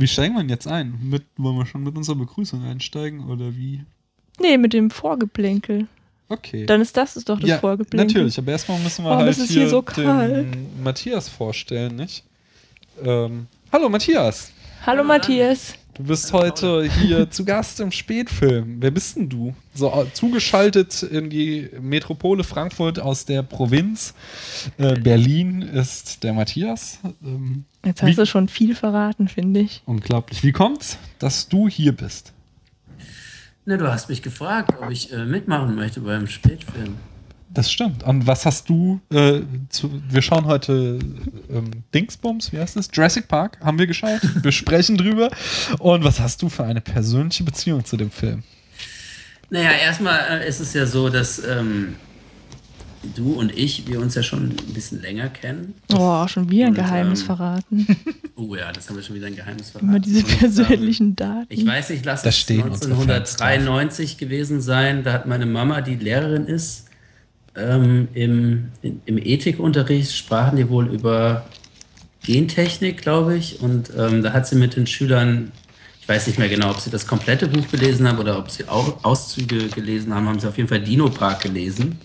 [0.00, 0.98] Wie steigen wir denn jetzt ein?
[1.02, 3.84] Mit, wollen wir schon mit unserer Begrüßung einsteigen oder wie?
[4.40, 5.88] Nee, mit dem Vorgeplänkel.
[6.30, 6.64] Okay.
[6.64, 8.06] Dann ist das ist doch das ja, Vorgeplänkel.
[8.06, 9.84] natürlich, aber erstmal müssen wir Warum halt hier, hier so
[10.82, 12.24] Matthias vorstellen, nicht?
[13.02, 14.52] Ähm, hallo Matthias,
[14.86, 15.74] Hallo Matthias.
[15.94, 18.76] du bist heute hier zu Gast im Spätfilm.
[18.80, 19.54] Wer bist denn du?
[19.74, 24.14] So äh, zugeschaltet in die Metropole Frankfurt aus der Provinz
[24.78, 26.98] äh, Berlin ist der Matthias.
[27.22, 29.82] Ähm, Jetzt Wie- hast du schon viel verraten, finde ich.
[29.86, 30.42] unglaublich.
[30.42, 32.32] Wie kommt's, dass du hier bist?
[33.66, 36.96] Ne, du hast mich gefragt, ob ich äh, mitmachen möchte beim Spätfilm.
[37.52, 38.04] Das stimmt.
[38.04, 39.40] Und was hast du äh,
[39.70, 41.00] zu, wir schauen heute
[41.50, 42.88] ähm, Dingsbums, wie heißt das?
[42.92, 44.20] Jurassic Park haben wir geschaut.
[44.42, 45.30] Wir sprechen drüber.
[45.78, 48.44] Und was hast du für eine persönliche Beziehung zu dem Film?
[49.50, 51.96] Naja, erstmal äh, ist es ja so, dass ähm,
[53.16, 55.74] du und ich, wir uns ja schon ein bisschen länger kennen.
[55.92, 57.86] Oh, schon wieder ein Und, Geheimnis ähm, verraten.
[58.36, 59.90] Oh ja, das haben wir schon wieder ein Geheimnis verraten.
[59.90, 61.46] Immer diese Und, ähm, persönlichen Daten.
[61.50, 65.04] Ich weiß nicht, lass es stehen unsere Fans 1993 gewesen sein.
[65.04, 66.86] Da hat meine Mama, die Lehrerin ist,
[67.56, 71.44] ähm, im, in, im Ethikunterricht sprachen die wohl über
[72.24, 73.60] Gentechnik, glaube ich.
[73.60, 75.52] Und ähm, da hat sie mit den Schülern,
[76.00, 78.68] ich weiß nicht mehr genau, ob sie das komplette Buch gelesen haben oder ob sie
[78.68, 81.98] auch Auszüge gelesen haben, haben sie auf jeden Fall Dino Park gelesen.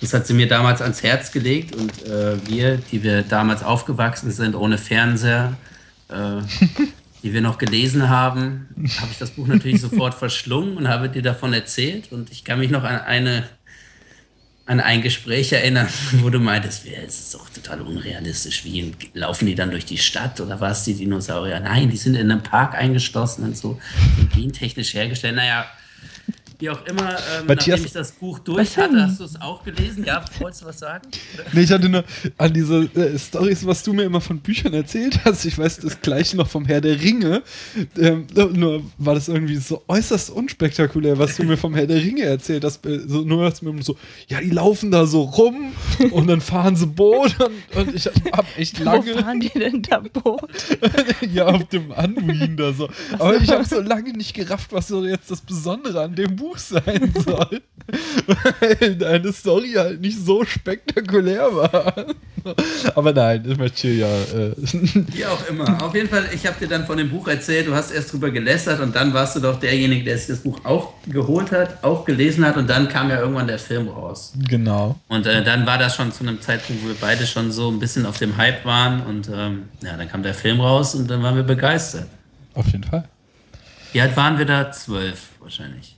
[0.00, 4.30] Das hat sie mir damals ans Herz gelegt und äh, wir, die wir damals aufgewachsen
[4.30, 5.56] sind, ohne Fernseher,
[6.08, 6.40] äh,
[7.24, 8.68] die wir noch gelesen haben,
[9.00, 12.12] habe ich das Buch natürlich sofort verschlungen und habe dir davon erzählt.
[12.12, 13.48] Und ich kann mich noch an eine
[14.68, 15.88] an ein Gespräch erinnern,
[16.20, 18.64] wo du meintest, "Ja, es ist doch total unrealistisch.
[18.64, 21.58] Wie laufen die dann durch die Stadt oder was, die Dinosaurier?
[21.60, 23.80] Nein, die sind in einem Park eingeschlossen und so,
[24.18, 25.36] so gentechnisch hergestellt.
[25.36, 25.66] Naja,
[26.60, 29.62] wie auch immer, ähm, Matthias- nachdem ich das Buch durch hatte, hast du es auch
[29.62, 30.04] gelesen?
[30.04, 31.08] Ja, wolltest du was sagen?
[31.52, 32.04] Nee, ich hatte nur
[32.36, 35.44] an diese äh, Stories, was du mir immer von Büchern erzählt hast.
[35.44, 37.42] Ich weiß das gleiche noch vom Herr der Ringe.
[37.96, 42.22] Ähm, nur war das irgendwie so äußerst unspektakulär, was du mir vom Herr der Ringe
[42.24, 42.84] erzählt hast.
[42.86, 43.96] Äh, So, nur hast du mir immer so,
[44.28, 45.72] ja, die laufen da so rum
[46.10, 49.82] und dann fahren sie Boot und, und ich hab echt Wo lange fahren die denn
[49.82, 50.50] da Boot?
[51.32, 52.88] ja auf dem Anwin da so.
[53.12, 56.47] Aber ich habe so lange nicht gerafft, was so jetzt das Besondere an dem Buch
[56.56, 57.60] sein soll.
[58.26, 62.06] Weil deine Story halt nicht so spektakulär war.
[62.94, 64.08] Aber nein, ich möchte hier ja.
[64.08, 64.52] Äh,
[65.12, 65.82] Wie auch immer.
[65.82, 68.30] Auf jeden Fall, ich habe dir dann von dem Buch erzählt, du hast erst drüber
[68.30, 72.04] gelästert und dann warst du doch derjenige, der sich das Buch auch geholt hat, auch
[72.04, 74.32] gelesen hat und dann kam ja irgendwann der Film raus.
[74.48, 74.98] genau.
[75.08, 77.78] Und äh, dann war das schon zu einem Zeitpunkt, wo wir beide schon so ein
[77.78, 81.22] bisschen auf dem Hype waren und ähm, ja, dann kam der Film raus und dann
[81.22, 82.06] waren wir begeistert.
[82.54, 83.04] Auf jeden Fall.
[83.92, 84.70] Wie alt waren wir da?
[84.70, 85.97] Zwölf wahrscheinlich.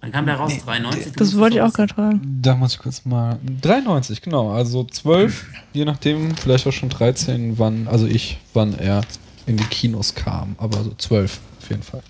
[0.00, 0.52] Wann kam der raus?
[0.64, 1.06] 93?
[1.12, 2.38] Du Das musst wollte ich auch gerade fragen.
[2.40, 3.38] Da muss ich kurz mal.
[3.62, 4.50] 93, genau.
[4.52, 9.00] Also 12, je nachdem, vielleicht auch schon 13, wann, also ich, wann er
[9.46, 10.54] in die Kinos kam.
[10.58, 12.02] Aber so 12 auf jeden Fall.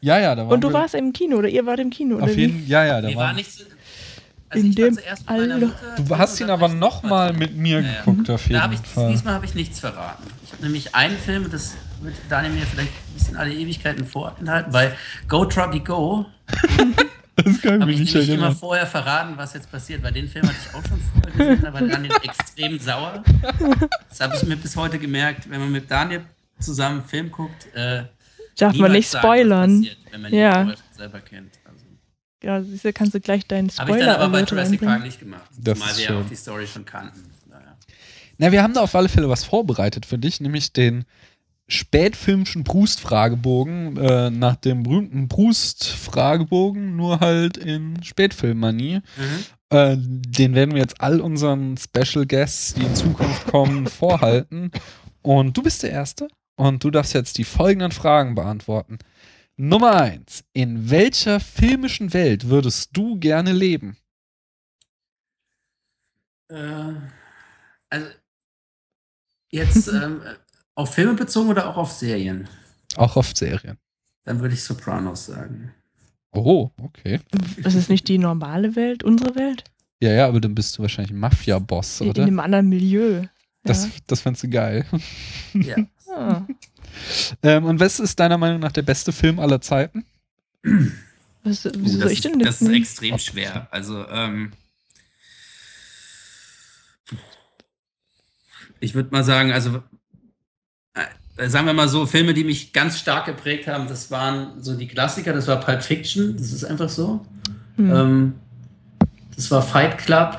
[0.00, 2.24] Ja, ja, da waren Und du warst im Kino oder ihr wart im Kino oder
[2.24, 2.70] Auf jeden wie?
[2.70, 3.24] Ja, ja, da Wir war.
[3.28, 3.64] waren nicht so,
[4.48, 5.66] also In ich war dem zuerst mit meiner Alter.
[5.66, 7.98] Mutter, Du hast ihn aber dann noch mal mit mir Ja, ja.
[8.04, 9.10] geguckt, auf jeden Da hab ich, Fall.
[9.10, 10.22] diesmal habe ich nichts verraten.
[10.44, 14.72] Ich habe nämlich einen Film, das wird Daniel mir vielleicht ein bisschen alle Ewigkeiten vorenthalten,
[14.72, 14.96] weil
[15.28, 16.26] Go Trucky Go
[17.36, 18.56] Das kann ich ich mich nicht nämlich immer erinnern.
[18.56, 21.72] vorher verraten, was jetzt passiert, weil den Film hatte ich auch schon vorher gesehen, da
[21.74, 23.22] war Daniel extrem sauer.
[24.08, 26.22] Das habe ich mir bis heute gemerkt, wenn man mit Daniel
[26.58, 28.04] zusammen einen Film guckt, äh,
[28.56, 29.80] Darf man nicht sagen, was spoilern.
[29.82, 30.64] passiert, wenn man ihn Ja.
[30.64, 31.52] schon selber kennt.
[31.66, 31.84] Also,
[32.42, 35.06] Ja, siehst du, kannst du gleich deinen habe ich dann aber bei Jurassic Park reinbringen.
[35.06, 36.22] nicht gemacht, Das zumal wir ja schön.
[36.24, 37.20] auch die Story schon kannten.
[37.50, 37.76] Naja.
[38.38, 41.04] Na, wir haben da auf alle Fälle was vorbereitet für dich, nämlich den
[41.68, 49.00] spätfilmischen Proust-Fragebogen äh, nach dem berühmten Proust-Fragebogen, nur halt in Spätfilmmanie.
[49.16, 49.44] Mhm.
[49.70, 54.70] Äh, den werden wir jetzt all unseren Special Guests, die in Zukunft kommen, vorhalten.
[55.22, 58.98] Und du bist der Erste und du darfst jetzt die folgenden Fragen beantworten.
[59.56, 60.44] Nummer eins.
[60.52, 63.96] In welcher filmischen Welt würdest du gerne leben?
[66.48, 66.92] Äh,
[67.90, 68.10] also
[69.50, 70.20] jetzt ähm,
[70.76, 72.48] auf Filme bezogen oder auch auf Serien?
[72.96, 73.76] Auch auf Serien.
[74.24, 75.72] Dann würde ich Sopranos sagen.
[76.32, 77.18] Oh, okay.
[77.62, 79.64] Das ist nicht die normale Welt, unsere Welt?
[80.00, 82.22] Ja, ja, aber dann bist du wahrscheinlich ein Mafia-Boss, In, in oder?
[82.22, 83.24] einem anderen Milieu.
[83.64, 83.90] Das, Ja.
[84.06, 84.86] das fändest du geil.
[85.54, 85.76] Ja.
[86.14, 86.42] Ah.
[87.42, 90.06] Ähm, und was ist deiner Meinung nach der beste Film aller Zeiten?
[91.42, 93.68] Was, Oh, wieso das, soll ich denn ist, das ist extrem schwer.
[93.70, 94.52] Also, ähm,
[98.80, 99.82] ich würde mal sagen, also
[101.48, 104.88] sagen wir mal so, Filme, die mich ganz stark geprägt haben, das waren so die
[104.88, 107.24] Klassiker, das war Pulp Fiction, das ist einfach so.
[107.76, 107.94] Hm.
[107.94, 108.34] Ähm,
[109.34, 110.38] das war Fight Club.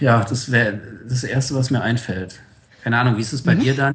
[0.00, 2.40] Ja, das wäre das Erste, was mir einfällt.
[2.82, 3.60] Keine Ahnung, wie ist es bei Mhm.
[3.60, 3.94] dir dann?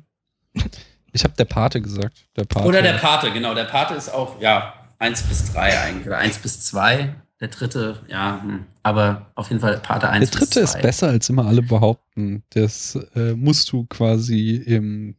[1.13, 2.25] Ich habe der Pate gesagt.
[2.37, 2.65] Der Pate.
[2.65, 3.53] Oder der Pate, genau.
[3.53, 6.07] Der Pate ist auch, ja, 1 bis 3 eigentlich.
[6.07, 7.13] Oder 1 bis 2.
[7.41, 8.65] Der dritte, ja, hm.
[8.83, 10.53] aber auf jeden Fall Pate 1 Der bis 2.
[10.53, 12.43] dritte ist besser, als immer alle behaupten.
[12.51, 15.15] Das äh, musst du quasi im.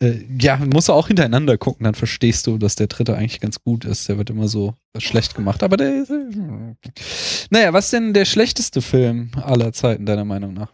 [0.00, 3.62] Äh, ja, musst du auch hintereinander gucken, dann verstehst du, dass der dritte eigentlich ganz
[3.62, 4.08] gut ist.
[4.08, 5.62] Der wird immer so schlecht gemacht.
[5.62, 6.02] Aber der.
[6.02, 6.74] Äh,
[7.50, 10.72] naja, was ist denn der schlechteste Film aller Zeiten, deiner Meinung nach?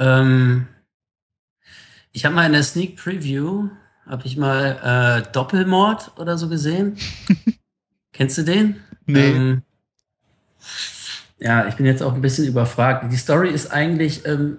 [0.00, 0.66] Ähm,
[2.10, 3.68] ich habe mal in der Sneak Preview,
[4.06, 6.96] habe ich mal äh, Doppelmord oder so gesehen.
[8.20, 8.82] Kennst du den?
[9.08, 9.62] Ähm,
[11.38, 13.10] ja, ich bin jetzt auch ein bisschen überfragt.
[13.10, 14.58] Die Story ist eigentlich, ähm,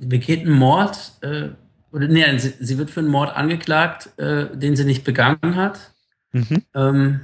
[0.00, 1.50] sie begeht einen Mord, äh,
[1.92, 5.92] oder nee, sie, sie wird für einen Mord angeklagt, äh, den sie nicht begangen hat.
[6.32, 6.64] Mhm.
[6.74, 7.20] Ähm,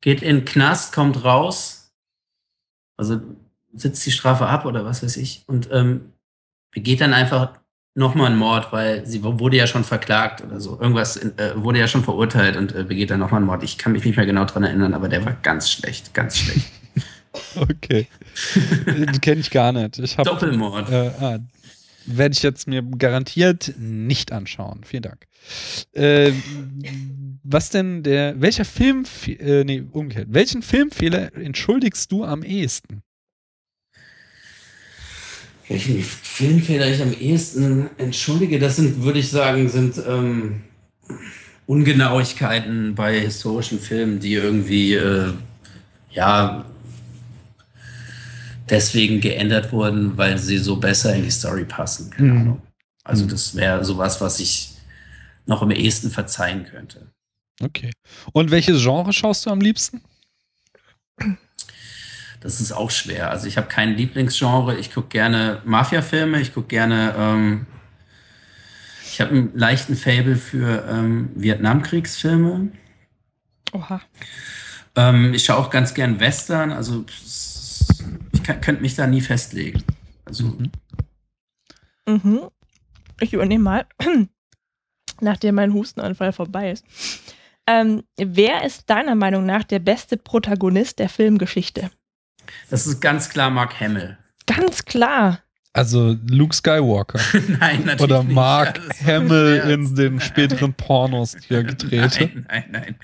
[0.00, 1.92] geht in den Knast, kommt raus,
[2.96, 3.20] also
[3.74, 6.14] sitzt die Strafe ab oder was weiß ich und ähm,
[6.70, 7.60] begeht dann einfach
[7.94, 10.78] nochmal einen Mord, weil sie wurde ja schon verklagt oder so.
[10.80, 13.62] Irgendwas in, äh, wurde ja schon verurteilt und äh, begeht dann nochmal einen Mord.
[13.62, 16.66] Ich kann mich nicht mehr genau dran erinnern, aber der war ganz schlecht, ganz schlecht.
[17.56, 18.06] Okay.
[18.86, 19.98] Den kenne ich gar nicht.
[19.98, 20.88] Ich hab, Doppelmord.
[20.88, 21.38] Äh, ah,
[22.06, 24.82] Werde ich jetzt mir garantiert nicht anschauen.
[24.84, 25.26] Vielen Dank.
[25.94, 26.32] Äh,
[27.42, 33.02] was denn der, welcher Film, äh, nee, umgekehrt, welchen Filmfehler entschuldigst du am ehesten?
[35.74, 40.60] Welchen Filmfehler ich am ehesten entschuldige, das sind, würde ich sagen, sind ähm,
[41.66, 45.32] Ungenauigkeiten bei historischen Filmen, die irgendwie, äh,
[46.12, 46.64] ja,
[48.70, 52.10] deswegen geändert wurden, weil sie so besser in die Story passen.
[52.10, 52.40] Keine Mhm.
[52.40, 52.62] Ahnung.
[53.02, 53.30] Also Mhm.
[53.30, 54.74] das wäre sowas, was ich
[55.46, 57.08] noch am ehesten verzeihen könnte.
[57.60, 57.90] Okay.
[58.32, 60.02] Und welches Genre schaust du am liebsten?
[62.44, 63.30] Das ist auch schwer.
[63.30, 64.76] Also ich habe kein Lieblingsgenre.
[64.76, 66.40] Ich gucke gerne Mafia-Filme.
[66.42, 67.14] Ich gucke gerne.
[67.16, 67.66] Ähm,
[69.10, 72.68] ich habe einen leichten Fable für ähm, Vietnamkriegsfilme.
[73.72, 74.02] Oha.
[74.94, 76.70] Ähm, ich schaue auch ganz gern Western.
[76.70, 77.06] Also
[78.32, 79.82] ich kann- könnte mich da nie festlegen.
[80.26, 80.70] Also Mhm.
[82.06, 82.40] Mhm.
[83.20, 83.86] Ich übernehme mal,
[85.22, 86.84] nachdem mein Hustenanfall vorbei ist.
[87.66, 91.90] Ähm, wer ist deiner Meinung nach der beste Protagonist der Filmgeschichte?
[92.70, 94.16] Das ist ganz klar Mark Hamill.
[94.46, 95.40] Ganz klar.
[95.72, 97.18] Also Luke Skywalker
[97.58, 98.34] nein, natürlich oder nicht.
[98.34, 102.20] Mark Ja, war ein Hamill in den späteren Pornos, die er gedreht hat.
[102.20, 102.96] Nein, nein, nein.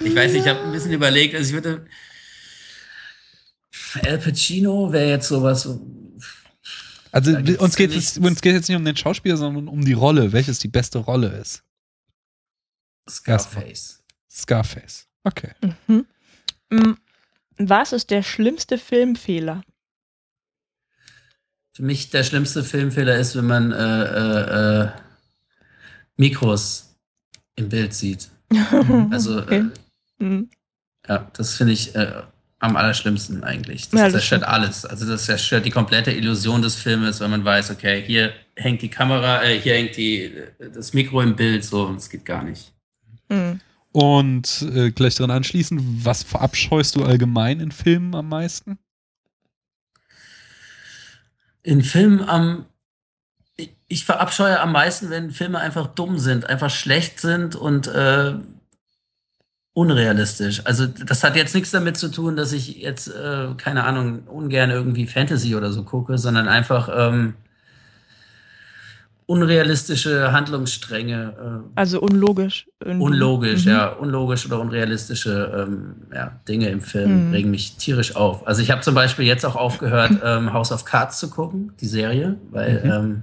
[0.00, 1.34] Ich weiß nicht, ich habe ein bisschen überlegt.
[1.36, 1.86] Also ich würde.
[4.04, 5.62] Al Pacino wäre jetzt sowas.
[5.62, 5.80] so-
[7.12, 10.32] Also uns geht, es, uns geht jetzt nicht um den Schauspieler, sondern um die Rolle,
[10.32, 11.62] welches die beste Rolle ist.
[13.08, 14.02] Scarface.
[14.30, 15.06] Scarface.
[15.24, 15.52] Okay.
[15.86, 16.06] Mhm.
[17.58, 19.62] Was ist der schlimmste Filmfehler?
[21.74, 24.90] Für mich der schlimmste Filmfehler ist, wenn man äh, äh, äh,
[26.16, 26.96] Mikros
[27.56, 28.28] im Bild sieht.
[29.10, 29.60] Also Okay.
[30.18, 30.50] äh, Mhm.
[31.06, 32.22] ja, das finde ich äh,
[32.58, 33.88] am allerschlimmsten eigentlich.
[33.88, 34.52] Das Ja, das zerstört stimmt.
[34.52, 34.84] alles.
[34.84, 38.88] Also das zerstört die komplette Illusion des Filmes, wenn man weiß, okay, hier hängt die
[38.88, 40.32] Kamera, äh, hier hängt die,
[40.74, 42.72] das Mikro im Bild, so, das geht gar nicht.
[43.28, 43.60] Mhm.
[44.00, 48.78] Und äh, gleich dran anschließen, was verabscheust du allgemein in Filmen am meisten?
[51.64, 52.66] In Filmen am.
[53.56, 58.34] ich- Ich verabscheue am meisten, wenn Filme einfach dumm sind, einfach schlecht sind und äh,
[59.72, 60.64] unrealistisch.
[60.64, 64.70] Also das hat jetzt nichts damit zu tun, dass ich jetzt, äh, keine Ahnung, ungern
[64.70, 67.34] irgendwie Fantasy oder so gucke, sondern einfach ähm,
[69.28, 71.62] unrealistische Handlungsstränge.
[71.66, 72.66] Äh, Also unlogisch.
[72.82, 73.04] irgendwie.
[73.04, 73.70] Unlogisch, Mhm.
[73.70, 77.32] ja, unlogisch oder unrealistische ähm, ja, Dinge im Film Mhm.
[77.32, 78.46] regen mich tierisch auf.
[78.46, 81.86] Also ich habe zum Beispiel jetzt auch aufgehört, ähm, House of Cards zu gucken, die
[81.86, 82.90] Serie, weil Mhm.
[82.90, 83.22] ähm,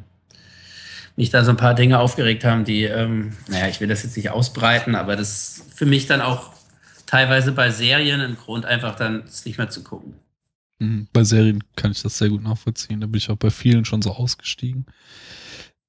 [1.15, 4.15] mich da so ein paar Dinge aufgeregt haben, die, ähm, naja, ich will das jetzt
[4.15, 6.51] nicht ausbreiten, aber das ist für mich dann auch
[7.07, 10.13] teilweise bei Serien ein Grund, einfach dann es nicht mehr zu gucken.
[10.79, 11.07] Mhm.
[11.13, 12.99] Bei Serien kann ich das sehr gut nachvollziehen.
[13.01, 14.85] Da bin ich auch bei vielen schon so ausgestiegen.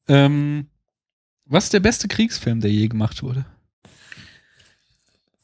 [0.08, 0.66] Ähm,
[1.44, 3.44] was ist der beste Kriegsfilm, der je gemacht wurde?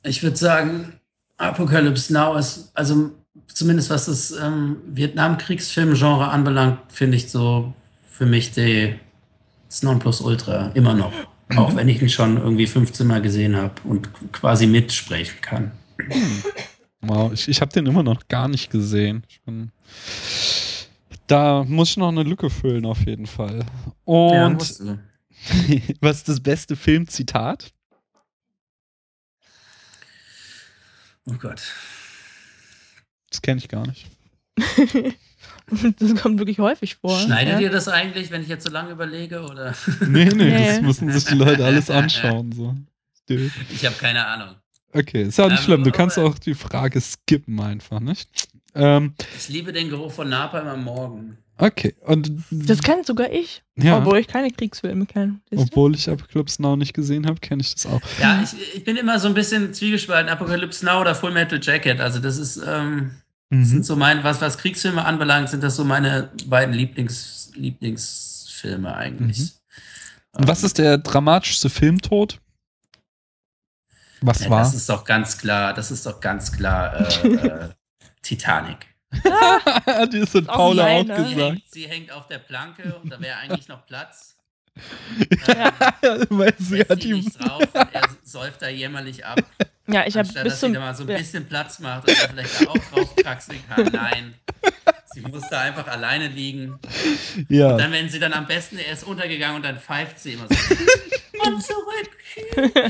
[0.02, 0.94] Ich würde sagen,
[1.36, 3.12] Apocalypse Now ist, also
[3.46, 7.72] zumindest was das ähm, Vietnamkriegsfilmgenre anbelangt, finde ich so
[8.08, 8.94] für mich die,
[9.68, 11.12] das Nonplusultra immer noch.
[11.56, 15.72] Auch wenn ich ihn schon irgendwie 15 Mal gesehen habe und quasi mitsprechen kann.
[17.00, 19.24] Wow, ich, ich habe den immer noch gar nicht gesehen.
[19.28, 19.70] Ich bin,
[21.26, 23.60] da muss ich noch eine Lücke füllen, auf jeden Fall.
[23.60, 23.64] Ja,
[24.46, 24.98] Und du.
[26.00, 27.72] was ist das beste Filmzitat?
[31.26, 31.62] oh Gott.
[33.30, 34.06] Das kenne ich gar nicht.
[35.98, 37.18] Das kommt wirklich häufig vor.
[37.18, 37.60] Schneidet ja.
[37.60, 39.42] ihr das eigentlich, wenn ich jetzt so lange überlege?
[39.42, 39.74] Oder?
[40.06, 40.66] Nee, nee, Nee.
[40.66, 42.52] das müssen sich die Leute alles anschauen.
[42.52, 42.76] So.
[43.70, 44.56] Ich habe keine Ahnung.
[44.92, 45.84] Okay, ist ja auch nicht Ähm, schlimm.
[45.84, 48.48] Du kannst auch die Frage skippen einfach, nicht?
[48.74, 51.38] Ähm, Ich liebe den Geruch von Napalm am Morgen.
[51.58, 55.40] okay, und Das kann sogar ich, ja, obwohl ich keine Kriegsfilme kenne.
[55.54, 58.00] Obwohl ich Apocalypse Now nicht gesehen habe, kenne ich das auch.
[58.20, 60.30] Ja, ich, ich bin immer so ein bisschen zwiegespalten.
[60.30, 62.00] Apocalypse Now oder Full Metal Jacket.
[62.00, 63.12] Also das ist, ähm,
[63.50, 63.64] das Mhm.
[63.64, 69.38] sind so meine, was, was Kriegsfilme anbelangt, sind das so meine beiden Lieblings, Lieblingsfilme eigentlich.
[69.38, 69.50] Mhm.
[70.34, 72.40] Und was ist der dramatischste Filmtod?
[74.22, 74.60] Was Ja, war?
[74.60, 77.68] Das ist doch ganz klar, das ist doch ganz klar äh, äh,
[78.22, 78.86] Titanic.
[80.12, 81.16] die ist in Paula auch meine.
[81.16, 81.52] Sie gesagt.
[81.52, 84.36] hängt, sie hängt auf der Planke und da wäre eigentlich noch Platz.
[85.46, 85.72] Ja.
[86.30, 87.16] Weil sie hat sie ihm.
[87.16, 89.42] nicht drauf und er säuft da jämmerlich ab.
[89.86, 91.18] Ja, ich habe bis dass sie da mal so ein ja.
[91.18, 93.84] bisschen Platz macht und er vielleicht da auch drauf kraxeln kann.
[93.92, 94.34] Nein.
[95.12, 96.78] Sie muss da einfach alleine liegen.
[97.48, 97.76] Ja.
[97.76, 100.54] Dann, wenn sie dann am besten, er ist untergegangen und dann pfeift sie immer so.
[101.38, 102.82] Komm zurück,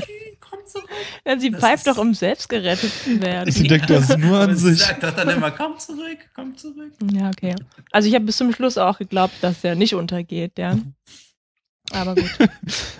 [0.65, 0.89] zurück.
[1.25, 3.51] Ja, sie Das pfeift doch, um selbst gerettet zu werden.
[3.51, 4.79] Sie denkt das nur an Aber sie sich.
[4.81, 6.91] sagt doch dann immer, komm zurück, komm zurück.
[7.11, 7.55] Ja, okay.
[7.91, 10.77] Also ich habe bis zum Schluss auch geglaubt, dass er nicht untergeht, ja.
[11.91, 12.29] Aber gut.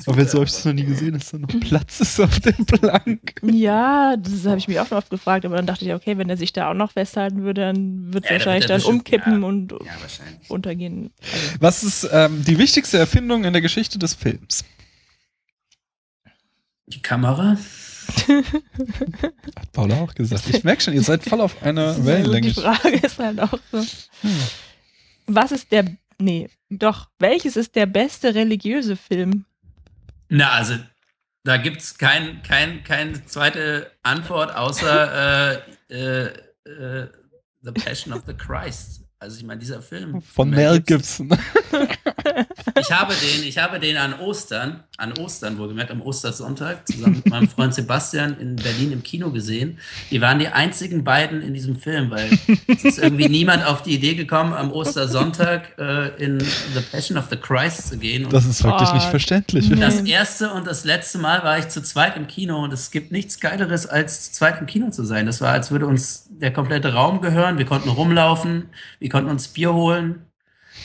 [0.06, 2.52] Aber jetzt habe ich das noch nie gesehen, dass da noch Platz ist auf der
[2.52, 3.34] Plank.
[3.42, 6.30] Ja, das habe ich mich auch schon oft gefragt, aber dann dachte ich, okay, wenn
[6.30, 9.42] er sich da auch noch festhalten würde, dann wird Ja, dann wahrscheinlich dann bestimmt- umkippen
[9.42, 9.48] ja.
[9.48, 9.78] und Ja,
[10.50, 11.12] untergehen.
[11.22, 14.66] Also, Was ist ähm, die wichtigste Erfindung in der Geschichte des Films?
[16.94, 17.58] Die Kamera?
[19.56, 20.44] Hat Paula auch gesagt.
[20.50, 22.54] Ich merke schon, ihr seid voll auf einer also die Wellenlänge.
[22.54, 23.80] Frage ist halt auch so.
[24.22, 24.38] Hm.
[25.28, 25.86] Was ist der,
[26.20, 29.46] nee, doch, welches ist der beste religiöse Film?
[30.30, 30.76] Na, also,
[31.44, 35.60] da gibt es kein, kein, keine zweite Antwort außer
[35.90, 36.26] äh, äh,
[36.70, 37.08] äh,
[37.62, 39.02] The Passion of the Christ.
[39.20, 40.22] Also ich meine, dieser Film.
[40.22, 41.38] Von Mel gibt's- Gibson.
[42.80, 47.30] Ich habe den, ich habe den an Ostern, an Ostern wohlgemerkt, am Ostersonntag, zusammen mit
[47.30, 49.80] meinem Freund Sebastian in Berlin im Kino gesehen.
[50.12, 52.30] Die waren die einzigen beiden in diesem Film, weil
[52.68, 57.26] es ist irgendwie niemand auf die Idee gekommen, am Ostersonntag äh, in The Passion of
[57.30, 58.26] the Christ zu gehen.
[58.26, 59.70] Und Das ist wirklich Oh, nicht verständlich.
[59.70, 59.76] nee.
[59.80, 63.12] das erste und das letzte Mal war ich zu zweit im Kino und es gibt
[63.12, 65.26] nichts Geileres, als zu zweit im Kino zu sein.
[65.26, 67.58] Das war, als würde uns der komplette Raum gehören.
[67.58, 70.26] Wir konnten rumlaufen, wir konnten uns Bier holen,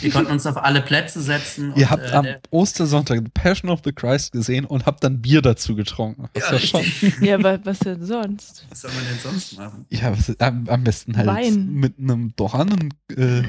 [0.00, 1.73] wir konnten uns auf alle Plätze setzen.
[1.76, 5.21] Ihr und, habt äh, am Ostersonntag The Passion of the Christ gesehen und habt dann
[5.21, 6.28] Bier dazu getrunken.
[6.35, 7.12] Das Ja, war schon.
[7.21, 8.67] Ja, wa- was denn sonst?
[8.71, 9.87] Was soll man denn sonst machen?
[9.90, 11.73] Ja, was, am, am besten halt Wein.
[11.73, 13.43] mit einem Dornen, äh,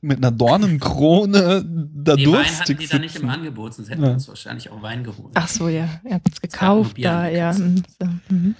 [0.00, 1.64] mit einer Dornenkrone
[1.94, 3.28] da Die Wein hatten durstig die da nicht im.
[3.28, 4.08] Angebot, sonst hätten Ja.
[4.08, 5.32] wir uns wahrscheinlich auch Wein geholt.
[5.34, 7.52] Ach so, ja, ihr habt es gekauft da, ja.
[7.52, 7.82] mhm,
[8.28, 8.54] mhm.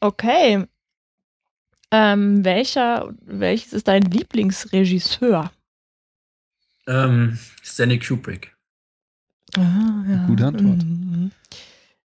[0.00, 0.64] Okay.
[1.90, 5.50] Ähm, welcher, welches ist dein Lieblingsregisseur?
[6.86, 8.56] Ähm, Stanley Kubrick.
[9.56, 10.26] Ah, ja.
[10.26, 10.82] Gute Antwort.
[10.84, 11.30] Mhm.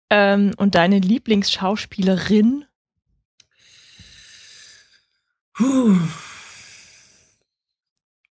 [0.10, 2.65] Ähm, und deine Lieblingsschauspielerin?
[5.53, 5.98] Puh.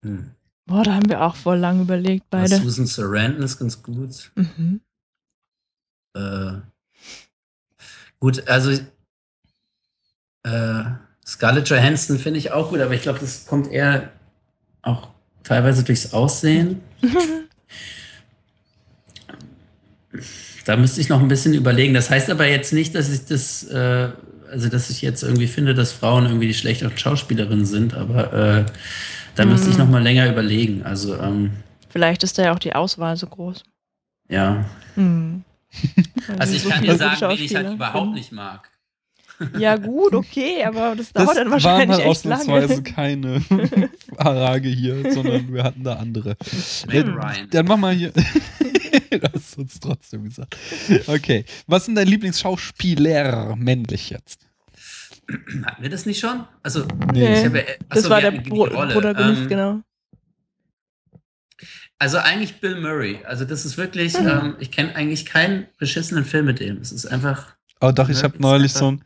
[0.03, 0.31] Hm.
[0.65, 2.57] Boah, da haben wir auch voll lang überlegt, beide.
[2.57, 4.31] Susan Sarandon ist ganz gut.
[4.35, 4.81] Mhm.
[6.15, 6.61] Äh,
[8.19, 8.71] gut, also
[10.43, 10.83] äh,
[11.25, 14.11] Scarlett Johansson finde ich auch gut, aber ich glaube, das kommt eher
[14.81, 15.11] auch
[15.43, 16.81] teilweise durchs Aussehen.
[20.65, 21.93] Da müsste ich noch ein bisschen überlegen.
[21.93, 24.10] Das heißt aber jetzt nicht, dass ich das, äh,
[24.51, 28.65] also dass ich jetzt irgendwie finde, dass Frauen irgendwie die schlechteren Schauspielerinnen sind, aber äh,
[29.36, 29.83] da müsste ich Mhm.
[29.83, 30.83] noch mal länger überlegen.
[30.83, 31.51] Also ähm,
[31.89, 33.63] Vielleicht ist da ja auch die Auswahl so groß.
[34.29, 35.43] ja, Mhm.
[36.38, 38.13] also ich so kann dir sagen, wen ich halt überhaupt finden.
[38.15, 38.69] nicht mag.
[39.57, 42.83] Ja, gut, okay, aber das Das dauert dann waren wahrscheinlich halt echt ausnahmsweise lange.
[42.83, 43.41] keine
[44.17, 46.36] Frage hier, sondern wir hatten da andere.
[46.88, 47.48] Meg Äh.
[47.50, 48.12] Dann mach mal hier.
[49.10, 50.55] das hast uns trotzdem gesagt.
[51.07, 51.45] Okay.
[51.67, 54.48] Was sind dein Lieblingsschauspieler männlich jetzt?
[55.65, 56.43] Hatten wir das nicht schon?
[56.62, 57.33] Also, Nee.
[57.39, 58.93] ich habe, ja- Das achso, war der Pro Rolle.
[58.93, 59.81] Protagonist, Ähm, genau.
[62.00, 63.19] Also eigentlich Bill Murray.
[63.25, 64.27] Also das ist wirklich, Mhm.
[64.27, 66.77] ähm, ich kenne eigentlich keinen beschissenen Film mit dem.
[66.77, 69.03] Es ist einfach, Oh, doch, ich Ja, habe neulich so einen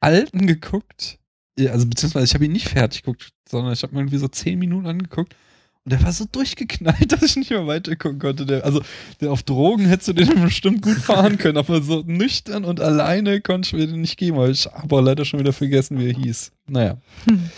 [0.00, 1.18] alten geguckt.
[1.58, 4.58] Also, beziehungsweise ich habe ihn nicht fertig geguckt, sondern ich habe mir irgendwie so zehn
[4.58, 5.36] Minuten angeguckt.
[5.84, 8.46] Und der war so durchgeknallt, dass ich nicht mehr weitergucken konnte.
[8.46, 8.82] Der, also,
[9.20, 13.40] der auf Drogen hättest du den bestimmt gut fahren können, aber so nüchtern und alleine
[13.40, 16.08] konnte ich mir den nicht geben, weil ich habe auch leider schon wieder vergessen, wie
[16.08, 16.52] er hieß.
[16.68, 16.98] Naja.
[17.28, 17.50] Hm.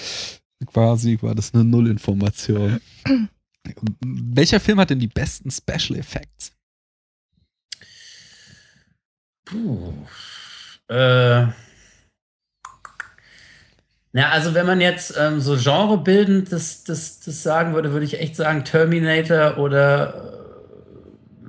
[0.66, 2.80] Quasi war das eine Nullinformation.
[4.00, 6.52] Welcher Film hat denn die besten Special Effects?
[9.52, 9.92] puh,
[10.88, 11.46] äh,
[14.14, 18.20] Na, also wenn man jetzt ähm, so genrebildend das, das, das sagen würde, würde ich
[18.20, 20.42] echt sagen Terminator oder
[21.44, 21.48] äh,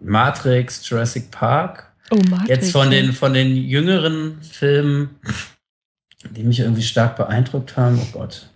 [0.00, 1.92] Matrix, Jurassic Park.
[2.10, 2.48] Oh, Matrix.
[2.48, 5.18] Jetzt von den, von den jüngeren Filmen,
[6.30, 8.48] die mich irgendwie stark beeindruckt haben, oh Gott.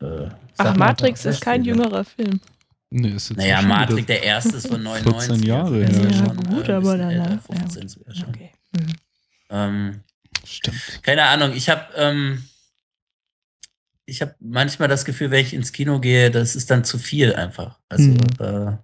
[0.00, 2.40] Äh, Ach, Matrix ist kein jüngerer Film.
[2.90, 5.28] Nee, ist jetzt naja, Matrix, der erste ist von 99.
[5.28, 5.88] 14 Jahre, ja.
[5.88, 7.42] Ja, schon, gut, äh, aber danach.
[7.42, 8.24] 15 ja.
[8.28, 8.50] Okay.
[8.72, 8.92] Mhm.
[9.50, 10.00] Ähm,
[10.44, 10.80] Stimmt.
[11.02, 12.44] keine Ahnung, ich habe ähm,
[14.06, 17.34] ich habe manchmal das Gefühl, wenn ich ins Kino gehe, das ist dann zu viel
[17.34, 17.78] einfach.
[17.88, 18.18] Also Mhm.
[18.40, 18.76] äh,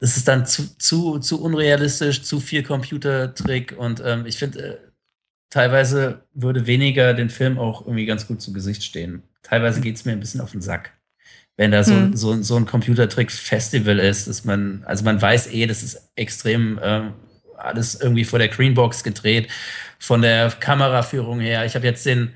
[0.00, 4.78] das ist dann zu, zu, zu unrealistisch, zu viel Computertrick und ähm, ich finde, äh,
[5.50, 9.22] teilweise würde weniger den Film auch irgendwie ganz gut zu Gesicht stehen.
[9.42, 10.92] Teilweise geht es mir ein bisschen auf den Sack.
[11.56, 12.16] Wenn da so, Hm.
[12.16, 17.14] so, so ein Computertrick-Festival ist, dass man, also man weiß eh, das ist extrem ähm,
[17.58, 19.48] alles irgendwie vor der Greenbox gedreht,
[19.98, 21.64] von der Kameraführung her.
[21.64, 22.32] Ich habe jetzt den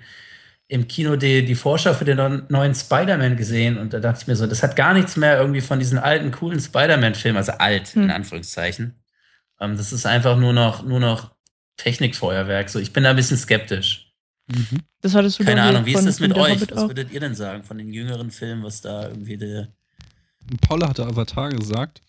[0.68, 2.16] im Kino die, die Vorschau für den
[2.48, 5.60] neuen- Spider-Man gesehen und da dachte ich mir so, das hat gar nichts mehr irgendwie
[5.60, 8.10] von diesen alten, coolen Spider-Man-Filmen, also alt, in Hm.
[8.10, 8.98] Anführungszeichen.
[9.60, 11.32] Ähm, das ist einfach nur noch, nur noch
[11.76, 12.70] Technikfeuerwerk.
[12.70, 14.12] So, ich bin da ein bisschen skeptisch.
[14.48, 14.80] Mhm.
[15.02, 16.60] Das hattest du Keine Ahnung, wie ist das mit euch?
[16.70, 19.68] Was würdet ihr denn sagen von den jüngeren Filmen, was da irgendwie der.
[20.66, 22.00] Paula hatte Avatar gesagt.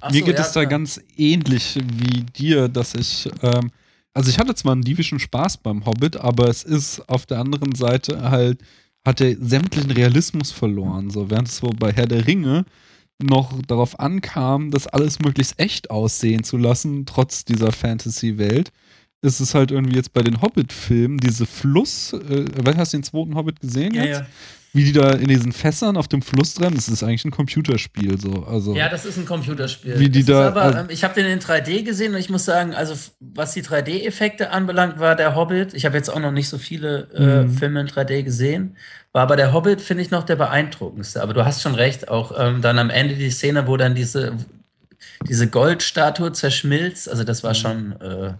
[0.00, 0.70] Ach Mir so, geht ja, es da klar.
[0.70, 3.70] ganz ähnlich wie dir, dass ich, ähm,
[4.14, 7.74] also ich hatte zwar einen dievischen Spaß beim Hobbit, aber es ist auf der anderen
[7.74, 8.60] Seite halt,
[9.04, 11.10] hat er sämtlichen Realismus verloren.
[11.10, 12.64] So, während es so bei Herr der Ringe
[13.22, 18.72] noch darauf ankam, das alles möglichst echt aussehen zu lassen, trotz dieser Fantasy-Welt,
[19.22, 22.46] ist es halt irgendwie jetzt bei den Hobbit-Filmen, diese Fluss, äh,
[22.76, 24.20] hast du den zweiten Hobbit gesehen Ja, jetzt?
[24.20, 24.26] ja.
[24.74, 28.18] Wie die da in diesen Fässern auf dem Fluss drin, das ist eigentlich ein Computerspiel,
[28.18, 28.44] so.
[28.46, 29.98] Also, Ja, das ist ein Computerspiel.
[29.98, 32.30] Wie die Es da- aber, also- ähm, ich habe den in 3D gesehen und ich
[32.30, 35.74] muss sagen, also was die 3D-Effekte anbelangt, war der Hobbit.
[35.74, 37.50] Ich habe jetzt auch noch nicht so viele äh, Mhm.
[37.58, 38.76] Filme in 3D gesehen.
[39.12, 41.22] War aber der Hobbit, finde ich, noch der beeindruckendste.
[41.22, 44.38] Aber du hast schon recht, auch ähm, dann am Ende die Szene, wo dann diese,
[45.28, 47.10] diese Goldstatue zerschmilzt.
[47.10, 47.56] Also das war Mhm.
[47.56, 48.32] schon, äh,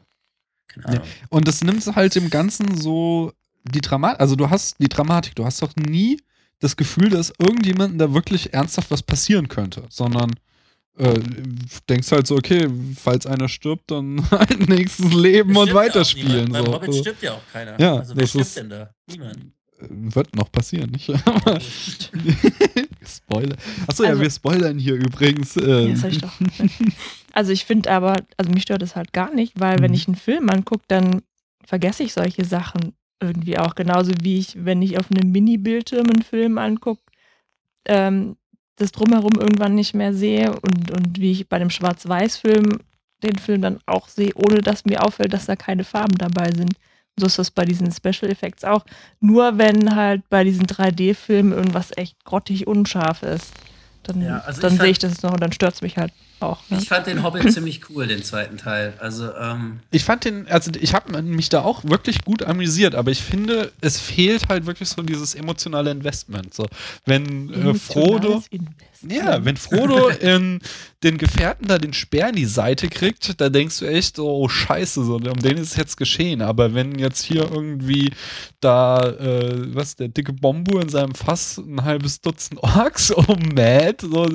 [0.68, 0.86] keine.
[0.86, 1.02] Ahnung.
[1.28, 3.32] Und das nimmt halt im Ganzen so
[3.64, 6.18] die Dramatik, also du hast die Dramatik, du hast doch nie
[6.60, 10.30] das Gefühl, dass irgendjemandem da wirklich ernsthaft was passieren könnte, sondern
[10.98, 11.18] äh,
[11.88, 12.68] denkst halt so, okay,
[13.02, 16.52] falls einer stirbt, dann halt nächstes Leben und ja weiterspielen.
[16.52, 16.72] Beim So.
[16.74, 17.80] Hobbit Also, stirbt ja auch keiner.
[17.80, 18.90] Ja, also wer das stirbt ist- denn da?
[19.08, 19.38] Niemand.
[20.14, 21.08] wird noch passieren, nicht?
[23.04, 23.56] Spoiler.
[23.86, 25.56] Achso, ja, Also- wir spoilern hier übrigens.
[25.56, 26.32] Äh, Ja, das hab ich doch.
[27.32, 29.96] Also ich finde aber, also mich stört es halt gar nicht, weil wenn Mhm.
[29.96, 31.22] ich einen Film angucke, dann
[31.64, 33.74] vergesse ich solche Sachen irgendwie auch.
[33.74, 37.02] Genauso wie ich, wenn ich auf einem Mini-Bildschirm einen Film angucke,
[37.86, 38.36] ähm,
[38.76, 42.78] das drumherum irgendwann nicht mehr sehe und, und wie ich bei einem Schwarz-Weiß-Film
[43.22, 46.72] den Film dann auch sehe, ohne dass mir auffällt, dass da keine Farben dabei sind.
[47.16, 48.84] So ist das bei diesen Special Effects auch.
[49.20, 53.52] Nur wenn halt bei diesen 3D-Filmen irgendwas echt grottig unscharf ist,
[54.02, 56.12] dann, Ja, also dann sehe fand- ich das noch und dann stört es mich halt
[56.42, 56.58] auch.
[56.68, 56.78] Ne?
[56.80, 58.94] Ich fand den Hobbit ziemlich cool, den zweiten Teil.
[58.98, 63.10] Also, ähm, Ich fand den, also ich habe mich da auch wirklich gut amüsiert, aber
[63.10, 66.54] ich finde, es fehlt halt wirklich so dieses emotionale Investment.
[66.54, 66.66] So,
[67.04, 69.12] wenn äh, Frodo, Investment.
[69.12, 70.60] ja, wenn Frodo in
[71.02, 75.04] den Gefährten da den Speer in die Seite kriegt, da denkst du echt, oh Scheiße,
[75.04, 76.42] so, um den ist es jetzt geschehen.
[76.42, 78.12] Aber wenn jetzt hier irgendwie
[78.60, 84.28] da, äh, was, der dicke Bombu in seinem Fass ein halbes Dutzend Orks ummäht, so,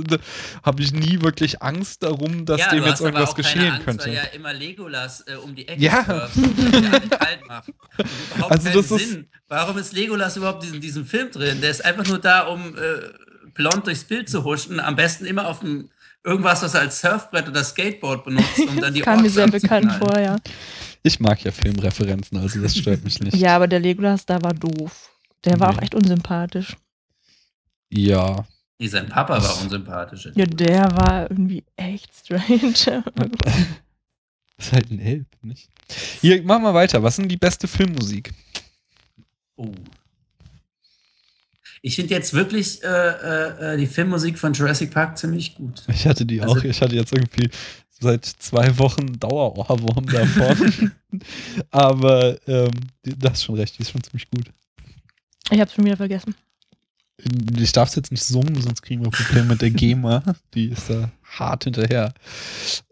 [0.63, 3.85] habe ich nie wirklich Angst darum, dass ja, dem jetzt irgendwas auch keine geschehen Angst,
[3.85, 4.05] könnte.
[4.05, 6.03] Weil ja immer Legolas äh, um die Ecke Ja.
[6.05, 6.35] surft
[7.19, 7.69] kalt macht.
[8.35, 9.27] Überhaupt Also das ist- Sinn.
[9.47, 11.61] Warum ist Legolas überhaupt in diesem Film drin?
[11.61, 14.79] Der ist einfach nur da, um äh, blond durchs Bild zu huschen.
[14.79, 15.89] Am besten immer auf dem
[16.23, 19.47] irgendwas, was er als Surfbrett oder Skateboard benutzt, um dann die Das kam mir sehr
[19.47, 20.35] bekannt vor, ja.
[21.03, 23.37] Ich mag ja Filmreferenzen, also das stört mich nicht.
[23.37, 25.09] Ja, aber der Legolas da war doof.
[25.45, 25.77] Der war Nee.
[25.77, 26.75] auch echt unsympathisch.
[27.89, 28.45] Ja.
[28.79, 30.29] Nee, sein Papa war unsympathisch.
[30.35, 33.03] Ja, der war irgendwie echt strange.
[34.59, 35.69] Ist halt ein Elb, nicht?
[36.21, 37.01] Hier, machen wir weiter.
[37.03, 38.31] Was sind die beste Filmmusik?
[39.55, 39.71] Oh.
[41.81, 45.83] Ich finde jetzt wirklich äh, äh, äh, die Filmmusik von Jurassic Park ziemlich gut.
[45.87, 46.63] Ich hatte die Also- auch.
[46.63, 47.49] Ich hatte jetzt irgendwie
[47.99, 50.91] seit zwei Wochen Dauerohrwurm davon.
[51.71, 52.71] Aber ähm,
[53.03, 53.77] das ist schon recht.
[53.77, 54.51] Die ist schon ziemlich gut.
[55.51, 56.35] Ich hab's schon wieder vergessen.
[57.17, 60.23] Ich darf es jetzt nicht summen, sonst kriegen wir Probleme mit der GEMA.
[60.53, 62.13] Die ist da hart hinterher.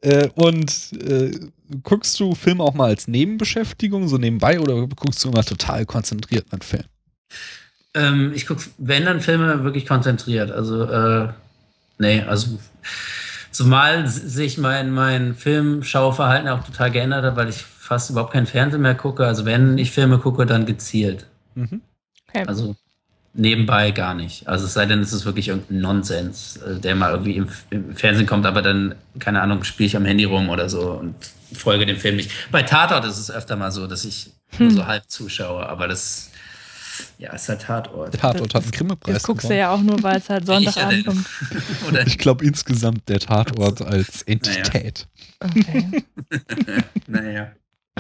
[0.02, 1.32] Äh, und äh,
[1.84, 6.48] guckst du Filme auch mal als Nebenbeschäftigung, so nebenbei, oder guckst du immer total konzentriert
[6.52, 6.86] einen Film?
[7.94, 10.52] Ähm, ich gucke, wenn dann Filme wirklich konzentriert.
[10.52, 11.30] Also, äh,
[12.00, 12.60] nee, also
[13.56, 18.82] Zumal sich mein, mein Filmschauverhalten auch total geändert hat, weil ich fast überhaupt keinen Fernsehen
[18.82, 19.26] mehr gucke.
[19.26, 21.26] Also wenn ich Filme gucke, dann gezielt.
[21.54, 21.80] Mhm.
[22.28, 22.44] Okay.
[22.48, 22.76] Also
[23.36, 24.48] nebenbei gar nicht.
[24.48, 27.96] Also es sei denn, es ist wirklich irgendein Nonsens, äh, der mal irgendwie im, im
[27.96, 31.16] Fernsehen kommt, aber dann, keine Ahnung, spiele ich am Handy rum oder so und
[31.54, 32.32] folge dem Film nicht.
[32.52, 36.32] Bei Tatort ist es öfter mal so, dass ich nur so halb zuschaue, aber das
[37.18, 38.14] ja, ist halt Tatort.
[38.14, 41.06] Der Tatort hat einen Grimme-Preis Das guckst du ja auch nur, weil es halt Sonntagabend
[41.06, 41.28] kommt.
[41.88, 45.08] Oder Ich glaube insgesamt der Tatort als Entität.
[45.40, 46.06] Okay.
[47.08, 47.52] naja.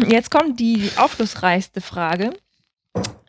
[0.07, 2.31] Jetzt kommt die aufschlussreichste Frage.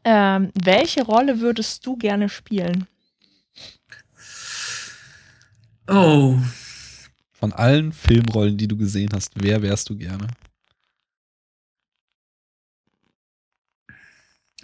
[0.09, 2.87] Ähm, welche Rolle würdest du gerne spielen?
[5.88, 6.37] Oh,
[7.33, 10.29] Von allen Filmrollen, die du gesehen hast, wer wärst du gerne?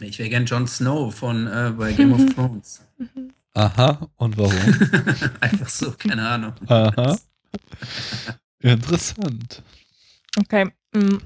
[0.01, 2.83] ich wäre gern Jon Snow von äh, bei Game of Thrones.
[3.55, 4.53] Aha, und warum?
[5.41, 6.55] Einfach so, keine Ahnung.
[6.67, 7.19] Aha.
[8.61, 9.63] Interessant.
[10.39, 10.71] Okay.
[10.95, 11.19] mm,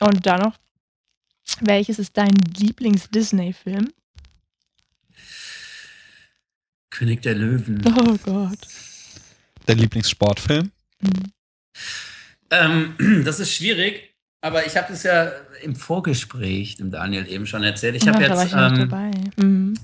[0.00, 0.56] Und dann noch,
[1.60, 3.92] welches ist dein Lieblings-Disney-Film?
[6.90, 7.82] König der Löwen.
[7.86, 8.58] Oh Gott.
[9.66, 10.70] Dein Lieblingssportfilm?
[11.00, 11.32] Mhm.
[12.50, 15.30] Ähm, das ist schwierig, aber ich habe es ja
[15.62, 17.94] im Vorgespräch dem Daniel eben schon erzählt.
[17.96, 18.88] Ich habe jetzt, ähm.
[19.36, 19.74] Mhm.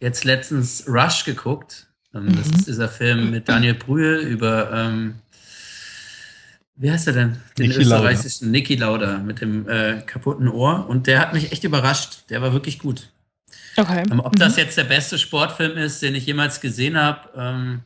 [0.00, 1.88] jetzt letztens Rush geguckt.
[2.14, 2.54] Ähm, Das Mhm.
[2.54, 5.16] ist dieser Film mit Daniel Brühl über, ähm,
[6.74, 7.36] wie heißt er denn?
[7.58, 8.08] Den Niki Lauda.
[8.08, 10.86] österreichischen Niki Lauda mit dem äh, kaputten Ohr.
[10.88, 12.24] Und der hat mich echt überrascht.
[12.30, 13.10] Der war wirklich gut.
[13.76, 14.02] Okay.
[14.10, 14.58] Ähm, ob das Mhm.
[14.60, 17.80] jetzt der beste Sportfilm ist, den ich jemals gesehen habe, ähm,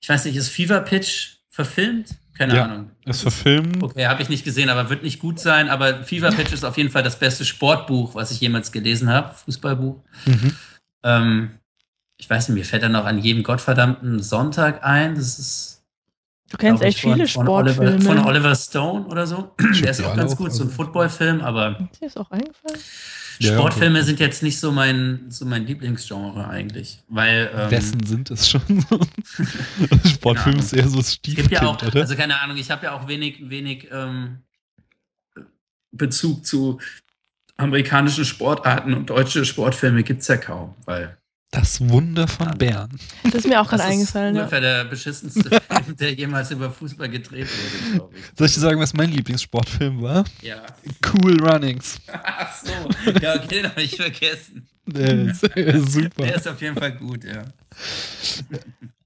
[0.00, 2.10] ich weiß nicht, ist Fever Pitch verfilmt?
[2.38, 2.90] Keine Ja, Ahnung.
[3.04, 3.82] Ist verfilmt.
[3.82, 5.68] Okay, habe ich nicht gesehen, aber wird nicht gut sein.
[5.68, 9.34] Aber Fever Pitch ist auf jeden Fall das beste Sportbuch, was ich jemals gelesen habe,
[9.34, 9.96] Fußballbuch.
[10.24, 10.56] Mhm.
[11.02, 11.50] Ähm,
[12.16, 15.16] ich weiß nicht, mir fällt dann noch an jedem gottverdammten Sonntag ein.
[15.16, 15.79] Das ist.
[16.50, 18.00] Du kennst echt von- viele von Oliver, Sportfilme.
[18.04, 19.54] von Oliver Stone oder so.
[19.80, 22.78] Der ist auch ganz gut, so ein also- Footballfilm, aber Ist dir das auch eingefallen?
[23.38, 24.06] Ja, ja, Sportfilme okay.
[24.06, 26.98] sind jetzt nicht so mein, so mein Lieblingsgenre eigentlich.
[27.08, 27.50] Weil.
[27.56, 28.60] Ähm, Wessen sind es schon?
[30.06, 32.00] Sportfilm ist eher so das gibt ja auch, Stiefkind, oder?
[32.02, 34.40] also keine Ahnung, ich habe ja auch wenig, wenig ähm,
[35.92, 36.80] Bezug zu
[37.56, 41.16] amerikanischen Sportarten und deutsche Sportfilme gibt es ja kaum, weil
[41.52, 42.90] Das Wunder von Bern.
[43.24, 44.36] Das ist mir auch gerade das ist eingefallen.
[44.36, 44.42] Ja.
[44.42, 48.24] ungefähr der beschissenste Film, der jemals über Fußball gedreht wurde, glaube ich.
[48.36, 50.24] Soll ich dir sagen, was mein Lieblingssportfilm war?
[50.42, 50.62] Ja.
[51.12, 52.00] Cool Runnings.
[52.06, 52.72] Ach so.
[53.20, 54.68] Ja, okay, den habe ich vergessen.
[54.86, 55.40] Der ist
[55.92, 56.22] super.
[56.22, 57.42] Der ist auf jeden Fall gut, ja.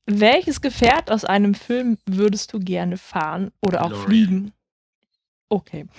[0.07, 4.07] Welches Gefährt aus einem Film würdest du gerne fahren oder auch DeLorean.
[4.07, 4.53] fliegen?
[5.49, 5.87] Okay.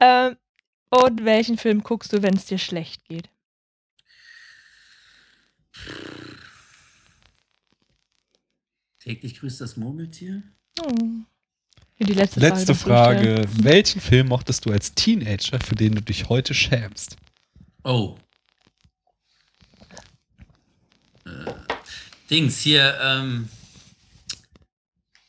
[0.00, 0.36] ähm,
[0.90, 3.30] und welchen Film guckst du, wenn es dir schlecht geht?
[8.98, 10.42] Täglich grüßt das Murmeltier.
[10.80, 10.92] Oh.
[11.96, 13.34] Für die letzte, Letzte Frage.
[13.34, 13.48] Frage.
[13.62, 17.16] Welchen Film mochtest du als Teenager, für den du dich heute schämst?
[17.84, 18.16] Oh.
[21.24, 21.52] Äh,
[22.30, 23.48] Dings, hier, ähm,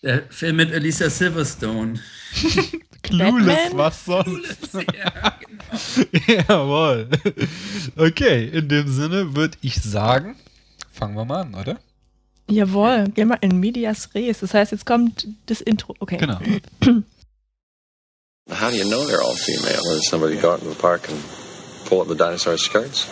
[0.04, 2.00] der Film mit Alicia Silverstone.
[3.04, 3.78] Clueless, Batman?
[3.78, 4.74] was sonst?
[4.74, 5.34] ja,
[6.26, 6.44] genau.
[6.48, 7.10] Jawohl.
[7.98, 10.36] Okay, in dem Sinne würde ich sagen,
[10.92, 11.80] fangen wir mal an, oder?
[12.50, 14.40] Jawohl, geh mal in Medias Res.
[14.40, 15.96] Das heißt, jetzt kommt das Intro.
[16.00, 16.18] Okay.
[16.18, 16.40] Genau.
[18.50, 19.80] How do you know they're all female?
[19.88, 21.18] Or does somebody go out in the park and
[21.86, 23.08] pull up the dinosaur skirts?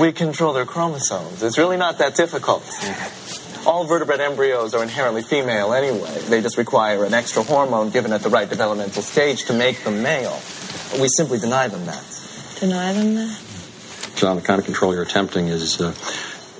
[0.00, 1.42] We control their chromosomes.
[1.42, 2.62] It's really not that difficult.
[3.66, 6.18] All vertebrate embryos are inherently female anyway.
[6.28, 10.02] They just require an extra hormone given at the right developmental stage to make them
[10.02, 10.38] male.
[11.00, 12.04] We simply deny them that.
[12.60, 13.40] Deny them that?
[14.16, 15.94] John, the kind of control you're attempting is, uh,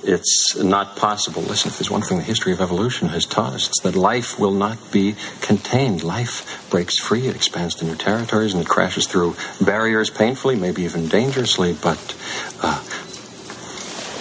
[0.03, 1.41] it's not possible.
[1.43, 4.39] Listen, if there's one thing the history of evolution has taught us, it's that life
[4.39, 6.03] will not be contained.
[6.03, 10.83] Life breaks free, it expands to new territories, and it crashes through barriers painfully, maybe
[10.83, 12.15] even dangerously, but,
[12.61, 12.83] uh,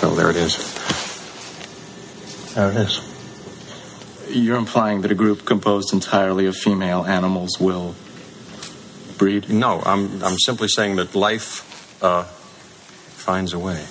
[0.03, 1.14] well, there it is.
[2.55, 3.01] There it is.
[4.31, 7.95] You're implying that a group composed entirely of female animals will
[9.19, 9.51] breed?
[9.51, 11.63] No, I'm, I'm simply saying that life,
[12.03, 13.83] uh, finds a way.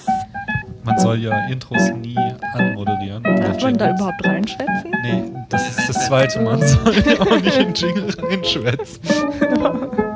[0.86, 2.18] Man soll ja Intros nie
[2.54, 3.24] anmoderieren.
[3.24, 4.92] Darf man da überhaupt reinschätzen?
[5.02, 6.42] Nee, das ist das zweite.
[6.42, 9.02] Man soll ja auch nicht in Jingle reinschwätzen.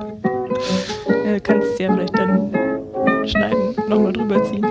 [1.26, 2.52] Ja, du kannst es ja vielleicht dann
[3.28, 4.66] schneiden, nochmal drüber ziehen.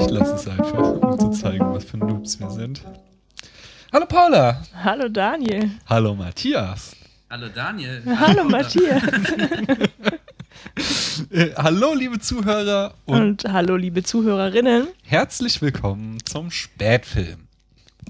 [0.00, 2.82] Ich lasse es einfach, um zu zeigen, was für Noobs wir sind.
[3.92, 4.62] Hallo Paula.
[4.82, 5.70] Hallo Daniel.
[5.88, 6.96] Hallo Matthias.
[7.28, 8.02] Hallo Daniel.
[8.18, 9.02] Hallo Matthias.
[11.30, 14.88] Äh, hallo liebe Zuhörer und Und hallo liebe Zuhörerinnen.
[15.04, 17.46] herzlich willkommen zum Spätfilm.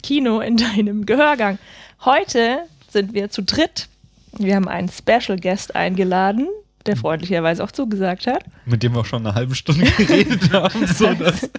[0.02, 1.58] Kino in deinem Gehörgang.
[2.04, 3.88] Heute sind wir zu dritt.
[4.38, 6.48] Wir haben einen Special Guest eingeladen,
[6.86, 8.44] der freundlicherweise auch zugesagt hat.
[8.64, 10.86] Mit dem wir auch schon eine halbe Stunde geredet haben.
[10.86, 11.50] So, das,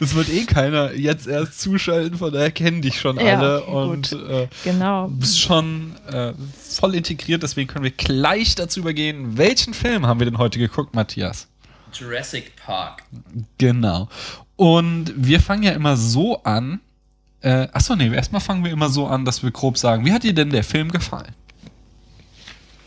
[0.00, 3.72] das wird eh keiner jetzt erst zuschalten, von daher kennen dich schon Ja, alle okay,
[3.72, 4.28] und gut.
[4.30, 5.08] äh, Genau.
[5.08, 9.38] du bist schon äh, voll integriert, deswegen können wir gleich dazu übergehen.
[9.38, 11.46] Welchen Film haben wir denn heute geguckt, Matthias?
[11.92, 13.04] Jurassic Park.
[13.58, 14.08] Genau.
[14.56, 16.80] Und wir fangen ja immer so an.
[17.40, 20.22] Äh, achso, nee, erstmal fangen wir immer so an, dass wir grob sagen, wie hat
[20.24, 21.34] dir denn der Film gefallen?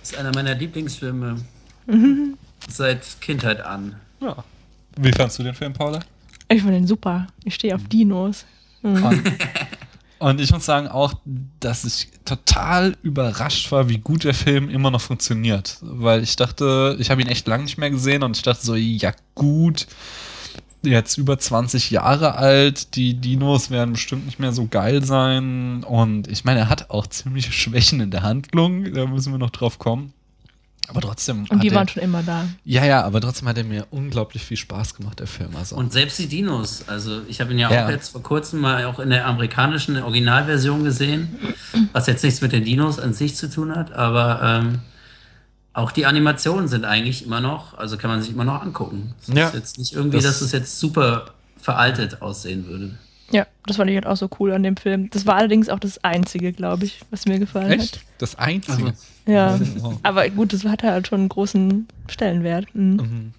[0.01, 1.35] Das ist einer meiner Lieblingsfilme.
[1.87, 2.37] Mhm.
[2.69, 3.95] Seit Kindheit an.
[4.21, 4.43] Ja.
[4.97, 5.99] Wie fandst du den Film, Paula?
[6.49, 7.27] Ich finde den super.
[7.43, 8.45] Ich stehe auf Dinos.
[8.81, 9.03] Und,
[10.19, 11.13] und ich muss sagen auch,
[11.59, 15.77] dass ich total überrascht war, wie gut der Film immer noch funktioniert.
[15.81, 18.75] Weil ich dachte, ich habe ihn echt lange nicht mehr gesehen und ich dachte so,
[18.75, 19.87] ja gut,
[20.83, 25.83] jetzt über 20 Jahre alt, die Dinos werden bestimmt nicht mehr so geil sein.
[25.83, 29.49] Und ich meine, er hat auch ziemliche Schwächen in der Handlung, da müssen wir noch
[29.49, 30.13] drauf kommen.
[30.89, 31.45] Aber trotzdem.
[31.49, 32.45] Und die er, waren schon immer da.
[32.63, 35.55] Ja, ja, aber trotzdem hat er mir unglaublich viel Spaß gemacht, der Film.
[35.55, 35.75] Also.
[35.75, 36.87] Und selbst die Dinos.
[36.87, 37.85] Also ich habe ihn ja, Ja.
[37.85, 41.35] auch jetzt vor kurzem mal auch in der amerikanischen Originalversion gesehen,
[41.93, 44.79] was jetzt nichts mit den Dinos an sich zu tun hat, aber ähm,
[45.73, 49.13] auch die Animationen sind eigentlich immer noch, also kann man sich immer noch angucken.
[49.21, 49.47] Es Ja.
[49.49, 51.25] ist jetzt nicht irgendwie, Das- dass es jetzt super
[51.61, 52.97] veraltet aussehen würde.
[53.31, 55.09] Ja, das fand ich halt auch so cool an dem Film.
[55.09, 57.99] Das war allerdings auch das Einzige, glaube ich, was mir gefallen Echt?
[58.17, 58.73] Das Einzige.
[58.73, 58.95] Also- hat.
[59.27, 59.59] Ja.
[59.79, 59.99] Wow.
[60.03, 62.73] Aber gut, das hat halt schon einen großen Stellenwert.
[62.73, 62.95] Mhm.
[62.95, 63.33] Mhm.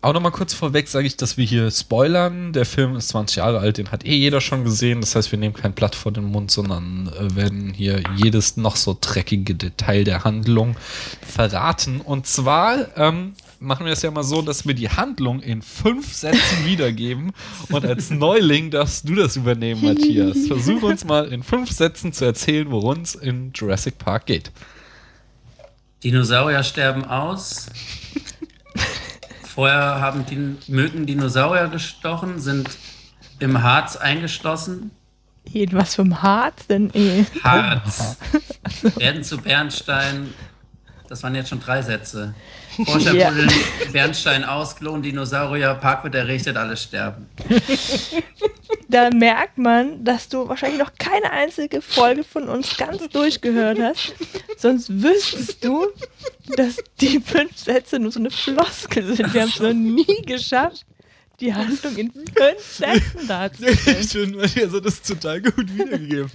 [0.00, 2.52] Auch nochmal kurz vorweg sage ich, dass wir hier spoilern.
[2.52, 5.00] Der Film ist 20 Jahre alt, den hat eh jeder schon gesehen.
[5.00, 8.74] Das heißt, wir nehmen kein Blatt vor den Mund, sondern äh, werden hier jedes noch
[8.74, 10.74] so dreckige Detail der Handlung
[11.20, 12.00] verraten.
[12.00, 16.12] Und zwar ähm, machen wir es ja mal so, dass wir die Handlung in fünf
[16.12, 17.32] Sätzen wiedergeben.
[17.70, 20.36] Und als Neuling darfst du das übernehmen, Matthias.
[20.46, 24.50] Versuch uns mal in fünf Sätzen zu erzählen, worum es in Jurassic Park geht.
[26.02, 27.66] Dinosaurier sterben aus.
[29.42, 32.68] Vorher haben die Mücken Dinosaurier gestochen, sind
[33.38, 34.90] im Harz eingeschlossen.
[35.72, 37.24] Was für Harz denn eh.
[37.42, 38.16] Harz.
[38.96, 40.32] Werden zu Bernstein.
[41.08, 42.34] Das waren jetzt schon drei Sätze.
[42.84, 43.28] Forscher Ja.
[43.30, 43.50] buddeln
[43.92, 47.26] Bernstein aus, klonen Dinosaurier, Park wird errichtet, alle sterben.
[48.88, 54.14] Da merkt man, dass du wahrscheinlich noch keine einzige Folge von uns ganz durchgehört hast.
[54.58, 55.86] Sonst wüsstest du,
[56.56, 59.32] dass die fünf Sätze nur so eine Floskel sind.
[59.32, 60.84] Wir haben es noch nie geschafft,
[61.40, 63.98] die Handlung in fünf Sätzen darzustellen.
[64.00, 64.42] Ich finde,
[64.76, 66.30] hat das total gut wiedergegeben.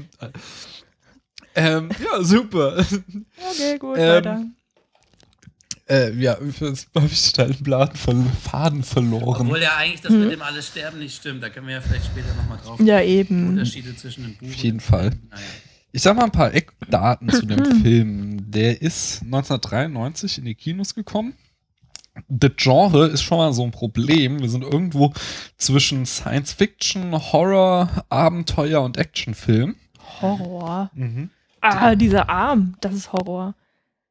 [1.55, 2.83] ähm, ja, super.
[3.51, 4.45] Okay, gut, Ähm, weiter.
[5.89, 9.47] Äh, ja, jetzt habe ich den Bladen ver Faden verloren.
[9.47, 11.41] Obwohl ja eigentlich das mit dem alle sterben nicht stimmt.
[11.43, 13.49] Da können wir ja vielleicht später nochmal drauf Ja, eben.
[13.49, 15.11] Unterschiede zwischen dem Buch Auf jeden Fall.
[15.29, 15.43] Naja.
[15.91, 18.51] Ich sag mal ein paar Eckdaten zu dem Film.
[18.51, 21.33] Der ist 1993 in die Kinos gekommen.
[22.27, 24.41] Das Genre ist schon mal so ein Problem.
[24.41, 25.13] Wir sind irgendwo
[25.57, 29.75] zwischen Science Fiction, Horror, Abenteuer und Actionfilm.
[30.21, 30.91] Horror.
[30.93, 31.29] Mhm.
[31.61, 33.55] Ah, dieser Arm, das ist Horror.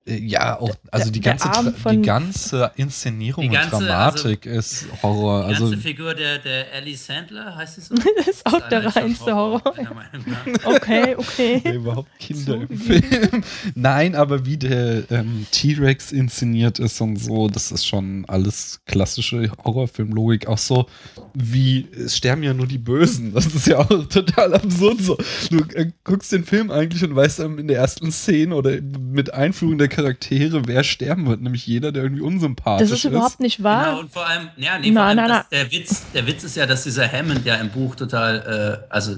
[0.08, 4.86] Ja, auch, also Der- die der ganze, die ganze Inszenierung Die ganze- und Dramatik ist
[5.02, 5.42] Horror.
[5.48, 7.94] Die ganze Also, Figur der, der Ellie Sandler, heißt sie so?
[8.16, 9.62] Das ist auch der einer schon reinste Horror.
[9.66, 10.64] nach.
[10.64, 11.60] Okay, okay.
[11.64, 12.78] ja, überhaupt Kinder im.
[12.78, 13.42] Film.
[13.74, 19.50] Nein, aber wie der ähm, T-Rex inszeniert ist und so, das ist schon alles klassische
[19.64, 20.46] Horrorfilmlogik.
[20.46, 20.86] Auch so
[21.34, 23.34] wie, es sterben ja nur die Bösen.
[23.34, 25.16] Das ist ja auch total absurd so.
[25.50, 29.34] Du äh, guckst den Film eigentlich und weißt dann in der ersten Szene oder mit
[29.34, 31.40] Einführung der Charaktere, wer sterben wird.
[31.40, 33.86] Nämlich jeder, der irgendwie unsympathisch Das ist überhaupt nicht wahr.
[33.86, 36.44] Genau, und vor allem, ja, nee, Nein, vor allem nein, das, der, Witz, der Witz
[36.44, 39.16] ist ja, dass dieser Hammond ja im Buch total, äh, also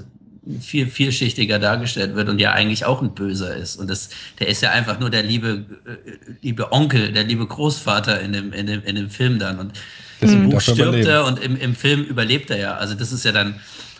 [0.61, 3.75] viel vielschichtiger dargestellt wird und ja eigentlich auch ein Böser ist.
[3.75, 8.21] Und das, der ist ja einfach nur der liebe, äh, liebe Onkel, der liebe Großvater
[8.21, 9.59] in dem, in dem, in dem Film dann.
[9.59, 9.73] Und
[10.21, 12.75] Deswegen im Buch stirbt er und im, im Film überlebt er ja.
[12.75, 13.59] Also das ist ja dann,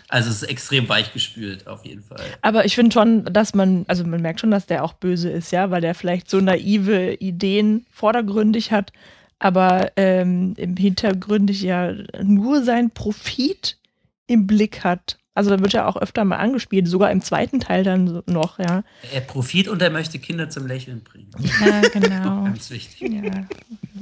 [0.09, 2.19] also es ist extrem weichgespült auf jeden Fall.
[2.41, 5.51] Aber ich finde schon, dass man, also man merkt schon, dass der auch böse ist,
[5.51, 8.91] ja, weil der vielleicht so naive Ideen vordergründig hat,
[9.37, 11.93] aber ähm, im Hintergründig ja
[12.23, 13.77] nur sein Profit
[14.25, 15.19] im Blick hat.
[15.35, 18.83] Also da wird ja auch öfter mal angespielt, sogar im zweiten Teil dann noch, ja.
[19.13, 21.29] Er Profit und er möchte Kinder zum Lächeln bringen.
[21.39, 22.43] Ja, genau.
[22.45, 23.09] Ganz wichtig.
[23.11, 23.47] ja.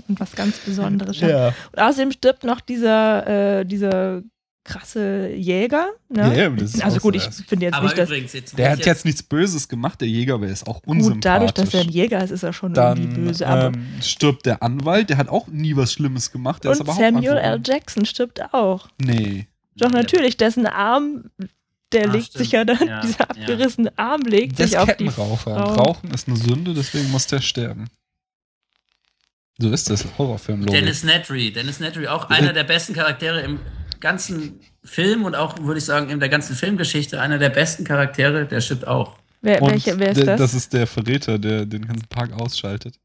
[0.08, 1.20] Und was ganz Besonderes.
[1.20, 1.54] Ja.
[1.74, 4.24] Und außerdem stirbt noch dieser, äh, dieser
[4.67, 5.88] krasse Jäger.
[6.10, 6.38] Ne?
[6.38, 7.32] Ja, das ist also gut, ich ja.
[7.32, 10.36] finde jetzt Aber nicht, dass übrigens, jetzt Der hat jetzt nichts Böses gemacht, der Jäger,
[10.36, 11.13] aber er ist auch unsympathisch.
[11.15, 13.47] gut, dadurch, dass er ein Jäger ist, ist er schon irgendwie Dann böse.
[13.47, 16.63] Aber ähm, stirbt der Anwalt, der hat auch nie was Schlimmes gemacht.
[16.63, 17.62] Der ist und aber Samuel auch L.
[17.65, 18.88] Jackson stirbt auch.
[19.01, 19.47] Nee.
[19.75, 21.25] Doch natürlich, dessen Arm
[21.93, 22.43] der Ah, legt stimmt.
[22.43, 23.30] sich ja dann, Ja, dieser ja.
[23.30, 25.56] abgerissene Arm legt ist sich auf die Kettenraucher.
[25.56, 25.73] Frau.
[25.75, 27.86] Rauchen ist eine Sünde, deswegen muss der sterben.
[29.60, 30.73] So ist das Horrorfilm, Logo.
[30.73, 31.51] Dennis Nedry.
[31.51, 33.60] Dennis Nedry, auch einer der besten Charaktere im
[33.99, 37.19] ganzen Film und auch, würde ich sagen, in der ganzen Filmgeschichte.
[37.21, 39.17] Einer der besten Charaktere, der stirbt auch.
[39.41, 40.39] Wer, welche, wer ist der, das?
[40.39, 42.99] Das ist der Verräter, der den ganzen Park ausschaltet.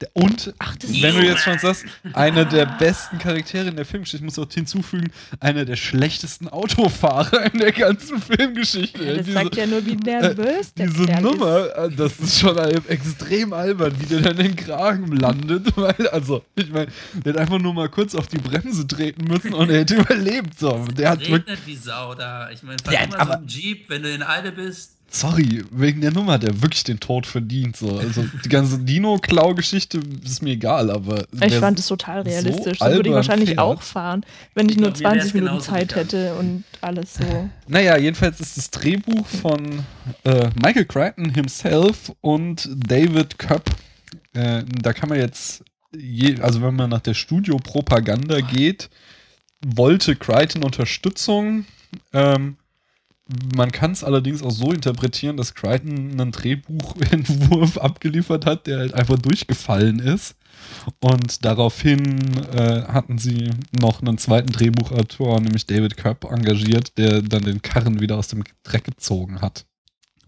[0.00, 3.86] Der, und, Ach, das wenn du jetzt schon sagst, einer der besten Charaktere in der
[3.86, 9.02] Filmgeschichte, ich muss auch hinzufügen, einer der schlechtesten Autofahrer in der ganzen Filmgeschichte.
[9.02, 12.18] ja, das Diese- sagt ja nur, wie äh, nervös der diese Kerl Nummer, äh, das
[12.20, 12.56] ist schon
[12.88, 15.66] extrem albern, wie der dann in den Kragen landet.
[15.76, 19.54] Weil, also, ich meine, der hätte einfach nur mal kurz auf die Bremse treten müssen
[19.54, 20.58] und er hätte überlebt.
[20.58, 20.84] So.
[20.96, 22.50] Der hat Regnet wie Sau da.
[22.50, 24.95] Ich meine, Ja, fahr immer aber- so ein Jeep, wenn du in Eile bist.
[25.08, 27.76] Sorry, wegen der Nummer hat er wirklich den Tod verdient.
[27.76, 27.98] So.
[27.98, 31.26] Also, die ganze Dino-Klau-Geschichte ist mir egal, aber.
[31.40, 32.78] Ich fand es total realistisch.
[32.78, 33.60] So würde ich wahrscheinlich fährt.
[33.60, 36.04] auch fahren, wenn ich Ich nur glaub, mir wär's 20 Minuten Zeit gegangen.
[36.06, 37.48] hätte und alles so.
[37.68, 39.84] Naja, jedenfalls ist das Drehbuch von
[40.24, 43.70] äh, Michael Crichton himself und David Köpp.
[44.34, 45.64] Äh, da kann man jetzt,
[45.96, 48.88] je, also wenn man nach der Studio-Propaganda geht,
[49.64, 51.64] wollte Crichton Unterstützung.
[52.12, 52.56] Ähm,
[53.56, 58.94] man kann es allerdings auch so interpretieren, dass Crichton einen Drehbuchentwurf abgeliefert hat, der halt
[58.94, 60.36] einfach durchgefallen ist.
[61.00, 67.42] Und daraufhin äh, hatten sie noch einen zweiten Drehbuchautor, nämlich David Köpp, engagiert, der dann
[67.42, 69.66] den Karren wieder aus dem Dreck gezogen hat.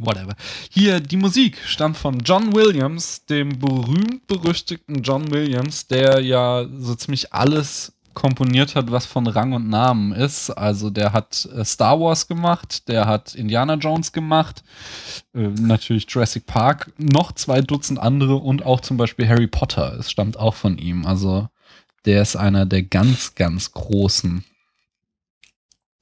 [0.00, 0.36] Whatever.
[0.70, 7.32] Hier, die Musik stammt von John Williams, dem berühmt-berüchtigten John Williams, der ja so ziemlich
[7.32, 10.50] alles komponiert hat, was von Rang und Namen ist.
[10.50, 14.64] Also der hat äh, Star Wars gemacht, der hat Indiana Jones gemacht,
[15.34, 19.96] äh, natürlich Jurassic Park, noch zwei Dutzend andere und auch zum Beispiel Harry Potter.
[20.00, 21.06] Es stammt auch von ihm.
[21.06, 21.48] Also
[22.06, 24.42] der ist einer der ganz, ganz großen.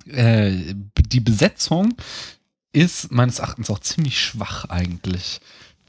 [0.07, 1.96] Äh, die Besetzung
[2.72, 5.40] ist meines Erachtens auch ziemlich schwach eigentlich.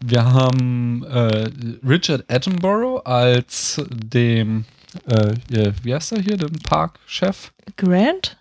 [0.03, 1.49] Wir haben äh,
[1.87, 4.65] Richard Attenborough als dem,
[5.07, 7.51] äh, ja, wie heißt er hier, dem Parkchef?
[7.75, 8.37] Grant?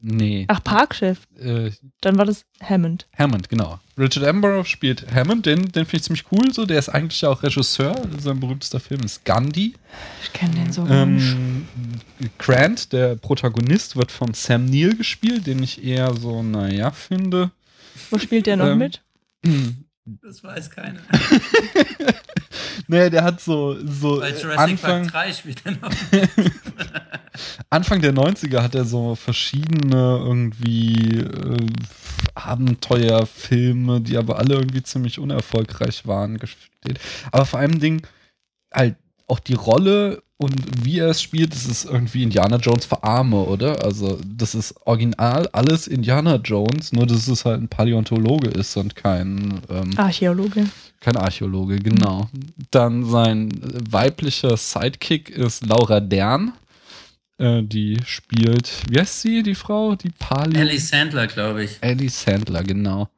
[0.00, 1.26] Nee, Ach, Parkchef.
[1.38, 1.70] äh,
[2.02, 3.08] Dann war das Hammond.
[3.18, 3.80] Hammond, genau.
[3.98, 6.52] Richard Attenborough spielt Hammond, den, den finde ich ziemlich cool.
[6.52, 7.94] So, der ist eigentlich ja auch Regisseur.
[8.20, 9.74] Sein berühmtester Film ist Gandhi.
[10.22, 10.86] Ich kenne den so.
[10.86, 11.66] Ähm,
[12.38, 17.50] Grant, der Protagonist, wird von Sam Neill gespielt, den ich eher so, naja, finde.
[18.10, 19.00] Wo spielt der noch ähm, mit?
[20.22, 21.00] Das weiß keiner.
[22.88, 25.90] naja, der hat so, so Bei Jurassic Anfang, Park 3 spielt er noch.
[27.70, 31.66] Anfang der 90er hat er so verschiedene irgendwie äh,
[32.34, 36.98] Abenteuerfilme, die aber alle irgendwie ziemlich unerfolgreich waren, gespielt.
[37.32, 38.06] Aber vor allem Ding,
[38.72, 43.42] halt auch die Rolle und wie er es spielt, das ist irgendwie Indiana Jones verarme,
[43.44, 43.82] oder?
[43.82, 48.94] Also, das ist original alles Indiana Jones, nur dass es halt ein Paläontologe ist und
[48.94, 50.66] kein ähm, Archäologe.
[51.00, 52.28] Kein Archäologe, genau.
[52.70, 53.50] Dann sein
[53.90, 56.52] weiblicher Sidekick ist Laura Dern.
[57.38, 59.94] Äh, die spielt, wie heißt sie, die Frau?
[59.94, 60.60] Die Paleo.
[60.60, 61.78] Ellie Sandler, glaube ich.
[61.82, 63.08] Ellie Sandler, genau.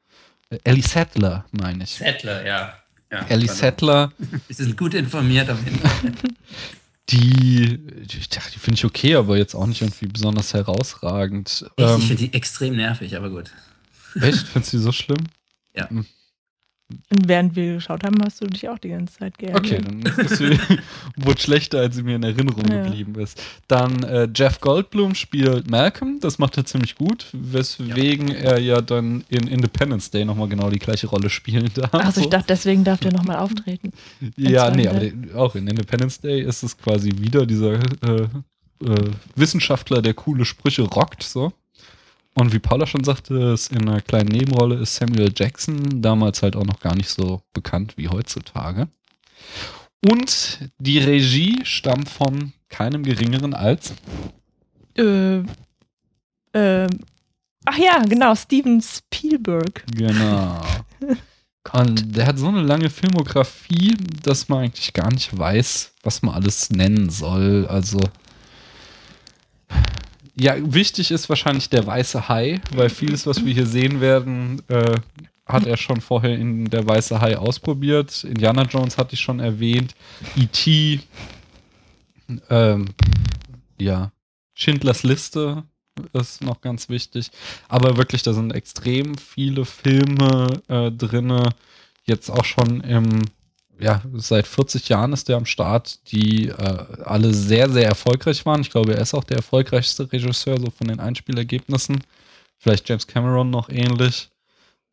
[0.50, 1.90] Äh, Ellie Sattler, meine ich.
[1.90, 2.74] Sattler, ja.
[3.12, 3.56] ja Ellie pardon.
[3.62, 4.12] Sattler,
[4.48, 6.12] Wir sind gut informiert auf jeden Fall.
[7.10, 11.64] die, ich dachte, die finde ich okay, aber jetzt auch nicht irgendwie besonders herausragend.
[11.76, 13.52] Ich, ich Ähm, finde die extrem nervig, aber gut.
[14.20, 14.46] echt?
[14.48, 15.18] Findest du die so schlimm?
[17.10, 19.60] Und während wir geschaut haben, hast du dich auch die ganze Zeit geärgert.
[19.62, 20.58] Okay, dann ist sie
[21.16, 22.82] wurde schlechter, als sie mir in Erinnerung Ja.
[22.82, 23.42] geblieben ist.
[23.66, 29.22] Dann äh, Jeff Goldblum spielt Malcolm, das macht er ziemlich gut, weswegen er ja dann
[29.28, 31.92] in Independence Day nochmal genau die gleiche Rolle spielen darf.
[31.92, 33.92] Also ich dachte, deswegen darf der nochmal auftreten.
[34.36, 35.02] ja, nee, aber
[35.38, 38.28] auch in Independence Day ist es quasi wieder dieser äh,
[38.82, 41.52] äh, Wissenschaftler, der coole Sprüche rockt, so.
[42.38, 46.54] Und wie Paula schon sagte, ist in einer kleinen Nebenrolle ist Samuel Jackson, damals halt
[46.54, 48.86] auch noch gar nicht so bekannt wie heutzutage.
[50.08, 53.92] Und die Regie stammt von keinem geringeren als
[54.96, 55.42] Äh,
[56.54, 56.88] ähm,
[57.64, 59.84] ach ja, genau, Steven Spielberg.
[59.96, 60.62] Genau.
[61.72, 66.34] Und der hat so eine lange Filmografie, dass man eigentlich gar nicht weiß, was man
[66.34, 67.66] alles nennen soll.
[67.68, 68.00] Also.
[70.40, 74.96] Ja, wichtig ist wahrscheinlich der weiße Hai, weil vieles, was wir hier sehen werden, äh,
[75.46, 78.22] hat er schon vorher in der weiße Hai ausprobiert.
[78.24, 79.94] Indiana Jones hatte ich schon erwähnt.
[80.36, 81.00] E.T.
[82.50, 82.86] Ähm,
[83.80, 84.12] ja.
[84.54, 85.64] Schindlers Liste
[86.12, 87.30] ist noch ganz wichtig.
[87.68, 91.50] Aber wirklich, da sind extrem viele Filme äh, drinne.
[92.04, 93.22] Jetzt auch schon im,
[93.78, 96.52] ja, seit 40 Jahren ist der am Start, die äh,
[97.04, 98.60] alle sehr, sehr erfolgreich waren.
[98.60, 102.02] Ich glaube, er ist auch der erfolgreichste Regisseur, so von den Einspielergebnissen.
[102.58, 104.30] Vielleicht James Cameron noch ähnlich.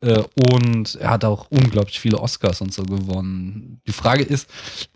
[0.00, 0.22] Äh,
[0.52, 3.80] und er hat auch unglaublich viele Oscars und so gewonnen.
[3.86, 4.48] Die Frage ist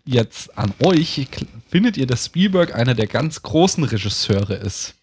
[0.05, 1.27] jetzt an euch,
[1.67, 4.95] findet ihr, dass Spielberg einer der ganz großen Regisseure ist?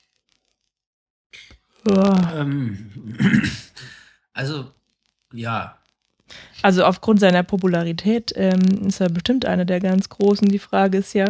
[1.86, 2.90] Ähm,
[4.32, 4.72] also,
[5.32, 5.77] ja.
[6.62, 10.48] Also aufgrund seiner Popularität ähm, ist er bestimmt einer der ganz großen.
[10.48, 11.26] Die Frage ist ja,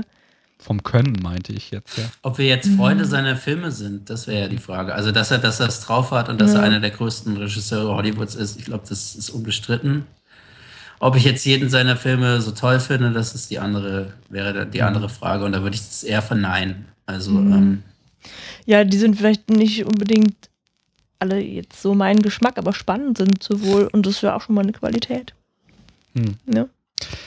[0.61, 2.05] vom Können meinte ich jetzt, ja.
[2.23, 3.09] Ob wir jetzt Freunde mhm.
[3.09, 4.93] seiner Filme sind, das wäre ja die Frage.
[4.93, 6.59] Also, dass er, dass er es drauf hat und dass ja.
[6.59, 10.07] er einer der größten Regisseure Hollywoods ist, ich glaube, das ist unbestritten.
[10.99, 14.83] Ob ich jetzt jeden seiner Filme so toll finde, das ist die andere, wäre die
[14.83, 15.13] andere mhm.
[15.13, 15.45] Frage.
[15.45, 16.87] Und da würde ich es eher verneinen.
[17.07, 17.53] Also, mhm.
[17.53, 17.83] ähm,
[18.67, 20.48] ja, die sind vielleicht nicht unbedingt
[21.19, 24.62] alle jetzt so mein Geschmack, aber spannend sind sowohl und das wäre auch schon mal
[24.62, 25.35] eine Qualität.
[26.14, 26.37] Hm.
[26.53, 26.66] Ja.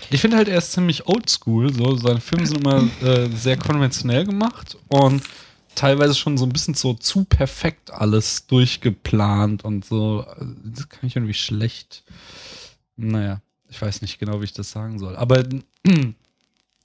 [0.10, 1.74] Ich finde halt, er ist ziemlich oldschool.
[1.74, 1.96] So.
[1.96, 5.24] Seine Filme sind immer äh, sehr konventionell gemacht und
[5.76, 10.26] teilweise schon so ein bisschen so zu perfekt alles durchgeplant und so.
[10.66, 12.04] Das kann ich irgendwie schlecht.
[12.98, 15.16] Naja, ich weiß nicht genau, wie ich das sagen soll.
[15.16, 15.44] Aber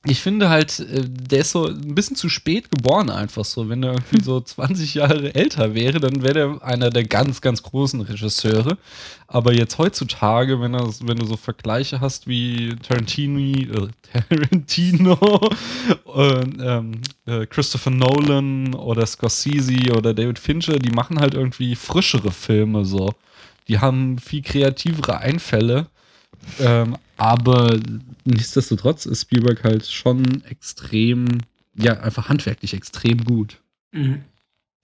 [0.09, 3.68] ich finde halt, äh, der ist so ein bisschen zu spät geboren, einfach so.
[3.68, 7.62] Wenn er irgendwie so 20 Jahre älter wäre, dann wäre er einer der ganz, ganz
[7.62, 8.78] großen Regisseure.
[9.26, 13.88] Aber jetzt heutzutage, wenn, er, wenn du so Vergleiche hast wie Tarantini, äh,
[14.28, 15.50] Tarantino,
[16.14, 22.84] ähm, äh, Christopher Nolan oder Scorsese oder David Fincher, die machen halt irgendwie frischere Filme
[22.84, 23.12] so.
[23.68, 25.88] Die haben viel kreativere Einfälle.
[26.61, 27.78] Ähm, aber
[28.24, 31.26] nichtsdestotrotz ist Spielberg halt schon extrem,
[31.74, 33.60] ja, einfach handwerklich extrem gut.
[33.92, 34.24] Mhm.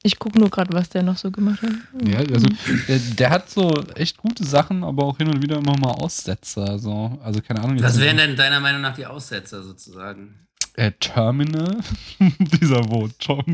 [0.05, 1.70] Ich gucke nur gerade, was der noch so gemacht hat.
[2.05, 2.47] Ja, also
[2.89, 6.68] der, der, hat so echt gute Sachen, aber auch hin und wieder immer mal Aussetzer.
[6.68, 7.80] Also, also keine Ahnung.
[7.80, 10.43] Was wären denn deiner Meinung nach die Aussetzer sozusagen?
[10.74, 11.78] Äh, Terminal,
[12.39, 13.45] dieser, wo Tom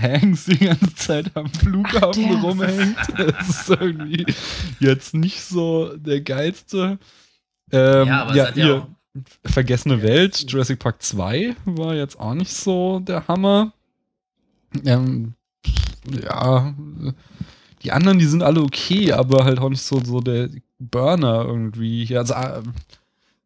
[0.00, 2.96] Hanks die ganze Zeit am Flughafen Ach, rumhängt.
[3.16, 4.24] Das ist irgendwie
[4.78, 6.98] jetzt nicht so der geilste.
[7.72, 8.86] Ähm, ja, aber ja, ihr,
[9.44, 13.72] Vergessene ja, Welt, Jurassic Park 2 war jetzt auch nicht so der Hammer.
[14.84, 15.34] Ähm,
[16.22, 16.74] ja,
[17.82, 20.48] die anderen, die sind alle okay, aber halt auch nicht so, so der
[20.78, 22.16] Burner irgendwie.
[22.16, 22.34] Also,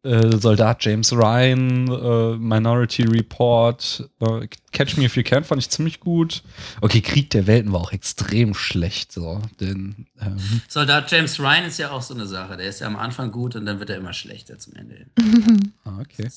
[0.07, 5.69] äh, Soldat James Ryan, äh, Minority Report, äh, Catch Me If You Can fand ich
[5.69, 6.43] ziemlich gut.
[6.81, 9.11] Okay, Krieg der Welten war auch extrem schlecht.
[9.11, 12.57] So, denn, ähm Soldat James Ryan ist ja auch so eine Sache.
[12.57, 15.07] Der ist ja am Anfang gut und dann wird er immer schlechter zum Ende.
[15.83, 16.29] ah, okay.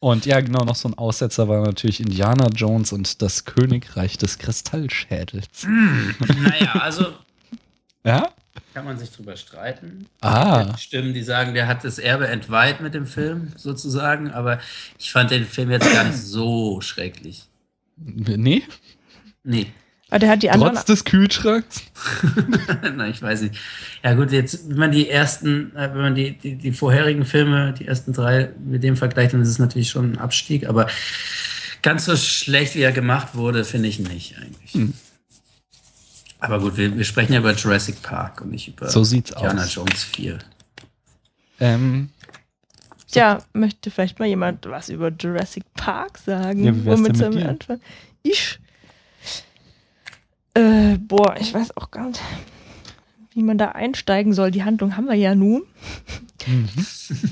[0.00, 4.38] Und ja, genau, noch so ein Aussetzer war natürlich Indiana Jones und das Königreich des
[4.38, 5.66] Kristallschädels.
[5.66, 6.10] Mm,
[6.42, 7.06] naja, also.
[8.04, 8.30] ja?
[8.78, 10.06] Kann man sich drüber streiten.
[10.20, 10.78] Ah.
[10.78, 14.30] Stimmen, die sagen, der hat das Erbe entweiht mit dem Film, sozusagen.
[14.30, 14.60] Aber
[15.00, 17.42] ich fand den Film jetzt gar nicht so schrecklich.
[17.96, 18.62] Nee?
[19.42, 19.66] Nee.
[20.10, 20.76] Aber der hat die anderen.
[20.76, 21.82] Trotz des Kühlschranks?
[22.94, 23.56] Nein, ich weiß nicht.
[24.04, 27.74] Ja, gut, jetzt, wenn man die ersten, äh, wenn man die, die, die vorherigen Filme,
[27.76, 30.68] die ersten drei mit dem vergleicht, dann ist es natürlich schon ein Abstieg.
[30.68, 30.86] Aber
[31.82, 34.74] ganz so schlecht, wie er gemacht wurde, finde ich nicht eigentlich.
[34.74, 34.94] Hm.
[36.40, 39.62] Aber gut, wir, wir, sprechen ja über Jurassic Park und nicht über so sieht's Indiana
[39.62, 39.74] aus.
[39.74, 40.38] Jones 4.
[41.60, 42.10] Ähm,
[43.10, 46.64] Tja, möchte vielleicht mal jemand was über Jurassic Park sagen?
[46.64, 47.80] Ja, wie Womit sollen wir anfangen?
[48.22, 48.60] Ich.
[50.54, 52.20] Äh, boah, ich weiß auch gar nicht,
[53.32, 54.50] wie man da einsteigen soll.
[54.50, 55.62] Die Handlung haben wir ja nun.
[56.46, 56.68] Mhm.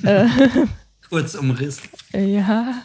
[0.05, 0.27] äh,
[1.09, 1.89] Kurz umrissen.
[2.13, 2.83] Ja.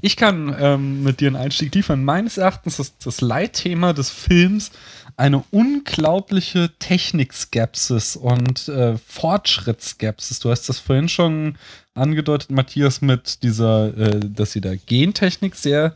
[0.00, 2.04] Ich kann ähm, mit dir einen Einstieg liefern.
[2.04, 4.70] Meines Erachtens ist das Leitthema des Films
[5.16, 10.38] eine unglaubliche Technikskepsis und äh, Fortschrittsskepsis.
[10.38, 11.58] Du hast das vorhin schon
[11.94, 15.94] angedeutet, Matthias, mit dieser, äh, dass sie da Gentechnik sehr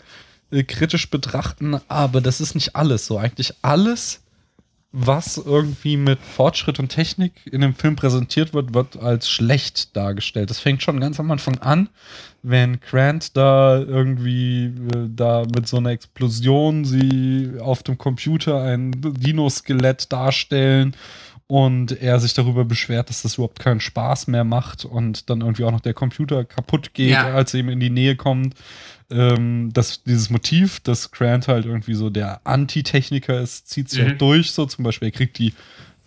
[0.50, 3.18] äh, kritisch betrachten, aber das ist nicht alles so.
[3.18, 4.20] Eigentlich alles
[4.96, 10.50] was irgendwie mit Fortschritt und Technik in dem Film präsentiert wird, wird als schlecht dargestellt.
[10.50, 11.88] Das fängt schon ganz am Anfang an,
[12.44, 18.92] wenn Grant da irgendwie äh, da mit so einer Explosion sie auf dem Computer ein
[18.92, 20.94] Dino-Skelett darstellen
[21.48, 25.64] und er sich darüber beschwert, dass das überhaupt keinen Spaß mehr macht und dann irgendwie
[25.64, 27.34] auch noch der Computer kaputt geht, ja.
[27.34, 28.54] als er ihm in die Nähe kommt
[29.10, 34.08] ähm, dass dieses Motiv, dass Grant halt irgendwie so der Anti-Techniker ist, zieht sich halt
[34.08, 34.10] mhm.
[34.12, 34.52] halt durch.
[34.52, 35.54] So zum Beispiel, er kriegt die,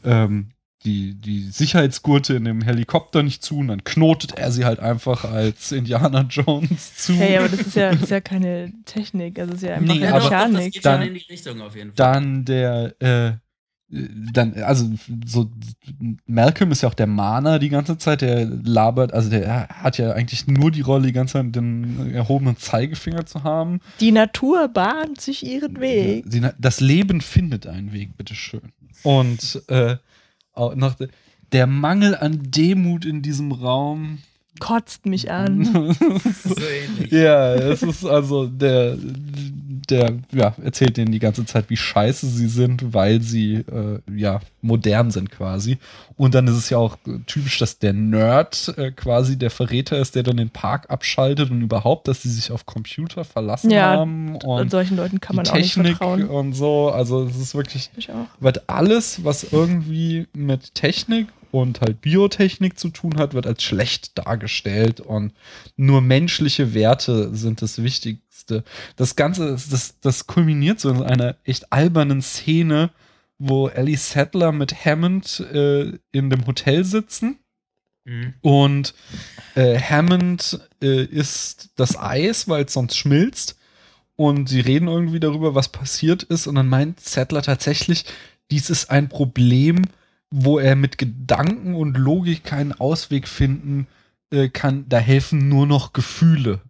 [0.03, 0.49] ähm,
[0.83, 5.25] die, die Sicherheitsgurte in dem Helikopter nicht zu und dann knotet er sie halt einfach
[5.25, 7.13] als Indiana Jones zu.
[7.13, 9.95] Hey, aber das ist ja, das ist ja keine Technik, also das ist ja einfach
[9.95, 10.65] nee, eine Mechanik.
[10.65, 12.13] Das geht dann, in die Richtung auf jeden Fall.
[12.13, 13.31] Dann der, äh,
[13.89, 14.89] dann, also
[15.25, 15.49] so
[16.25, 20.11] Malcolm ist ja auch der Mahner die ganze Zeit, der labert, also der hat ja
[20.11, 23.79] eigentlich nur die Rolle, die ganze Zeit den erhobenen Zeigefinger zu haben.
[24.01, 26.25] Die Natur bahnt sich ihren Weg.
[26.59, 28.73] Das Leben findet einen Weg, bitteschön.
[29.03, 29.95] Und äh,
[30.51, 30.95] auch noch
[31.53, 34.17] der Mangel an Demut in diesem Raum
[34.60, 35.64] kotzt mich an.
[36.43, 37.12] so ähnlich.
[37.12, 38.97] Ja, es ist also der
[39.89, 44.41] der ja, erzählt denen die ganze Zeit, wie scheiße sie sind, weil sie äh, ja
[44.62, 45.78] modern sind quasi.
[46.18, 50.16] Und dann ist es ja auch typisch, dass der Nerd äh, quasi der Verräter ist,
[50.16, 54.36] der dann den Park abschaltet und überhaupt, dass sie sich auf Computer verlassen ja, haben.
[54.38, 56.28] Und solchen Leuten kann man auch nicht Technik vertrauen.
[56.28, 56.89] und so.
[56.89, 58.26] Also es ist wirklich, Ich auch.
[58.39, 61.28] wird alles, was irgendwie mit Technik
[61.62, 65.34] und halt Biotechnik zu tun hat, wird als schlecht dargestellt und
[65.76, 68.64] nur menschliche Werte sind das Wichtigste.
[68.95, 72.91] Das Ganze, das, das kulminiert so in einer echt albernen Szene,
[73.39, 77.39] wo Ellie Sattler mit Hammond äh, in dem Hotel sitzen
[78.08, 78.34] Mhm.
[78.41, 78.93] und
[79.55, 83.58] äh, Hammond äh, isst das Eis, weil es sonst schmilzt.
[84.16, 86.47] Und sie reden irgendwie darüber, was passiert ist.
[86.47, 88.05] Und dann meint Settler tatsächlich,
[88.49, 89.84] dies ist ein Problem,
[90.30, 93.88] wo er mit Gedanken und Logik keinen Ausweg finden
[94.32, 94.86] äh, kann.
[94.89, 96.61] Da helfen nur noch Gefühle.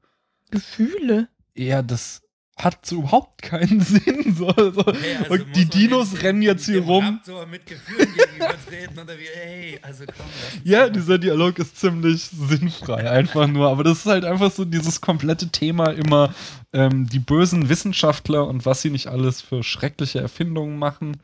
[0.51, 1.27] Gefühle.
[1.55, 2.21] Ja, das
[2.55, 4.35] hat so überhaupt keinen Sinn.
[4.35, 4.83] So, so.
[4.93, 7.19] Hey, also und die Dinos dem- rennen jetzt hier rum.
[7.51, 10.25] Mit Gefühlen gegenübertreten oder wie, hey, also komm.
[10.63, 10.91] Ja, mal.
[10.91, 13.69] dieser Dialog ist ziemlich sinnfrei, einfach nur.
[13.69, 16.33] Aber das ist halt einfach so dieses komplette Thema immer
[16.73, 21.17] ähm, die bösen Wissenschaftler und was sie nicht alles für schreckliche Erfindungen machen,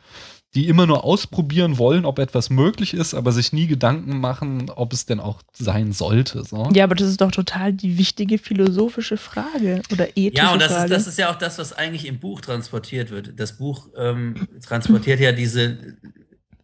[0.55, 4.93] die immer nur ausprobieren wollen, ob etwas möglich ist, aber sich nie Gedanken machen, ob
[4.93, 6.43] es denn auch sein sollte.
[6.43, 6.69] So.
[6.73, 10.71] Ja, aber das ist doch total die wichtige philosophische Frage oder ethische Ja, und das
[10.71, 10.89] ist, Frage.
[10.91, 13.39] das ist ja auch das, was eigentlich im Buch transportiert wird.
[13.39, 15.77] Das Buch ähm, transportiert ja diese,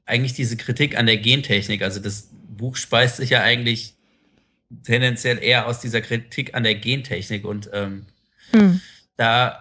[0.05, 1.81] eigentlich diese Kritik an der Gentechnik.
[1.81, 3.95] Also das Buch speist sich ja eigentlich
[4.83, 8.05] tendenziell eher aus dieser Kritik an der Gentechnik und ähm,
[8.51, 8.81] Hm.
[9.15, 9.59] da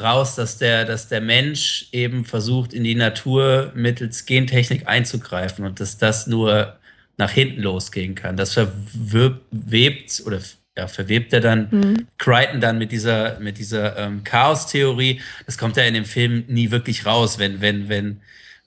[0.00, 5.80] raus, dass der, dass der Mensch eben versucht, in die Natur mittels Gentechnik einzugreifen und
[5.80, 6.78] dass das nur
[7.16, 8.36] nach hinten losgehen kann.
[8.36, 10.40] Das verwebt oder
[10.76, 12.06] ja, verwebt er dann Hm.
[12.18, 15.20] Crichton dann mit dieser, mit dieser ähm, Chaos-Theorie.
[15.46, 18.20] Das kommt ja in dem Film nie wirklich raus, wenn, wenn, wenn,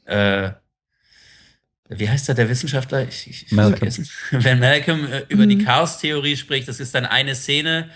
[0.05, 0.51] äh,
[1.89, 3.07] wie heißt da der Wissenschaftler?
[3.07, 3.77] Ich, ich, ich Malcolm.
[3.77, 4.09] vergessen.
[4.31, 5.65] Wenn Malcolm äh, über die Mhm.
[5.65, 7.89] Chaos-Theorie spricht, das ist dann eine Szene,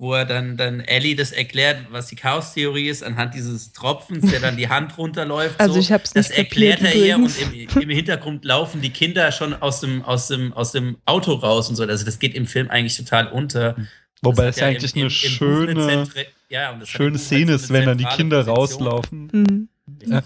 [0.00, 4.38] wo er dann, dann Ellie das erklärt, was die Chaos-Theorie ist, anhand dieses Tropfens, der
[4.40, 5.58] dann die Hand runterläuft.
[5.58, 5.80] Also so.
[5.80, 9.54] ich hab's Das nicht erklärt er ihr und im, im Hintergrund laufen die Kinder schon
[9.54, 11.82] aus dem, aus, dem, aus dem Auto raus und so.
[11.82, 13.74] Also das geht im Film eigentlich total unter.
[14.22, 16.06] Wobei Das es ja eigentlich im- eine im- schöne,
[16.48, 18.56] ja, das schöne Szene ist, wenn dann die Kinder Position.
[18.88, 19.28] rauslaufen.
[19.32, 19.68] Hm.
[20.06, 20.22] Ja,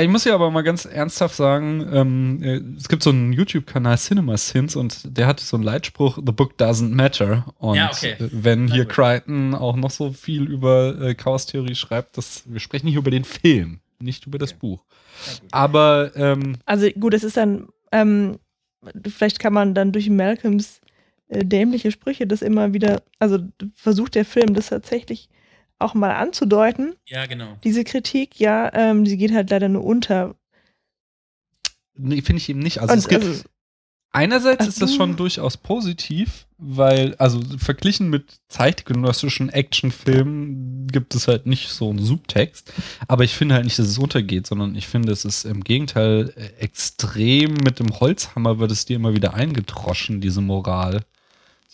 [0.00, 3.98] ich muss ja aber mal ganz ernsthaft sagen, ähm, äh, es gibt so einen YouTube-Kanal
[3.98, 7.52] Cinema Sins und der hatte so einen Leitspruch, The Book Doesn't Matter.
[7.58, 8.12] Und Ja, okay.
[8.12, 8.94] äh, wenn Na hier gut.
[8.94, 13.24] Crichton auch noch so viel über äh, Chaos-Theorie schreibt, das, wir sprechen hier über den
[13.24, 14.58] Film, nicht über das Okay.
[14.60, 14.84] Buch.
[15.26, 15.32] Ja.
[15.50, 18.38] Aber ähm, Also gut, es ist dann, ähm,
[19.08, 20.80] vielleicht kann man dann durch Malcolms
[21.28, 23.38] äh, dämliche Sprüche das immer wieder, also
[23.74, 25.28] versucht der Film das tatsächlich
[25.82, 27.56] auch mal anzudeuten, Ja, genau.
[27.64, 30.34] diese Kritik, ja, ähm, sie geht halt leider nur unter.
[31.94, 32.80] nee, finde ich eben nicht.
[32.80, 33.42] Also Und, es gibt, also,
[34.14, 34.96] Einerseits Ach ist das so.
[34.98, 41.98] schon durchaus positiv, weil, also verglichen mit zeitgenössischen Actionfilmen gibt es halt nicht so einen
[41.98, 42.74] Subtext.
[43.08, 46.34] Aber ich finde halt nicht, dass es untergeht, sondern ich finde, es ist im Gegenteil
[46.36, 51.04] äh, extrem mit dem Holzhammer wird es dir immer wieder eingedroschen, diese Moral.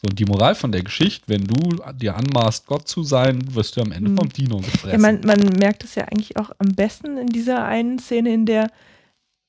[0.01, 3.80] So, die Moral von der Geschichte, wenn du dir anmaßt, Gott zu sein, wirst du
[3.80, 4.16] am Ende Mhm.
[4.18, 4.90] vom Dino gefressen.
[4.90, 8.46] ja, man, man merkt es ja eigentlich auch am besten in dieser einen Szene, in
[8.46, 8.70] der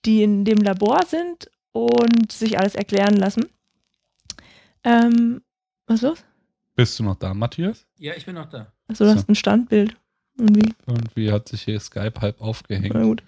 [0.05, 3.45] die in dem Labor sind und sich alles erklären lassen.
[4.83, 5.41] Ähm,
[5.85, 6.23] was ist los?
[6.75, 7.85] Bist du noch da, Matthias?
[7.99, 8.71] Ja, ich bin noch da.
[8.87, 9.15] Achso, du So.
[9.17, 9.95] hast ein Standbild.
[10.37, 10.73] Irgendwie.
[10.87, 12.93] Irgendwie hat sich hier Skype halb aufgehängt.
[12.95, 13.21] Na gut.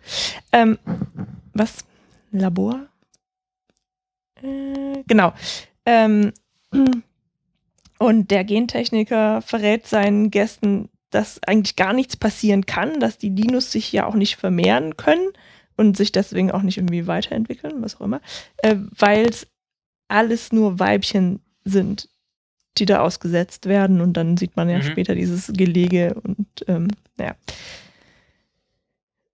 [0.54, 0.80] Ähm,
[1.54, 1.84] was?
[2.32, 2.88] Labor?
[4.42, 5.34] Äh, genau.
[5.86, 6.32] Ähm,
[8.02, 13.72] und der Gentechniker verrät seinen Gästen, dass eigentlich gar nichts passieren kann, dass die Dinos
[13.72, 15.28] sich ja auch nicht vermehren können
[15.78, 18.22] und sich deswegen auch nicht irgendwie weiterentwickeln, was auch immer,
[18.58, 19.48] äh, weil es
[20.08, 22.10] alles nur Weibchen sind,
[22.78, 24.84] die da ausgesetzt werden und dann sieht man ja Mhm.
[24.84, 26.88] später dieses Gelege und ähm,
[27.18, 27.36] naja.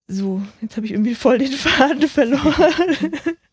[0.09, 3.11] So, jetzt habe ich irgendwie voll den Faden verloren.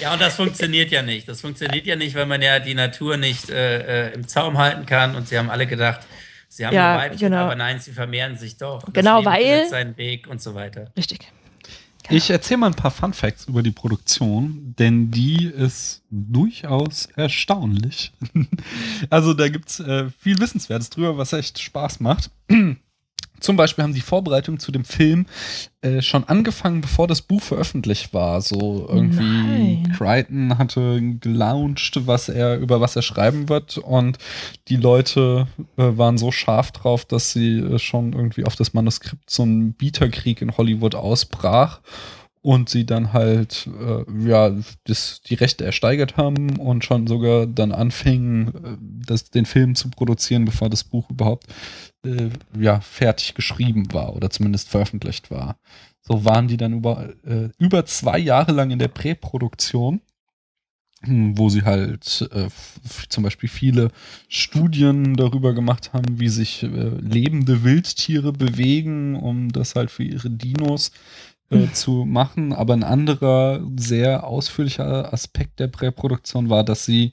[0.00, 1.28] Ja, und das funktioniert ja nicht.
[1.28, 4.86] Das funktioniert ja nicht, weil man ja die Natur nicht äh, äh, im Zaum halten
[4.86, 5.14] kann.
[5.16, 6.00] Und sie haben alle gedacht,
[6.48, 7.44] sie haben Ja, nur Weibchen, genau.
[7.44, 8.82] aber nein, sie vermehren sich doch.
[8.82, 10.90] Das Genau, Leben weil- seinen Weg und so weiter.
[10.96, 11.20] Richtig.
[12.10, 18.12] Ich erzähle mal ein paar Fun Facts über die Produktion, denn die ist durchaus erstaunlich.
[19.10, 22.30] also da gibt's äh, viel Wissenswertes drüber, was echt Spaß macht.
[23.42, 25.26] Zum Beispiel haben die Vorbereitungen zu dem Film
[25.82, 28.40] äh, schon angefangen, bevor das Buch veröffentlicht war.
[28.40, 29.92] So irgendwie Nein.
[29.96, 34.18] Crichton hatte gelauncht, was er über was er schreiben wird und
[34.68, 39.28] die Leute äh, waren so scharf drauf, dass sie äh, schon irgendwie auf das Manuskript
[39.28, 41.80] so ein Bieterkrieg in Hollywood ausbrach
[42.42, 44.52] und sie dann halt äh, ja
[44.84, 49.90] das, die Rechte ersteigert haben und schon sogar dann anfingen, äh, das, den Film zu
[49.90, 51.46] produzieren, bevor das Buch überhaupt
[52.04, 55.56] äh, ja fertig geschrieben war oder zumindest veröffentlicht war.
[56.00, 60.00] So waren die dann über äh, über zwei Jahre lang in der Präproduktion,
[61.04, 62.48] hm, wo sie halt äh,
[63.08, 63.92] zum Beispiel viele
[64.28, 70.30] Studien darüber gemacht haben, wie sich äh, lebende Wildtiere bewegen, um das halt für ihre
[70.30, 70.90] Dinos
[71.52, 72.52] äh, zu machen.
[72.52, 77.12] Aber ein anderer sehr ausführlicher Aspekt der Präproduktion war, dass sie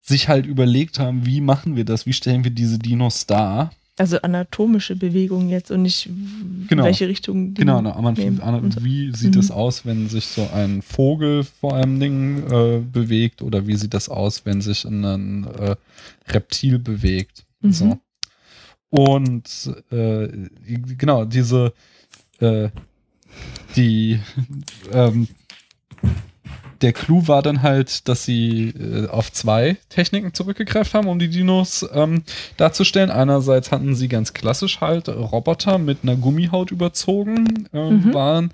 [0.00, 3.72] sich halt überlegt haben, wie machen wir das, wie stellen wir diese Dinos dar.
[3.96, 6.10] Also anatomische Bewegungen jetzt und nicht
[6.68, 6.82] Genau.
[6.82, 9.40] in welche Richtung die Genau, na, man, wie sieht Mhm.
[9.40, 13.94] es aus, wenn sich so ein Vogel vor einem Ding äh, bewegt oder wie sieht
[13.94, 15.76] das aus, wenn sich ein äh,
[16.28, 17.44] Reptil bewegt.
[17.60, 17.72] Mhm.
[17.72, 17.98] So.
[18.90, 20.28] Und äh,
[20.98, 21.72] genau, diese
[22.40, 22.68] äh,
[23.76, 24.20] die
[24.92, 25.28] ähm,
[26.82, 31.30] der Clou war dann halt, dass sie äh, auf zwei Techniken zurückgegriffen haben, um die
[31.30, 32.24] Dinos ähm,
[32.58, 33.10] darzustellen.
[33.10, 38.12] Einerseits hatten sie ganz klassisch halt Roboter mit einer Gummihaut überzogen, äh, Mhm.
[38.14, 38.50] waren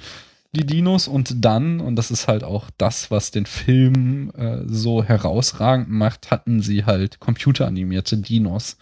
[0.53, 5.03] die Dinos und dann, und das ist halt auch das, was den Film äh, so
[5.03, 8.77] herausragend macht, hatten sie halt computeranimierte Dinos.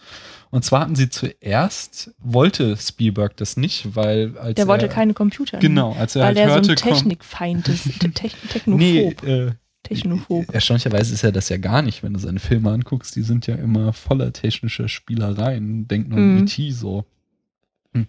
[0.51, 5.13] Und zwar hatten sie zuerst, wollte Spielberg das nicht, weil als Der wollte er, keine
[5.13, 5.59] Computer.
[5.59, 7.83] Genau, als er Weil halt der hörte, so ein Technikfeind ist.
[7.99, 8.79] Te Te Technophob.
[8.79, 9.51] Nee, äh,
[9.83, 10.51] Technophob.
[10.53, 13.15] erstaunlicherweise ist er das ja gar nicht, wenn du seine Filme anguckst.
[13.15, 15.87] Die sind ja immer voller technischer Spielereien.
[15.87, 16.43] Denk nur an Mhm.
[16.45, 16.71] E.T.
[16.71, 17.05] so.
[17.93, 18.07] Hm.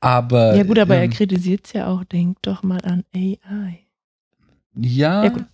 [0.00, 0.56] Aber.
[0.56, 2.04] Ja gut, aber er ähm, kritisiert es ja auch.
[2.04, 3.84] Denk doch mal an AI.
[4.74, 5.24] Ja.
[5.24, 5.44] Ja, gut.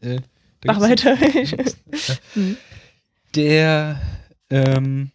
[0.00, 0.20] Äh,
[0.64, 1.16] Mach weiter.
[2.34, 2.56] Hm.
[3.34, 4.00] der,
[4.50, 5.10] ähm,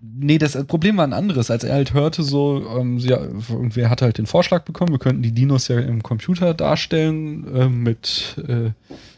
[0.00, 1.50] nee, das Problem war ein anderes.
[1.50, 5.22] Als er halt hörte, so, ähm, sie, irgendwer hatte halt den Vorschlag bekommen, wir könnten
[5.22, 7.46] die Dinos ja im Computer darstellen.
[7.54, 8.70] Äh, mit äh,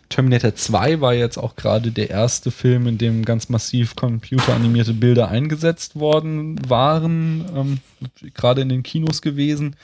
[0.08, 5.28] Terminator 2 war jetzt auch gerade der erste Film, in dem ganz massiv computeranimierte Bilder
[5.28, 7.78] eingesetzt worden waren, ähm,
[8.34, 9.76] gerade in den Kinos gewesen.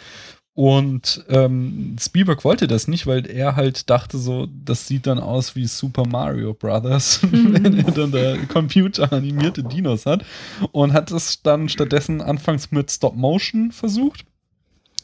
[0.58, 5.54] Und ähm, Spielberg wollte das nicht, weil er halt dachte so, das sieht dann aus
[5.54, 10.24] wie Super Mario Brothers, wenn er dann da computeranimierte Dinos hat.
[10.72, 14.24] Und hat es dann stattdessen anfangs mit Stop Motion versucht.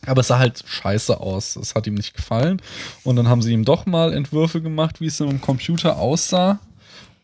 [0.04, 1.54] Aber es sah halt scheiße aus.
[1.54, 2.60] Es hat ihm nicht gefallen.
[3.04, 6.58] Und dann haben sie ihm doch mal Entwürfe gemacht, wie es im Computer aussah.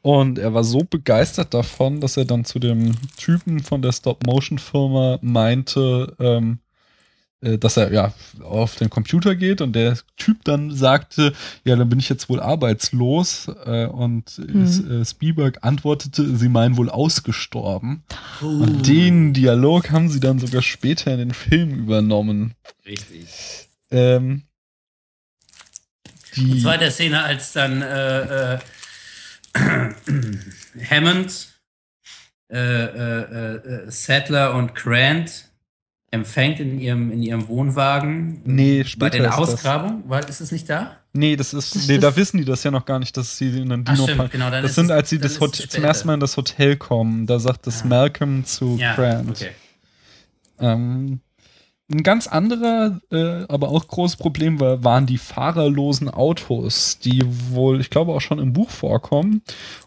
[0.03, 5.18] Und er war so begeistert davon, dass er dann zu dem Typen von der Stop-Motion-Firma
[5.20, 6.70] meinte, ähm, äh,
[7.59, 8.12] dass er ja
[8.43, 11.32] auf den Computer geht und der Typ dann sagte,
[11.64, 15.01] ja, dann bin ich jetzt wohl arbeitslos äh, und Mhm.
[15.01, 18.03] äh, Spielberg antwortete, sie meinen wohl ausgestorben.
[18.43, 22.55] Uh, Und den Dialog haben sie dann sogar später in den Film übernommen.
[22.84, 23.68] Richtig.
[23.91, 24.43] Ähm,
[26.36, 28.59] die, Zweite Szene, als dann äh, äh,
[30.91, 31.49] Hammond,
[32.53, 35.49] äh, äh, äh, Sadler und Grant
[36.12, 38.40] empfängt in ihrem, in ihrem Wohnwagen.
[38.44, 39.38] Nee, Bei später den ist das.
[39.38, 40.02] Ausgrabungen?
[40.08, 40.96] War, ist es nicht da?
[41.12, 43.36] nee, das ist, Das nee, ist- da wissen die das ja noch gar nicht, dass
[43.36, 44.30] sie in einem Ach, Dino stimmt, fallen.
[44.30, 46.14] genau, dann Das ist sind, es- als sie das ist es Hot zum ersten Mal
[46.14, 47.86] in das Hotel kommen, da sagt das Ah.
[47.86, 49.30] Malcolm zu Ja, Grant.
[49.30, 49.50] okay.
[50.58, 51.20] Ähm,
[51.91, 57.80] ein ganz anderer, äh, aber auch großes Problem war, waren die fahrerlosen Autos, die wohl,
[57.80, 59.43] ich glaube, auch schon im Buch vorkommen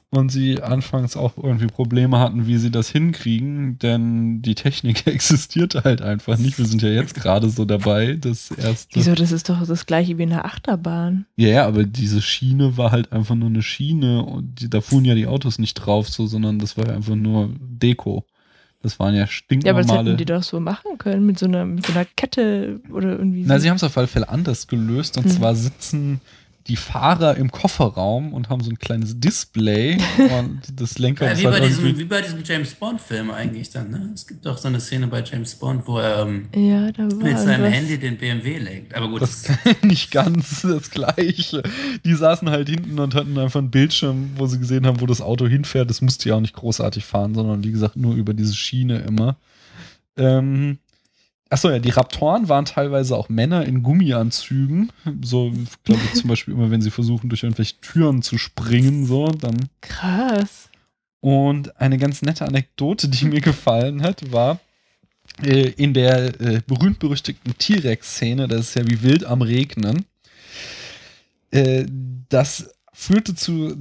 [0.09, 5.83] und sie anfangs auch irgendwie Probleme hatten, wie sie das hinkriegen, denn die Technik existierte
[5.83, 6.57] halt einfach nicht.
[6.59, 8.95] Wir sind ja jetzt gerade so dabei, das erste.
[8.95, 11.25] Wieso, das ist doch das gleiche wie in der Achterbahn.
[11.35, 15.05] Ja, ja, aber diese Schiene war halt einfach nur eine Schiene und die, da fuhren
[15.05, 18.25] ja die Autos nicht drauf, so, sondern das war ja einfach nur Deko.
[18.83, 20.09] Das waren ja Ja, aber das stinknormale.
[20.09, 23.43] hätten die doch so machen können, mit so einer, mit so einer Kette oder irgendwie
[23.47, 23.63] Na, so.
[23.63, 25.17] sie haben es auf alle Fälle anders gelöst.
[25.17, 25.29] Und Mhm.
[25.31, 26.21] zwar sitzen
[26.67, 31.41] die Fahrer im Kofferraum und haben so ein kleines Display und das Lenker Ja, ist
[31.41, 33.91] wie, halt bei diesem, wie bei diesem James Bond-Film eigentlich dann.
[33.91, 34.11] Ne?
[34.13, 37.17] Es gibt doch so eine Szene bei James Bond, wo er ähm, ja, da war
[37.17, 37.71] mit seinem.
[37.71, 38.95] Handy den BMW lenkt.
[38.95, 41.63] Aber gut, Das das, ist nicht ganz das Gleiche.
[42.05, 45.21] Die saßen halt hinten und hatten einfach einen Bildschirm, wo sie gesehen haben, wo das
[45.21, 45.89] Auto hinfährt.
[45.89, 49.37] Das musste ja auch nicht großartig fahren, sondern wie gesagt nur über diese Schiene immer.
[50.15, 50.77] Ähm,
[51.53, 54.91] achso, ja, die Raptoren waren teilweise auch Männer in Gummianzügen.
[55.21, 59.27] So, glaube ich, zum Beispiel immer, wenn sie versuchen, durch irgendwelche Türen zu springen, so,
[59.27, 59.69] dann.
[59.81, 60.69] Krass.
[61.21, 64.59] Und eine ganz nette Anekdote, die mir gefallen hat, war
[65.41, 70.05] äh, in der äh, berühmt-berüchtigten T-Rex-Szene, das ist ja wie wild am Regnen,
[71.51, 71.85] äh,
[72.29, 73.75] das führte zu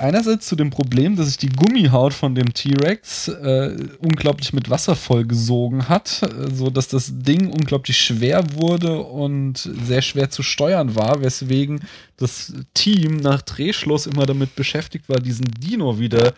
[0.00, 4.96] einerseits zu dem Problem, dass sich die Gummihaut von dem T-Rex äh, unglaublich mit Wasser
[4.96, 10.96] vollgesogen hat, äh, so dass das Ding unglaublich schwer wurde und sehr schwer zu steuern
[10.96, 11.80] war, weswegen
[12.16, 16.34] das Team nach Drehschluss immer damit beschäftigt war, diesen Dino wieder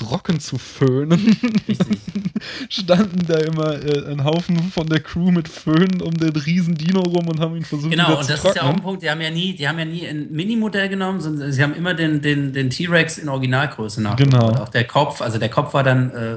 [0.00, 1.36] trocken zu föhnen.
[1.68, 1.98] Richtig.
[2.68, 7.00] Standen da immer äh, ein Haufen von der Crew mit Föhnen um den riesen Dino
[7.00, 8.82] rum und haben ihn versucht Genau, und zu das ist ja auch ein trocknen.
[8.82, 11.74] Punkt, die haben ja nie, die haben ja nie ein Minimodell genommen, sondern sie haben
[11.74, 14.52] immer den, den, den T-Rex in Originalgröße nachgebaut.
[14.52, 14.62] Genau.
[14.62, 16.36] Auch der Kopf, also der Kopf war dann äh,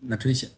[0.00, 0.48] natürlich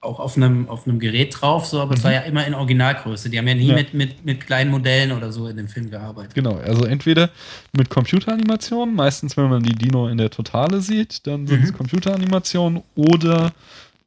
[0.00, 3.30] auch auf einem, auf einem Gerät drauf, so, aber es war ja immer in Originalgröße.
[3.30, 3.70] Die haben ja nie Mhm.
[3.70, 3.74] Ja.
[3.76, 6.34] Mit, mit, mit kleinen Modellen oder so in dem Film gearbeitet.
[6.34, 7.30] Genau, also entweder
[7.76, 11.76] mit Computeranimationen, meistens wenn man die Dino in der Totale sieht, dann sind es Mhm.
[11.76, 13.52] Computeranimationen oder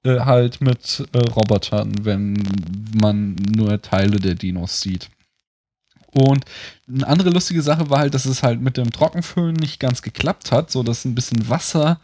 [0.03, 2.41] äh, halt mit äh, Robotern, wenn
[2.99, 5.09] man nur Teile der Dinos sieht.
[6.13, 6.45] Und
[6.89, 10.51] eine andere lustige Sache war halt, dass es halt mit dem Trockenfüllen nicht ganz geklappt
[10.51, 11.99] hat, so dass ein bisschen Wasser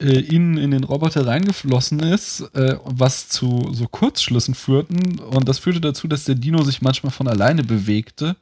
[0.00, 5.18] äh, innen in den Roboter reingeflossen ist, äh, was zu so Kurzschlüssen führten.
[5.18, 8.36] Und das führte dazu, dass der Dino sich manchmal von alleine bewegte.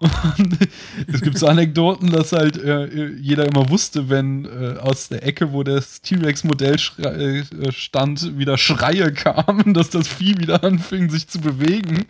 [0.38, 0.58] Und
[1.06, 5.52] es gibt so Anekdoten, dass halt äh, jeder immer wusste, wenn äh, aus der Ecke,
[5.52, 11.40] wo das T-Rex-Modell äh, stand, wieder Schreie kamen, dass das Vieh wieder anfing, sich zu
[11.40, 12.04] bewegen,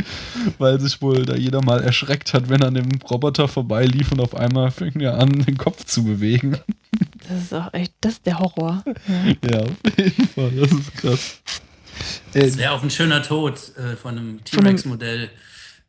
[0.58, 4.20] weil sich wohl da jeder mal erschreckt hat, wenn er an dem Roboter vorbeilief und
[4.20, 6.58] auf einmal fing er an, den Kopf zu bewegen.
[7.28, 8.82] Das ist auch echt, das ist der Horror.
[9.50, 11.40] Ja, auf jeden Fall, das ist krass.
[12.34, 15.30] Äh, Es wäre auch ein schöner Tod, äh, von einem T-Rex-Modell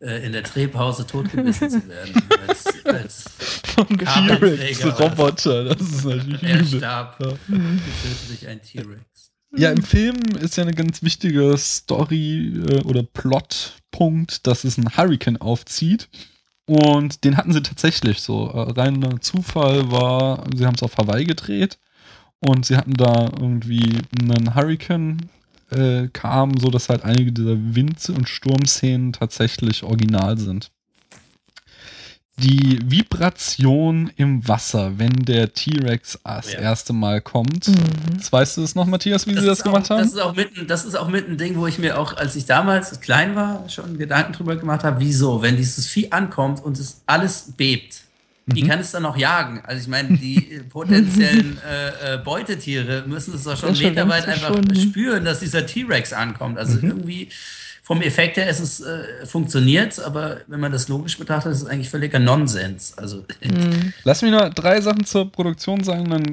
[0.01, 2.13] äh, in der Drehpause totgebissen zu werden.
[2.47, 3.25] Als, als
[3.75, 6.77] T-Rex-Roboter, das ist natürlich er übel.
[6.79, 7.27] starb, Ja.
[7.29, 9.31] getötet durch einen T-Rex.
[9.55, 14.95] Ja, im Film ist ja eine ganz wichtige Story äh, oder Plotpunkt, dass es einen
[14.97, 16.09] Hurricane aufzieht.
[16.65, 18.49] Und den hatten sie tatsächlich so.
[18.49, 21.79] Äh, reiner Zufall war, sie haben es auf Hawaii gedreht
[22.39, 25.29] und sie hatten da irgendwie einen Hurricane
[25.71, 30.71] äh, kam, so dass halt einige dieser Wind- und Sturmszenen tatsächlich original sind.
[32.37, 36.59] Die Vibration im Wasser, wenn der T-Rex das Ja.
[36.61, 37.67] erste Mal kommt.
[37.67, 38.17] Mhm.
[38.17, 39.99] Das weißt du es noch, Matthias, wie sie das ist gemacht auch, haben?
[40.03, 42.17] Das ist, auch mit, ein- das ist auch mit ein Ding, wo ich mir auch,
[42.17, 46.63] als ich damals klein war, schon Gedanken drüber gemacht habe, wieso, wenn dieses Vieh ankommt
[46.63, 48.01] und es alles bebt,
[48.47, 49.61] wie kann es dann noch jagen?
[49.65, 54.27] Also ich meine, die potenziellen äh, äh, Beutetiere müssen es doch schon Das schon meterweit
[54.27, 54.75] einfach verschwunden.
[54.75, 56.57] spüren, dass dieser T-Rex ankommt.
[56.57, 57.29] Also irgendwie
[57.85, 61.67] vom Effekt her ist es äh, funktioniert, aber wenn man das logisch betrachtet, ist es
[61.67, 62.97] eigentlich völliger Nonsens.
[62.97, 63.93] Also Mhm.
[64.05, 66.23] Lass mich noch drei Sachen zur Produktion sagen, dann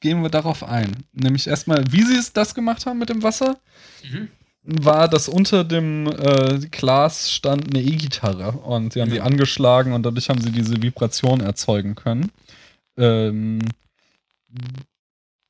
[0.00, 0.92] gehen wir darauf ein.
[1.12, 3.58] Nämlich erstmal, wie sie es das gemacht haben mit dem Wasser,
[4.02, 4.28] Mhm.
[4.62, 9.22] war, dass unter dem äh, Glas stand eine E-Gitarre und sie haben die Ja.
[9.24, 12.30] angeschlagen und dadurch haben sie diese Vibration erzeugen können.
[12.96, 13.60] Ähm,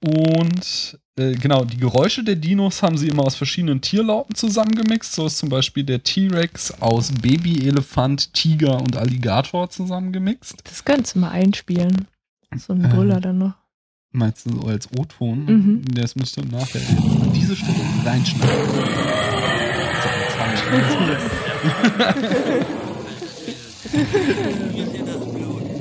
[0.04, 5.14] und äh, genau, die Geräusche der Dinos haben sie immer aus verschiedenen Tierlauten zusammengemixt.
[5.14, 10.54] So ist zum Beispiel der T-Rex aus Babyelefant, Tiger und Alligator zusammengemixt.
[10.64, 12.06] Das könntest du mal einspielen.
[12.56, 12.88] So ein Äh.
[12.88, 13.54] Brüller dann noch.
[14.12, 15.44] Meinst du so als O-Ton?
[15.44, 15.82] Mhm.
[15.94, 16.80] Das dann nachher
[17.34, 17.74] diese Stelle
[18.04, 18.58] reinschneiden.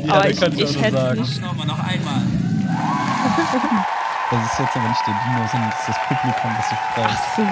[0.06, 1.22] Ja, Aber ich- ich, ich hätte sagen.
[1.22, 2.22] nicht- nochmal, noch einmal.
[4.30, 7.12] Das ist jetzt aber nicht der Dino, sondern das ist das Publikum, das sich freut.
[7.36, 7.44] So.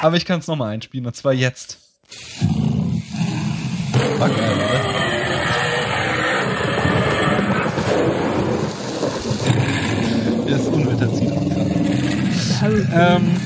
[0.00, 1.78] Aber ich kann es nochmal einspielen, und zwar jetzt.
[4.18, 4.80] War geil, oder?
[10.48, 11.44] Das Unwetter zieht auch
[12.60, 12.88] gerade.
[12.94, 13.36] Ähm,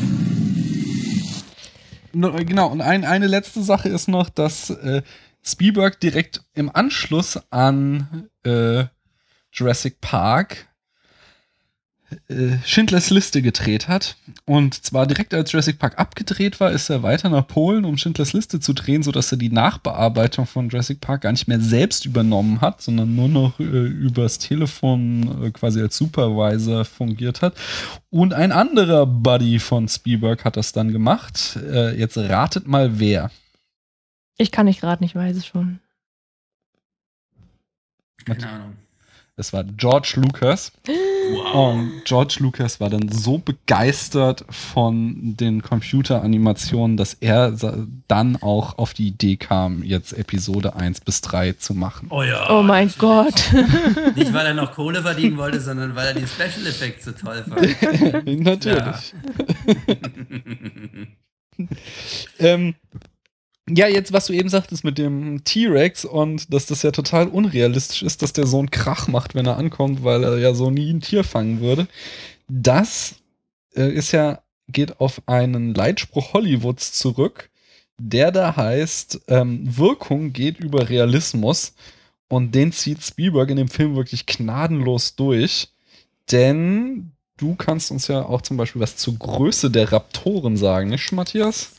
[2.46, 5.02] genau, und ein, eine letzte Sache ist noch, dass äh,
[5.42, 8.84] Spielberg direkt im Anschluss an äh,
[9.56, 10.68] Jurassic Park
[12.28, 14.16] äh, Schindlers Liste gedreht hat.
[14.44, 18.32] Und zwar direkt als Jurassic Park abgedreht war, ist er weiter nach Polen, um Schindlers
[18.32, 22.60] Liste zu drehen, sodass er die Nachbearbeitung von Jurassic Park gar nicht mehr selbst übernommen
[22.60, 27.54] hat, sondern nur noch äh, übers Telefon äh, quasi als Supervisor fungiert hat.
[28.10, 31.56] Und ein anderer Buddy von Spielberg hat das dann gemacht.
[31.56, 33.30] Äh, jetzt ratet mal wer.
[34.38, 35.80] Ich kann nicht raten, ich weiß es schon.
[38.24, 38.85] Keine Ahnung.
[39.38, 40.72] Das war George Lucas.
[40.86, 41.74] Wow.
[41.74, 47.54] Und George Lucas war dann so begeistert von den Computeranimationen, dass er
[48.08, 52.06] dann auch auf die Idee kam, jetzt Episode 1 bis 3 zu machen.
[52.10, 52.48] Oh ja.
[52.48, 53.52] Oh mein Gott.
[54.14, 57.44] Nicht, weil er noch Kohle verdienen wollte, sondern weil er die Special Effects so toll
[57.46, 58.26] fand.
[58.42, 59.14] Natürlich.
[62.38, 62.74] ähm,
[63.68, 68.02] ja, jetzt, was du eben sagtest mit dem T-Rex und dass das ja total unrealistisch
[68.02, 70.92] ist, dass der so einen Krach macht, wenn er ankommt, weil er ja so nie
[70.92, 71.88] ein Tier fangen würde.
[72.48, 73.16] Das
[73.74, 77.50] äh, ist ja, geht auf einen Leitspruch Hollywoods zurück,
[77.98, 81.74] der da heißt, ähm, Wirkung geht über Realismus
[82.28, 85.70] und den zieht Spielberg in dem Film wirklich gnadenlos durch,
[86.30, 91.10] denn du kannst uns ja auch zum Beispiel was zur Größe der Raptoren sagen, nicht,
[91.12, 91.75] Matthias?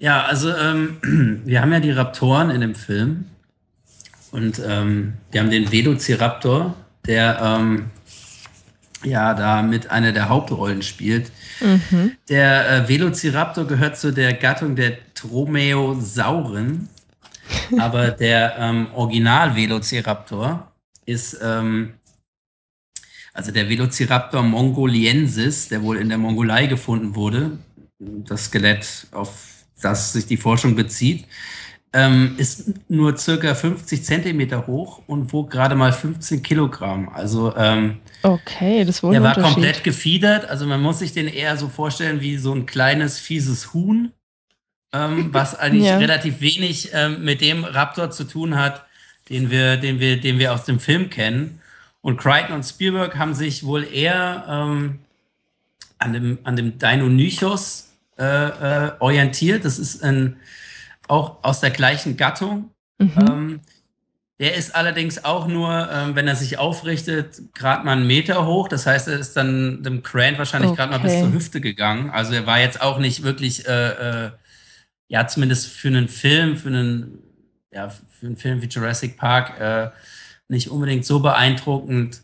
[0.00, 0.96] Ja, also ähm,
[1.44, 3.26] wir haben ja die Raptoren in dem Film
[4.32, 6.74] und ähm, wir haben den Velociraptor,
[7.06, 7.90] der ähm,
[9.04, 11.30] ja da mit einer der Hauptrollen spielt.
[11.60, 12.12] Mhm.
[12.30, 16.88] Der äh, Velociraptor gehört zu der Gattung der Dromaeosauren,
[17.78, 20.72] aber der ähm, Original Velociraptor
[21.04, 21.92] ist ähm,
[23.34, 27.58] also der Velociraptor mongoliensis, der wohl in der Mongolei gefunden wurde,
[27.98, 29.49] das Skelett auf
[29.80, 31.26] das sich die Forschung bezieht,
[31.92, 37.08] ähm, ist nur circa 50 Zentimeter hoch und wog gerade mal 15 Kilogramm.
[37.08, 39.14] Also ähm, okay, das wurde.
[39.14, 40.48] Der war komplett gefiedert.
[40.48, 44.12] Also man muss sich den eher so vorstellen wie so ein kleines fieses Huhn,
[44.92, 45.98] ähm, was eigentlich ja.
[45.98, 48.84] relativ wenig ähm, mit dem Raptor zu tun hat,
[49.28, 51.60] den wir, den wir, den wir aus dem Film kennen.
[52.02, 55.00] Und Crichton und Spielberg haben sich wohl eher ähm,
[55.98, 57.89] an dem, an dem Deinonychus
[58.20, 59.64] äh, äh, orientiert.
[59.64, 60.36] Das ist ein,
[61.08, 62.70] auch aus der gleichen Gattung.
[62.98, 63.12] Mhm.
[63.18, 63.60] Ähm,
[64.38, 68.68] der ist allerdings auch nur, ähm, wenn er sich aufrichtet, gerade mal einen Meter hoch.
[68.68, 70.78] Das heißt, er ist dann dem Grant wahrscheinlich okay.
[70.78, 72.10] gerade mal bis zur Hüfte gegangen.
[72.10, 74.30] Also er war jetzt auch nicht wirklich, äh, äh,
[75.08, 77.18] ja, zumindest für einen Film, für einen,
[77.72, 79.90] ja, für einen Film wie Jurassic Park, äh,
[80.48, 82.22] nicht unbedingt so beeindruckend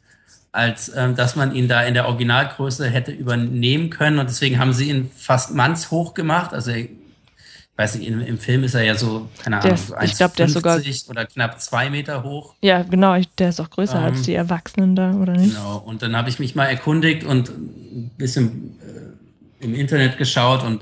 [0.56, 4.18] als ähm, dass man ihn da in der Originalgröße hätte übernehmen können.
[4.18, 6.54] Und deswegen haben sie ihn fast mannshoch gemacht.
[6.54, 6.88] Also ich
[7.76, 10.34] weiß nicht, im, im Film ist er ja so, keine Ahnung, so 1, ich glaube,
[10.36, 10.80] der ist sogar
[11.10, 12.54] oder knapp zwei Meter hoch.
[12.62, 15.54] Ja, genau, der ist auch größer ähm, als die Erwachsenen da, oder nicht?
[15.54, 18.80] Genau, und dann habe ich mich mal erkundigt und ein bisschen
[19.60, 20.80] äh, im Internet geschaut und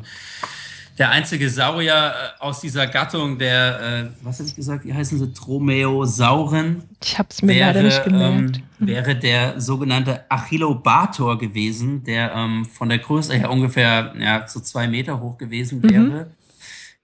[0.98, 5.18] der einzige Saurier äh, aus dieser Gattung, der, äh, was habe ich gesagt, wie heißen
[5.18, 6.84] sie, Dromaeosauren?
[7.02, 8.56] Ich habe es mir wäre, leider nicht gemerkt.
[8.56, 14.60] Ähm, wäre der sogenannte Achillobator gewesen, der ähm, von der Größe her ungefähr ja, so
[14.60, 16.02] zwei Meter hoch gewesen wäre.
[16.02, 16.26] Mhm.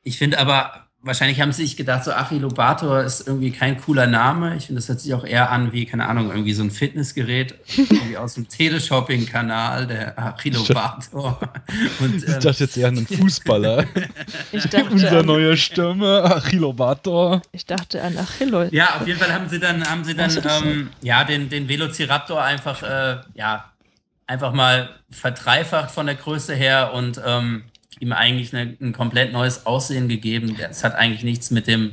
[0.03, 4.57] Ich finde aber wahrscheinlich haben sie sich gedacht, so Achilobator ist irgendwie kein cooler Name.
[4.57, 7.55] Ich finde, das hört sich auch eher an wie, keine Ahnung, irgendwie so ein Fitnessgerät
[7.77, 11.41] irgendwie aus dem Teleshopping-Kanal, der Achilobator.
[12.01, 13.85] Und, ähm, ich dachte jetzt eher an einen Fußballer.
[14.53, 17.41] ich dachte Unser neuer Stimme, Achilobator.
[17.53, 18.65] Ich dachte an Achillo.
[18.65, 20.31] Ja, auf jeden Fall haben sie dann, haben sie dann
[20.63, 23.71] ähm, ja, den, den Velociraptor einfach, äh, ja,
[24.27, 27.65] einfach mal verdreifacht von der Größe her und ähm,
[28.01, 30.57] ihm eigentlich eine, ein komplett neues Aussehen gegeben.
[30.59, 31.93] Es hat eigentlich nichts mit dem,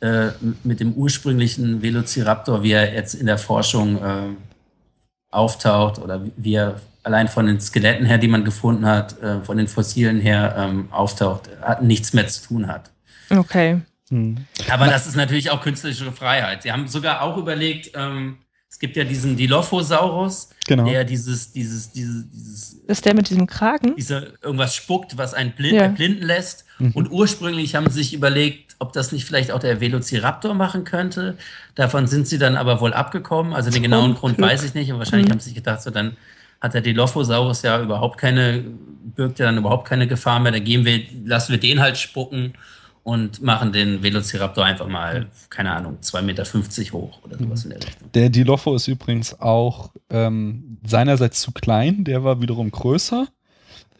[0.00, 0.28] äh,
[0.64, 4.28] mit dem ursprünglichen Velociraptor, wie er jetzt in der Forschung äh,
[5.30, 9.56] auftaucht oder wie er allein von den Skeletten her, die man gefunden hat, äh, von
[9.56, 12.90] den Fossilen her ähm, auftaucht, hat nichts mehr zu tun hat.
[13.30, 13.80] Okay.
[14.08, 14.38] Hm.
[14.68, 16.62] Aber das ist natürlich auch künstlerische Freiheit.
[16.62, 18.38] Sie haben sogar auch überlegt, ähm,
[18.70, 20.84] es gibt ja diesen Dilophosaurus, genau.
[20.84, 22.74] der dieses, dieses, dieses, dieses.
[22.86, 23.96] Ist der mit diesem Kragen?
[23.96, 25.88] Dieser irgendwas spuckt, was einen blind, ja.
[25.88, 26.64] blinden lässt.
[26.78, 26.92] Mhm.
[26.92, 31.36] Und ursprünglich haben sie sich überlegt, ob das nicht vielleicht auch der Velociraptor machen könnte.
[31.74, 33.54] Davon sind sie dann aber wohl abgekommen.
[33.54, 34.48] Also den genauen Grund Glück.
[34.48, 34.92] weiß ich nicht.
[34.92, 35.32] Und wahrscheinlich mhm.
[35.32, 36.16] haben sie sich gedacht, so dann
[36.60, 38.64] hat der Dilophosaurus ja überhaupt keine,
[39.16, 40.52] birgt ja dann überhaupt keine Gefahr mehr.
[40.52, 42.54] Da gehen wir, lassen wir den halt spucken
[43.02, 46.44] und machen den Velociraptor einfach mal, keine Ahnung, 2,50 Meter
[46.92, 48.12] hoch oder sowas in der Richtung.
[48.12, 53.28] Der Dilopho ist übrigens auch ähm, seinerseits zu klein, der war wiederum größer.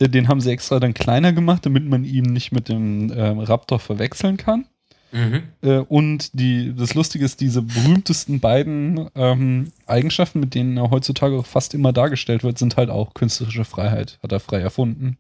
[0.01, 3.79] Den haben sie extra dann kleiner gemacht, damit man ihn nicht mit dem äh, Raptor
[3.79, 4.65] verwechseln kann.
[5.13, 5.43] Mhm.
[5.63, 11.43] Äh, und die, das Lustige ist, diese berühmtesten beiden ähm, Eigenschaften, mit denen er heutzutage
[11.43, 14.19] fast immer dargestellt wird, sind halt auch künstlerische Freiheit.
[14.23, 15.19] Hat er frei erfunden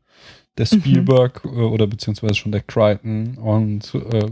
[0.58, 1.64] der Spielberg mhm.
[1.64, 4.30] oder beziehungsweise schon der Crichton und äh,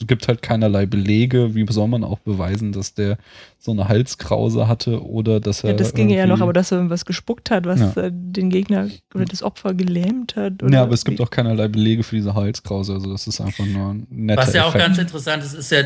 [0.00, 1.54] es gibt halt keinerlei Belege.
[1.54, 3.18] Wie soll man auch beweisen, dass der
[3.58, 5.70] so eine Halskrause hatte oder dass er.
[5.70, 8.04] Ja, das ginge ja noch, aber dass er irgendwas gespuckt hat, was ja.
[8.04, 10.54] Äh, den Gegner oder das Opfer gelähmt hat.
[10.70, 12.94] ja, aber es gibt auch keinerlei Belege für diese Halskrause.
[12.94, 14.74] Also das ist einfach nur ein netter Was ja Effekt.
[14.74, 15.82] auch ganz interessant ist, ist ja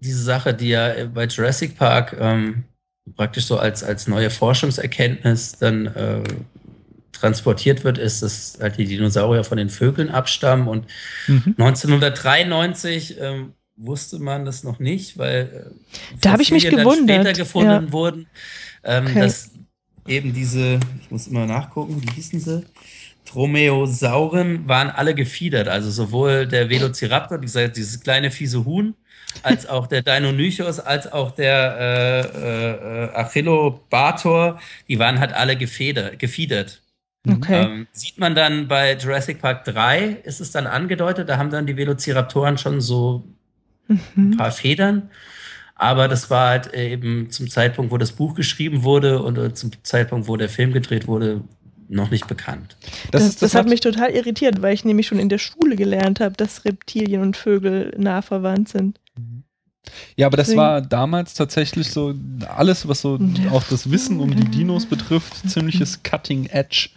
[0.00, 2.64] diese Sache, die ja bei Jurassic Park ähm,
[3.14, 6.22] praktisch so als, als neue Forschungserkenntnis dann äh,
[7.18, 10.68] transportiert wird, ist, dass halt die Dinosaurier von den Vögeln abstammen.
[10.68, 10.86] Und
[11.26, 11.54] mhm.
[11.58, 17.22] 1993 ähm, wusste man das noch nicht, weil äh, da habe ich mich gewundert.
[17.22, 17.92] später gefunden ja.
[17.92, 18.26] wurden,
[18.84, 19.20] ähm, okay.
[19.20, 19.50] dass
[20.06, 22.64] eben diese, ich muss immer nachgucken, wie hießen sie?
[23.26, 28.94] Dromaeosauren waren alle gefiedert, also sowohl der Velociraptor, dieser, dieses kleine fiese Huhn,
[29.42, 36.14] als auch der Deinonychus, als auch der äh, äh, Achillobator, die waren halt alle gefeder,
[36.16, 36.82] gefiedert.
[37.26, 37.64] Okay.
[37.64, 41.66] Ähm, sieht man dann bei Jurassic Park 3, ist es dann angedeutet, da haben dann
[41.66, 43.24] die Velociraptoren schon so
[43.88, 44.00] mhm.
[44.16, 45.10] ein paar Federn.
[45.76, 49.70] Aber das war halt eben zum Zeitpunkt, wo das Buch geschrieben wurde und äh, zum
[49.82, 51.42] Zeitpunkt, wo der Film gedreht wurde,
[51.88, 52.76] noch nicht bekannt.
[53.10, 55.38] Das, das, das, das hat, hat mich total irritiert, weil ich nämlich schon in der
[55.38, 59.00] Schule gelernt habe, dass Reptilien und Vögel nah verwandt sind.
[60.16, 62.14] Ja, aber das war damals tatsächlich so,
[62.48, 63.18] alles, was so
[63.50, 66.88] auch das Wissen um die Dinos betrifft, ziemliches Cutting Edge.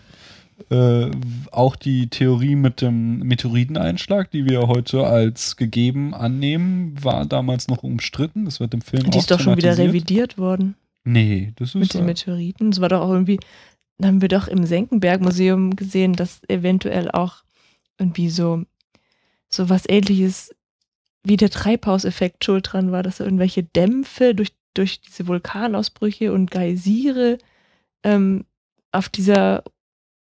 [0.70, 1.12] Äh,
[1.52, 7.84] auch die Theorie mit dem Meteoriteneinschlag, die wir heute als gegeben annehmen, war damals noch
[7.84, 8.46] umstritten.
[8.46, 10.76] Das wird im Film Die ist doch schon wieder revidiert worden.
[11.04, 11.76] Nee, das ist.
[11.76, 12.72] Mit den Meteoriten.
[12.72, 13.40] Das war doch auch irgendwie,
[13.98, 17.44] dann haben wir doch im Senckenberg-Museum gesehen, dass eventuell auch
[18.00, 18.64] irgendwie so,
[19.50, 20.54] so was ähnliches
[21.24, 27.38] wie der Treibhauseffekt schuld dran war, dass irgendwelche Dämpfe durch, durch diese Vulkanausbrüche und Geysire
[28.04, 28.46] ähm,
[28.92, 29.64] auf dieser,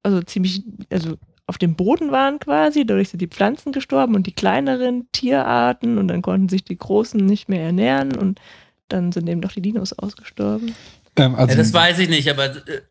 [0.08, 4.32] also ziemlich, also auf dem Boden waren quasi, dadurch sind die Pflanzen gestorben und die
[4.32, 8.40] kleineren Tierarten und dann konnten sich die großen nicht mehr ernähren und
[8.88, 10.76] dann sind eben doch die Dinos ausgestorben.
[11.18, 12.82] Ähm, also ja, das weiß ich nicht, aber äh,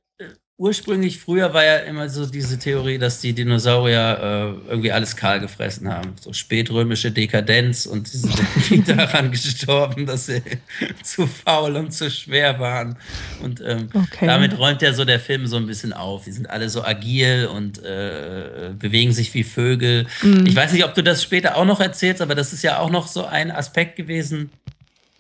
[0.59, 5.39] ursprünglich früher war ja immer so diese Theorie, dass die Dinosaurier äh, irgendwie alles kahl
[5.39, 6.15] gefressen haben.
[6.19, 10.41] So spätrömische Dekadenz und sie sind daran gestorben, dass sie
[11.03, 12.97] zu faul und zu schwer waren.
[13.43, 14.27] Und ähm, okay.
[14.27, 16.25] damit räumt ja so der Film so ein bisschen auf.
[16.25, 20.07] Die sind alle so agil und äh, bewegen sich wie Vögel.
[20.23, 20.47] Mhm.
[20.47, 22.91] Ich weiß nicht, ob du das später auch noch erzählst, aber das ist ja auch
[22.91, 24.51] noch so ein Aspekt gewesen,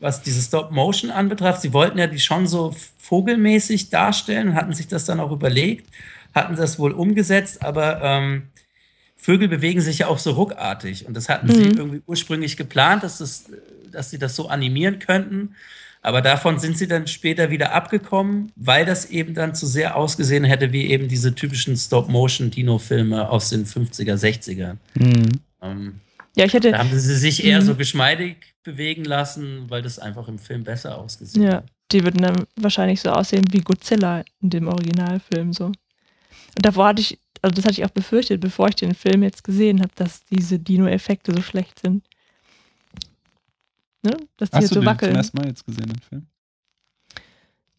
[0.01, 1.59] was diese Stop-Motion anbetraf.
[1.59, 5.88] Sie wollten ja die schon so vogelmäßig darstellen und hatten sich das dann auch überlegt,
[6.34, 8.49] hatten das wohl umgesetzt, aber ähm,
[9.16, 11.53] Vögel bewegen sich ja auch so ruckartig und das hatten mhm.
[11.53, 13.47] sie irgendwie ursprünglich geplant, dass, das,
[13.90, 15.55] dass sie das so animieren könnten.
[16.03, 20.44] Aber davon sind sie dann später wieder abgekommen, weil das eben dann zu sehr ausgesehen
[20.44, 24.76] hätte wie eben diese typischen Stop-Motion-Dino-Filme aus den 50er, 60ern.
[24.94, 25.28] Mhm.
[25.61, 26.01] Ähm,
[26.37, 26.70] ja, ich hätte.
[26.70, 30.99] Da haben sie sich eher so geschmeidig bewegen lassen, weil das einfach im Film besser
[30.99, 31.66] ausgesehen ja, hat.
[31.93, 35.66] Die würden dann wahrscheinlich so aussehen wie Godzilla in dem Originalfilm so.
[35.66, 35.76] Und
[36.61, 39.80] davor hatte ich, also das hatte ich auch befürchtet, bevor ich den Film jetzt gesehen
[39.80, 42.05] habe, dass diese Dino-Effekte so schlecht sind.
[44.03, 44.16] Ne?
[44.37, 45.14] Dass die Hast jetzt du so wackeln.
[45.14, 46.26] Den zum ersten Mal jetzt gesehen, den Film?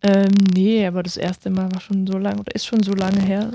[0.02, 3.22] Ähm, nee, aber das erste Mal war schon so lange, oder ist schon so lange
[3.22, 3.52] her.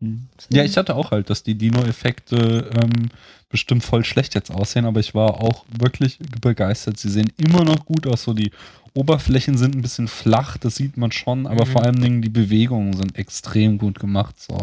[0.00, 0.28] Hm.
[0.50, 3.08] Ja, ich hatte auch halt, dass die Dino-Effekte ähm,
[3.48, 6.98] bestimmt voll schlecht jetzt aussehen, aber ich war auch wirklich begeistert.
[6.98, 8.50] Sie sehen immer noch gut aus, so die
[8.94, 11.70] Oberflächen sind ein bisschen flach, das sieht man schon, aber mhm.
[11.70, 14.40] vor allen Dingen die Bewegungen sind extrem gut gemacht.
[14.40, 14.58] So.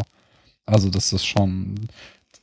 [0.66, 1.88] Also das ist schon,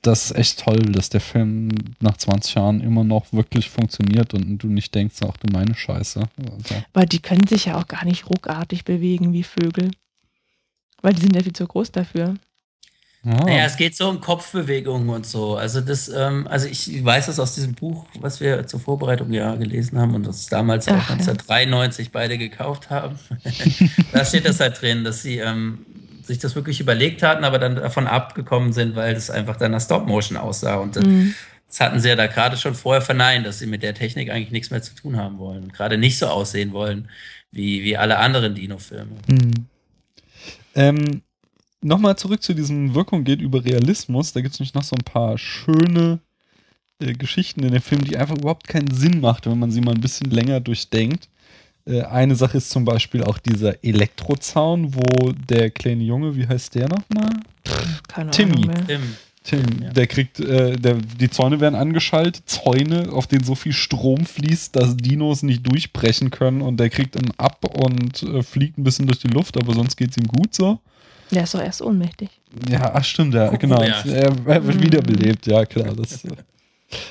[0.01, 1.69] das ist echt toll, dass der Film
[1.99, 6.23] nach 20 Jahren immer noch wirklich funktioniert und du nicht denkst, ach du meine Scheiße.
[6.51, 6.83] Also.
[6.93, 9.91] Weil die können sich ja auch gar nicht ruckartig bewegen wie Vögel.
[11.01, 12.35] Weil die sind ja viel zu groß dafür.
[13.23, 13.29] Oh.
[13.29, 15.55] Naja, es geht so um Kopfbewegungen und so.
[15.55, 19.55] Also das, ähm, also ich weiß das aus diesem Buch, was wir zur Vorbereitung ja
[19.55, 22.09] gelesen haben und das damals Ach, auch 1993 ja.
[22.11, 23.19] beide gekauft haben.
[24.11, 25.85] da steht das halt drin, dass sie ähm,
[26.23, 29.81] sich das wirklich überlegt hatten, aber dann davon abgekommen sind, weil das einfach dann nach
[29.81, 30.77] Stop-Motion aussah.
[30.77, 31.35] Und das, mhm.
[31.67, 34.51] das hatten sie ja da gerade schon vorher verneint, dass sie mit der Technik eigentlich
[34.51, 37.07] nichts mehr zu tun haben wollen gerade nicht so aussehen wollen
[37.51, 39.17] wie, wie alle anderen Dino-Filme.
[39.27, 39.67] Mhm.
[40.73, 41.21] Ähm,
[41.81, 44.33] nochmal zurück zu diesem Wirkung geht über Realismus.
[44.33, 46.19] Da gibt es nämlich noch so ein paar schöne
[46.99, 49.95] äh, Geschichten in dem Film, die einfach überhaupt keinen Sinn macht, wenn man sie mal
[49.95, 51.29] ein bisschen länger durchdenkt.
[51.85, 56.75] Äh, eine Sache ist zum Beispiel auch dieser Elektrozaun, wo der kleine Junge, wie heißt
[56.75, 57.31] der nochmal?
[58.07, 58.53] Keine Timmy.
[58.53, 58.87] Ahnung mehr.
[58.87, 59.01] Tim.
[59.43, 59.89] Tim, ja.
[59.89, 64.75] der kriegt, äh, der, die Zäune werden angeschaltet, Zäune, auf denen so viel Strom fließt,
[64.75, 69.07] dass Dinos nicht durchbrechen können und der kriegt dann ab und äh, fliegt ein bisschen
[69.07, 70.79] durch die Luft, aber sonst geht es ihm gut so.
[71.31, 72.29] Der ist doch erst ohnmächtig.
[72.69, 73.81] Ja, ach stimmt, ja, genau.
[73.81, 74.03] Ja.
[74.05, 74.83] Er, wird mhm.
[74.83, 75.95] wiederbelebt, ja klar.
[75.95, 76.23] Das,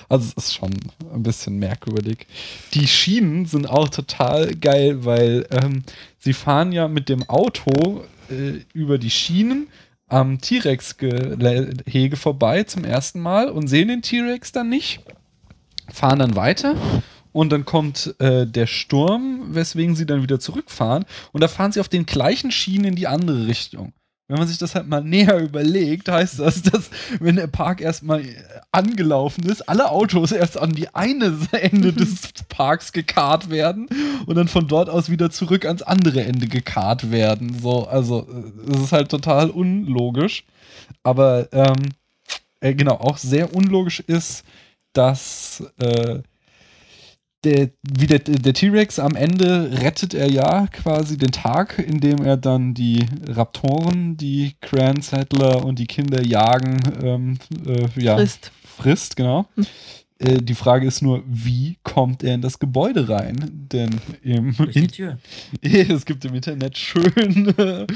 [0.08, 0.70] also es ist schon
[1.12, 2.26] ein bisschen merkwürdig.
[2.74, 5.82] Die Schienen sind auch total geil, weil ähm,
[6.18, 9.68] sie fahren ja mit dem Auto äh, über die Schienen
[10.06, 15.00] am T-Rex-Gehege vorbei zum ersten Mal und sehen den T-Rex dann nicht,
[15.88, 16.74] fahren dann weiter
[17.32, 21.80] und dann kommt äh, der Sturm, weswegen sie dann wieder zurückfahren und da fahren sie
[21.80, 23.92] auf den gleichen Schienen in die andere Richtung.
[24.30, 28.24] Wenn man sich das halt mal näher überlegt, heißt das, dass wenn der Park erstmal
[28.70, 33.88] angelaufen ist, alle Autos erst an die eine Ende des Parks gekarrt werden
[34.26, 37.58] und dann von dort aus wieder zurück ans andere Ende gekarrt werden.
[37.60, 38.28] So, also
[38.72, 40.44] es ist halt total unlogisch.
[41.02, 41.90] Aber ähm,
[42.60, 44.44] äh, genau, auch sehr unlogisch ist,
[44.92, 46.20] dass äh,
[47.44, 52.36] der, wie der, der T-Rex am Ende rettet er ja quasi den Tag, indem er
[52.36, 58.52] dann die Raptoren, die Cran Settler und die Kinder jagen, ähm, äh, ja, Frisst.
[58.64, 59.46] frisst, genau.
[60.20, 63.36] Äh, die Frage ist nur, wie kommt er in das Gebäude rein?
[63.72, 65.18] Denn im Durch die Tür.
[65.62, 67.86] es gibt im Internet schön, äh,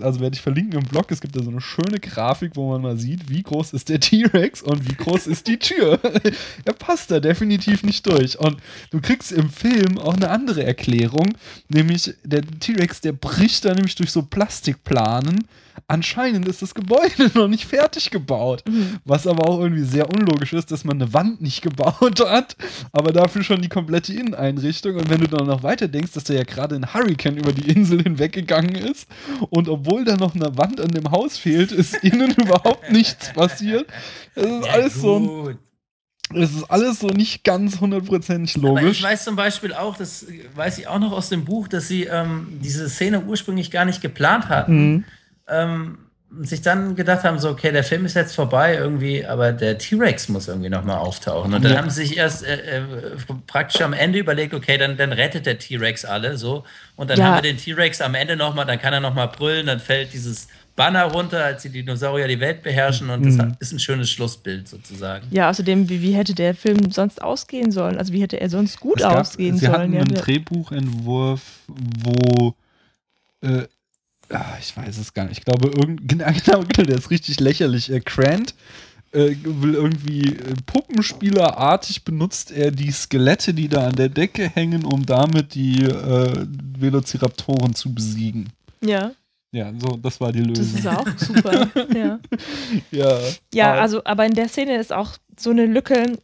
[0.00, 2.82] also werde ich verlinken im Blog, es gibt da so eine schöne Grafik, wo man
[2.82, 6.00] mal sieht, wie groß ist der T-Rex und wie groß ist die Tür.
[6.64, 8.38] er passt da definitiv nicht durch.
[8.38, 8.56] Und
[8.90, 11.34] du kriegst im Film auch eine andere Erklärung,
[11.68, 15.46] nämlich der T-Rex, der bricht da nämlich durch so Plastikplanen.
[15.88, 18.62] Anscheinend ist das Gebäude noch nicht fertig gebaut.
[19.04, 22.56] Was aber auch irgendwie sehr unlogisch ist, dass man eine Wand nicht gebaut hat,
[22.92, 24.96] aber dafür schon die komplette Inneneinrichtung.
[24.96, 27.70] Und wenn du dann noch weiter denkst, dass da ja gerade ein Hurricane über die
[27.70, 29.08] Insel hinweggegangen ist
[29.50, 33.86] und obwohl da noch eine Wand an dem Haus fehlt, ist innen überhaupt nichts passiert.
[34.34, 35.56] Es ist Ja, alles so, gut.
[36.34, 39.02] es ist alles so nicht ganz hundertprozentig Aber ich logisch.
[39.02, 42.58] weiß zum Beispiel auch, das weiß ich auch noch aus dem Buch, dass sie ähm,
[42.62, 44.92] diese Szene ursprünglich gar nicht geplant hatten.
[44.92, 45.04] Mhm.
[45.52, 45.98] Ähm,
[46.34, 49.76] und sich dann gedacht haben, so, okay, der Film ist jetzt vorbei irgendwie, aber der
[49.76, 51.52] T-Rex muss irgendwie nochmal auftauchen.
[51.52, 51.76] Und dann Ja.
[51.78, 52.82] haben sie sich erst äh, äh,
[53.46, 56.64] praktisch am Ende überlegt, okay, dann, dann rettet der T-Rex alle so.
[56.96, 57.26] Und dann Ja.
[57.26, 60.48] haben wir den T-Rex am Ende nochmal, dann kann er nochmal brüllen, dann fällt dieses
[60.74, 63.56] Banner runter, als die Dinosaurier die Welt beherrschen und das Mhm.
[63.60, 65.26] ist ein schönes Schlussbild sozusagen.
[65.30, 67.98] Ja, außerdem, wie, wie hätte der Film sonst ausgehen sollen?
[67.98, 69.80] Also wie hätte er sonst gut gab- ausgehen sie sollen?
[69.80, 72.54] hatten Ja, einen Drehbuchentwurf, wo
[73.42, 73.64] äh,
[74.32, 75.38] ah, ich weiß es gar nicht.
[75.38, 77.90] Ich glaube, irgend, genau, genau, genau, der ist richtig lächerlich.
[77.90, 78.54] Äh, Grant
[79.12, 84.84] äh, will irgendwie äh, Puppenspielerartig benutzt er die Skelette, die da an der Decke hängen,
[84.84, 86.46] um damit die äh,
[86.78, 88.48] Velociraptoren zu besiegen.
[88.82, 89.12] ja,
[89.52, 90.78] Ja, so, das war die das Lösung.
[90.78, 91.68] ist auch super.
[91.94, 92.18] ja.
[92.90, 93.20] ja,
[93.52, 96.18] Ja, also, aber in der Szene ist auch so eine Lücke,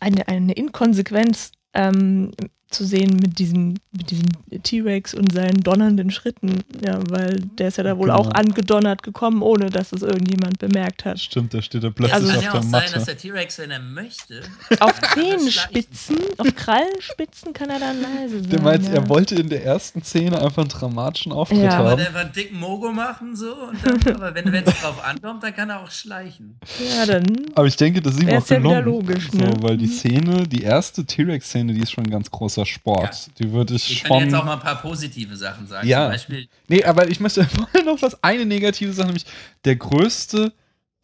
[0.00, 2.32] eine, eine Inkonsequenz ähm,
[2.70, 4.26] zu sehen mit diesem, mit diesem
[4.62, 6.62] T-Rex und seinen donnernden Schritten.
[6.84, 8.18] Ja, weil der ist ja da wohl Genau.
[8.18, 11.18] auch angedonnert gekommen, ohne dass es irgendjemand bemerkt hat.
[11.18, 12.92] Stimmt, da steht er plötzlich Also- Kann auf ja der auch sein, Matte.
[12.94, 14.42] dass der T-Rex, wenn er möchte,
[14.80, 18.50] Auf Zehenspitzen, auf Krallenspitzen kann er dann leise sein.
[18.50, 18.92] Der meint, ja.
[18.94, 21.78] er wollte in der ersten Szene einfach einen dramatischen Auftritt Ja.
[21.78, 21.96] aber haben.
[21.98, 25.54] der einfach einen dicken Mogo machen so und dann, aber wenn es drauf ankommt, dann
[25.54, 26.58] kann er auch schleichen.
[26.96, 27.24] Ja, dann.
[27.54, 28.84] Aber ich denke, das ist ihm auch ja gelungen.
[28.84, 29.52] logisch, so, ne?
[29.60, 29.92] Weil die Mhm.
[29.92, 32.10] Szene, die erste T-Rex-Szene, die ist schon ein
[32.58, 33.30] ganz großer Sport.
[33.38, 35.86] Die würde ich Ich kann jetzt auch mal ein paar positive Sachen sagen.
[35.86, 36.04] Ja.
[36.04, 39.26] Zum Beispiel, Nee, aber ich möchte vorher noch was, eine negative Sache, nämlich
[39.64, 40.52] der größte,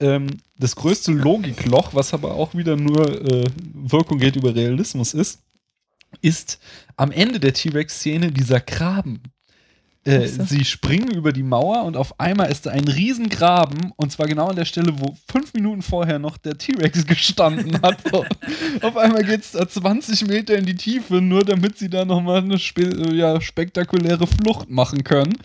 [0.01, 0.27] ähm,
[0.59, 3.45] das größte Logikloch, was aber auch wieder nur äh,
[3.75, 5.41] Wirkung geht über Realismus ist,
[6.21, 6.61] ist
[6.97, 9.23] am Ende der T-Rex-Szene dieser Graben.
[10.05, 10.29] Äh.
[10.29, 14.49] Sie springen über die Mauer und auf einmal ist da ein Riesengraben und zwar genau
[14.49, 17.99] an der Stelle, wo fünf Minuten vorher noch der T-Rex gestanden hat.
[18.11, 18.25] So.
[18.83, 22.39] auf einmal geht es da 20 Meter in die Tiefe, nur damit sie da nochmal
[22.39, 25.39] eine spe ja, spektakuläre Flucht machen können.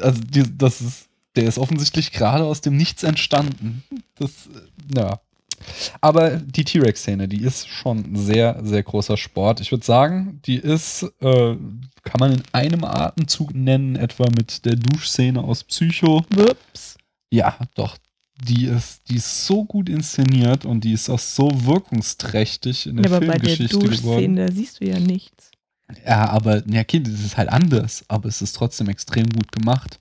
[0.00, 3.84] Also die, das ist, der ist offensichtlich gerade aus dem Nichts entstanden.
[4.16, 5.20] Das, äh, ja.
[6.00, 9.60] Aber die T-Rex-Szene, die ist schon ein sehr, sehr großer Sport.
[9.60, 11.56] Ich würde sagen, die ist, äh,
[12.02, 16.24] kann man in einem Atemzug nennen, etwa mit der Duschszene aus Psycho.
[16.36, 16.96] Ups.
[17.30, 17.96] Ja, doch.
[18.44, 23.02] Die ist, die ist so gut inszeniert und die ist auch so wirkungsträchtig in Ja,
[23.02, 23.90] der aber bei der Filmgeschichte geworden.
[23.90, 25.52] Duschszene, da siehst du ja nichts.
[26.06, 30.00] Ja, aber, ja, okay, das ist halt anders, aber es ist trotzdem extrem gut gemacht.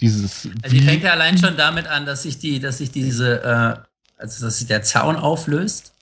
[0.00, 0.48] Dieses.
[0.62, 3.91] also die fängt ja allein schon damit an, dass sich die, dass sich diese, äh,
[4.22, 5.92] also dass sich der Zaun auflöst.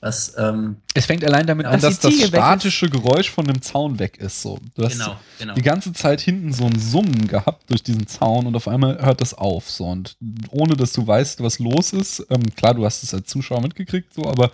[0.00, 4.18] Was, ähm, es fängt allein damit an, dass das statische Geräusch von dem Zaun weg
[4.18, 4.42] ist.
[4.42, 4.58] So.
[4.74, 5.54] Du hast genau, genau.
[5.54, 9.22] die ganze Zeit hinten so ein Summen gehabt durch diesen Zaun und auf einmal hört
[9.22, 9.70] das auf.
[9.70, 9.86] So.
[9.86, 10.18] Und
[10.50, 14.12] ohne dass du weißt, was los ist, ähm, klar, du hast es als Zuschauer mitgekriegt,
[14.12, 14.50] so, aber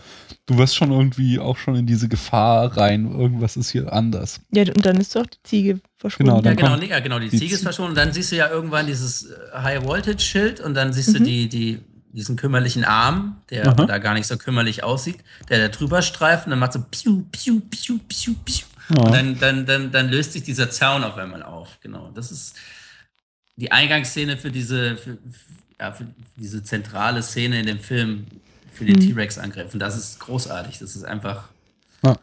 [0.47, 4.41] du wirst schon irgendwie auch schon in diese Gefahr rein, irgendwas ist hier anders.
[4.53, 6.31] Ja, und dann ist doch die Ziege verschwunden.
[6.31, 8.37] Genau, Ja, genau, nee, ja, genau, die die Ziege ist verschwunden und dann siehst du
[8.37, 11.25] ja irgendwann dieses äh, High-Voltage-Schild und dann siehst du Mhm.
[11.25, 11.81] die, die,
[12.13, 13.87] diesen kümmerlichen Arm, der Aha.
[13.87, 15.19] da gar nicht so kümmerlich aussieht,
[15.49, 18.67] der da drüber streift und dann macht so piu, piu, piu, piu, piu.
[18.91, 19.03] Ja.
[19.03, 21.79] Und dann, dann, dann, dann löst sich dieser Zaun auf einmal auf.
[21.81, 22.11] Genau.
[22.15, 22.57] Das ist
[23.57, 25.19] die Eingangsszene für diese, für,
[25.79, 26.07] ja, für
[26.37, 28.27] diese zentrale Szene in dem Film
[28.73, 29.15] für den Mhm.
[29.15, 29.73] T-Rex-Angriff.
[29.73, 30.79] Und das ist großartig.
[30.79, 31.49] Das ist einfach.
[32.03, 32.17] Ja.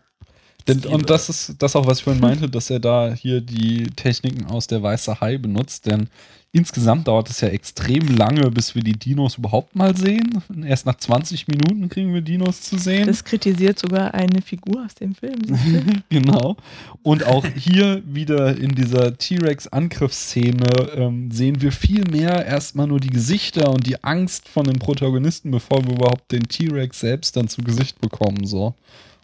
[0.67, 3.91] Denn, und das ist das auch, was ich vorhin meinte, dass er da hier die
[3.95, 6.09] Techniken aus der Weiße Hai benutzt, denn
[6.51, 10.41] insgesamt dauert es ja extrem lange, bis wir die Dinos überhaupt mal sehen.
[10.65, 13.07] Erst nach 20 Minuten kriegen wir Dinos zu sehen.
[13.07, 15.41] Das kritisiert sogar eine Figur aus dem Film.
[16.09, 16.57] genau.
[17.03, 23.09] Und auch hier wieder in dieser T-Rex-Angriffsszene ähm, sehen wir viel mehr erstmal nur die
[23.09, 27.61] Gesichter und die Angst von den Protagonisten, bevor wir überhaupt den T-Rex selbst dann zu
[27.61, 28.45] Gesicht bekommen.
[28.45, 28.73] So.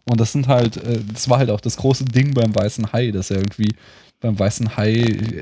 [0.06, 3.12] Und das sind halt, äh, das war halt auch das große Ding beim Weißen Hai,
[3.12, 3.74] dass er irgendwie
[4.24, 4.94] beim Weißen Hai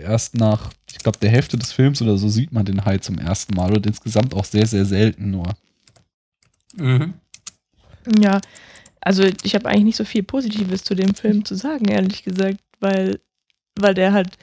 [0.03, 3.17] erst nach, ich glaube, der Hälfte des Films oder so sieht man den Hai zum
[3.17, 5.53] ersten Mal und insgesamt auch sehr, sehr selten nur.
[6.75, 7.13] Mhm.
[8.19, 8.41] Ja,
[8.99, 12.59] also ich habe eigentlich nicht so viel Positives zu dem Film zu sagen, ehrlich gesagt,
[12.79, 13.19] weil,
[13.79, 14.37] weil der halt,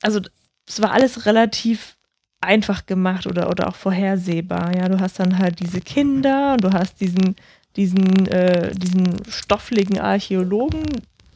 [0.00, 0.20] also
[0.66, 1.96] es war alles relativ
[2.40, 4.74] einfach gemacht oder, oder auch vorhersehbar.
[4.74, 7.36] Ja, du hast dann halt diese Kinder und du hast diesen
[7.76, 10.84] diesen, äh, diesen stoffligen Archäologen,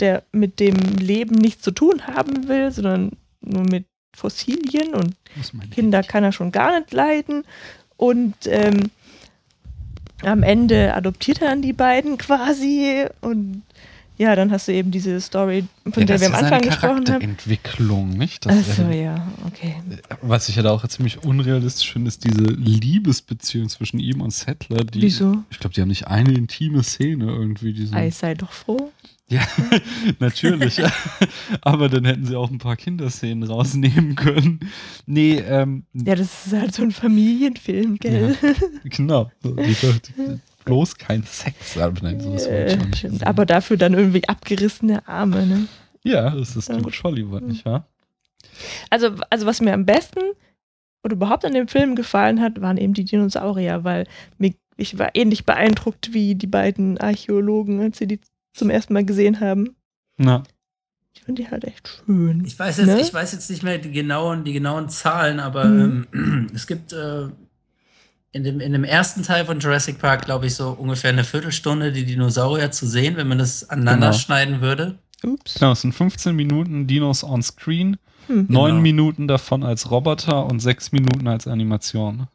[0.01, 3.86] der mit dem Leben nichts zu tun haben will, sondern nur mit
[4.16, 5.14] Fossilien und
[5.70, 7.44] Kinder kann er schon gar nicht leiden.
[7.97, 8.90] Und ähm,
[10.22, 13.62] am Ende adoptiert er dann die beiden quasi und
[14.20, 17.22] ja, dann hast du eben diese Story, von ja, der wir am Anfang gesprochen haben.
[17.22, 18.47] Entwicklung, nicht?
[18.47, 19.77] Achso, ja, okay.
[20.20, 24.85] Was ich ja da auch ziemlich unrealistisch finde, ist diese Liebesbeziehung zwischen ihm und Settler.
[24.85, 25.39] Die, Wieso?
[25.48, 27.72] Ich glaube, die haben nicht eine intime Szene irgendwie.
[27.72, 28.93] Diesen, Ei, sei doch froh.
[29.31, 29.47] Ja,
[30.19, 30.82] natürlich.
[31.61, 34.61] Aber dann hätten sie auch ein paar Kinderszenen rausnehmen können.
[35.07, 35.85] Nee, ähm.
[35.94, 38.36] Ja, das ist halt so ein Familienfilm, gell?
[38.43, 38.55] Ja,
[38.85, 39.31] genau.
[39.40, 41.77] So, die, die, bloß kein Sex.
[42.02, 42.77] Nein, sowas äh,
[43.20, 45.69] aber dafür dann irgendwie abgerissene Arme, ne?
[46.02, 47.86] Ja, das ist typisch Hollywood, nicht wahr?
[48.89, 50.20] Also, also was mir am besten
[51.05, 54.07] oder überhaupt an dem Film gefallen hat, waren eben die Dinosaurier, weil
[54.39, 58.20] mir, ich war ähnlich beeindruckt wie die beiden Archäologen, als sie die
[58.52, 59.77] zum ersten Mal gesehen haben.
[60.16, 60.43] Na.
[61.12, 62.44] Ich finde die halt echt schön.
[62.44, 63.01] Ich weiß jetzt, ne?
[63.01, 66.06] ich weiß jetzt nicht mehr die genauen, die genauen Zahlen, aber mhm.
[66.12, 67.28] ähm, es gibt äh,
[68.32, 71.93] in dem, in dem ersten Teil von Jurassic Park, glaube ich, so ungefähr eine Viertelstunde
[71.93, 74.18] die Dinosaurier zu sehen, wenn man das aneinander genau.
[74.18, 74.98] schneiden würde.
[75.22, 75.55] Ups.
[75.55, 77.97] Genau, es sind 15 Minuten Dinos on Screen,
[78.28, 78.47] hm.
[78.48, 78.81] 9 genau.
[78.81, 82.28] Minuten davon als Roboter und 6 Minuten als Animation.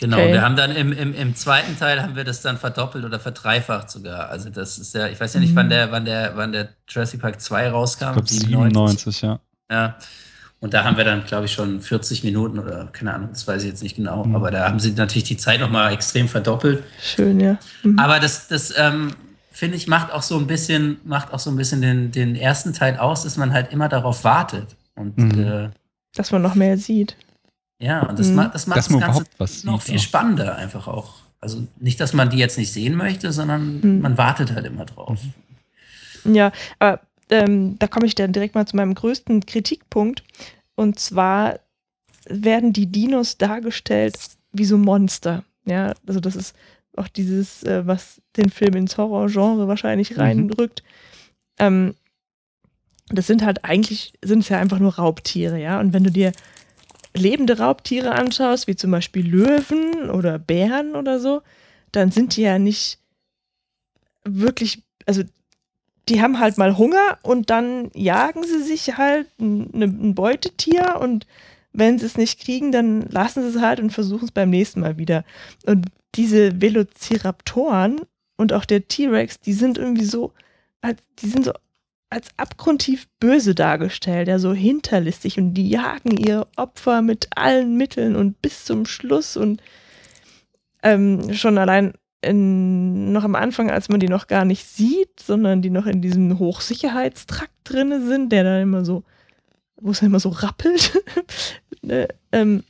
[0.00, 0.32] Genau, okay.
[0.32, 3.90] wir haben dann im, im, im zweiten Teil haben wir das dann verdoppelt oder verdreifacht
[3.90, 4.30] sogar.
[4.30, 5.56] Also das ist ja, ich weiß ja nicht, mhm.
[5.56, 8.06] wann der, wann der, wann der Jurassic Park 2 rauskam.
[8.06, 9.40] Ich glaube 97, 97, ja.
[9.70, 9.96] Ja.
[10.58, 13.62] Und da haben wir dann, glaube ich, schon 40 Minuten oder keine Ahnung, das weiß
[13.62, 14.24] ich jetzt nicht genau.
[14.24, 14.36] Mhm.
[14.36, 16.82] Aber da haben sie natürlich die Zeit nochmal extrem verdoppelt.
[17.02, 17.58] Schön, ja.
[17.82, 17.98] Mhm.
[17.98, 19.10] Aber das, das ähm,
[19.50, 22.72] finde ich, macht auch so ein bisschen, macht auch so ein bisschen den, den ersten
[22.72, 24.76] Teil aus, dass man halt immer darauf wartet.
[24.94, 25.46] Und mhm.
[25.46, 25.68] äh,
[26.14, 27.16] dass man noch mehr sieht.
[27.80, 28.36] Ja, und das, mhm.
[28.36, 30.02] macht das, macht das Ganze noch viel auch.
[30.02, 31.14] spannender einfach auch.
[31.40, 34.00] Also nicht, dass man die jetzt nicht sehen möchte, sondern mhm.
[34.02, 35.18] man wartet halt immer drauf.
[36.24, 37.00] Ja, aber
[37.30, 40.22] ähm, da komme ich dann direkt mal zu meinem größten Kritikpunkt.
[40.74, 41.60] Und zwar
[42.26, 44.18] werden die Dinos dargestellt
[44.52, 45.44] wie so Monster.
[45.64, 46.54] Ja, also das ist
[46.96, 50.20] auch dieses, äh, was den Film ins Horrorgenre wahrscheinlich mhm.
[50.20, 50.82] reinrückt.
[51.58, 51.94] Ähm,
[53.08, 55.80] das sind halt eigentlich, sind es ja einfach nur Raubtiere, ja.
[55.80, 56.32] Und wenn du dir
[57.14, 61.42] lebende Raubtiere anschaust, wie zum Beispiel Löwen oder Bären oder so,
[61.92, 62.98] dann sind die ja nicht
[64.24, 65.22] wirklich, also
[66.08, 71.26] die haben halt mal Hunger und dann jagen sie sich halt ein, ein Beutetier und
[71.72, 74.80] wenn sie es nicht kriegen, dann lassen sie es halt und versuchen es beim nächsten
[74.80, 75.24] Mal wieder.
[75.66, 78.00] Und diese Velociraptoren
[78.36, 80.32] und auch der T-Rex, die sind irgendwie so,
[81.20, 81.52] die sind so
[82.10, 88.16] als abgrundtief böse dargestellt, ja, so hinterlistig und die jagen ihr Opfer mit allen Mitteln
[88.16, 89.62] und bis zum Schluss und
[90.82, 95.62] ähm, schon allein in, noch am Anfang, als man die noch gar nicht sieht, sondern
[95.62, 99.04] die noch in diesem Hochsicherheitstrakt drinne sind, der dann immer so,
[99.76, 100.92] wo es immer so rappelt.
[101.82, 102.64] ne, ähm,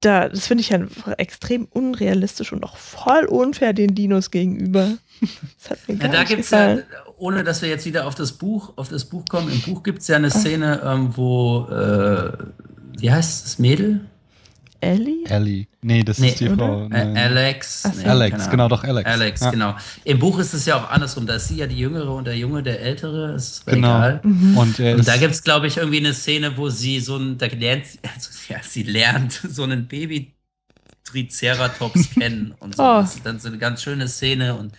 [0.00, 4.98] da, das finde ich einfach extrem unrealistisch und auch voll unfair den Dinos gegenüber.
[5.58, 6.78] Das hat mir gar ja, da nicht gibt's gefallen.
[6.78, 9.84] Ja, ohne dass wir jetzt wieder auf das Buch, auf das Buch kommen, im Buch
[9.84, 12.32] gibt es ja eine Szene, ähm, wo, äh,
[12.98, 14.00] wie heißt das Mädel?
[14.80, 15.24] Ellie?
[15.26, 15.68] Ellie.
[15.82, 16.56] Nee, das nee, ist die oder?
[16.56, 16.88] Frau.
[16.88, 16.96] Nee.
[16.96, 17.88] Alex.
[17.96, 19.08] Nee, Alex, genau, doch Alex.
[19.08, 19.50] Alex, ja.
[19.52, 19.76] genau.
[20.02, 21.24] Im Buch ist es ja auch andersrum.
[21.24, 23.34] Da ist sie ja die Jüngere und der Junge der Ältere.
[23.34, 23.98] Ist genau.
[23.98, 24.20] egal.
[24.24, 24.58] Mhm.
[24.58, 27.46] Und, und da gibt es, glaube ich, irgendwie eine Szene, wo sie so ein, da
[27.46, 27.84] lernt,
[28.14, 30.34] also, ja, sie lernt so einen Baby
[31.04, 32.82] Triceratops kennen und so.
[32.82, 33.00] Oh.
[33.02, 34.72] Das ist dann so eine ganz schöne Szene und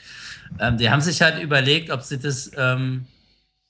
[0.59, 3.05] ähm, die haben sich halt überlegt, ob sie das ähm,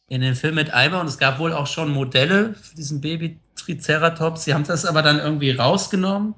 [0.08, 1.02] in den Film mit einbauen.
[1.02, 4.44] Und es gab wohl auch schon Modelle für diesen Baby Triceratops.
[4.46, 6.36] Sie haben das aber dann irgendwie rausgenommen.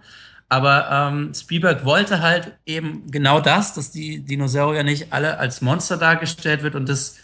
[0.47, 5.97] Aber ähm, Spielberg wollte halt eben genau das, dass die Dinosaurier nicht alle als Monster
[5.97, 7.17] dargestellt wird und das,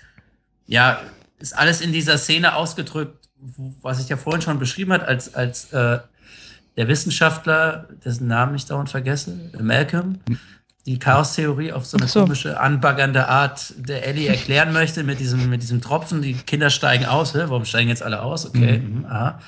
[0.65, 0.99] ja,
[1.39, 3.30] ist alles in dieser Szene ausgedrückt,
[3.81, 5.99] was ich ja vorhin schon beschrieben hat, als, als äh,
[6.77, 10.19] der Wissenschaftler, dessen Namen ich dauernd vergesse, Malcolm,
[10.85, 12.21] die Chaos-Theorie auf so eine so.
[12.21, 16.21] komische, anbaggernde Art der Ellie erklären möchte mit diesem, mit diesem Tropfen.
[16.21, 17.35] Die Kinder steigen aus.
[17.35, 17.43] Hä?
[17.47, 18.47] Warum steigen jetzt alle aus?
[18.47, 18.99] Okay, mhm.
[18.99, 19.39] mhm aha.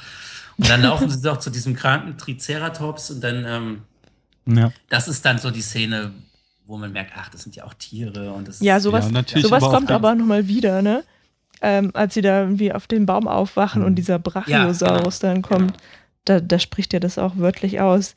[0.57, 3.81] Und dann laufen sie doch zu diesem kranken Triceratops und dann, ähm,
[4.45, 4.71] ja.
[4.89, 6.11] das ist dann so die Szene,
[6.67, 9.63] wo man merkt, ach, das sind ja auch Tiere und das Ja, sowas, ja, sowas
[9.63, 11.03] kommt aber nochmal wieder, ne?
[11.61, 13.87] Ähm, als sie da irgendwie auf dem Baum aufwachen mhm.
[13.87, 15.33] und dieser Brachiosaurus ja, genau.
[15.33, 15.83] dann kommt, genau.
[16.25, 18.15] da, da spricht er das auch wörtlich aus.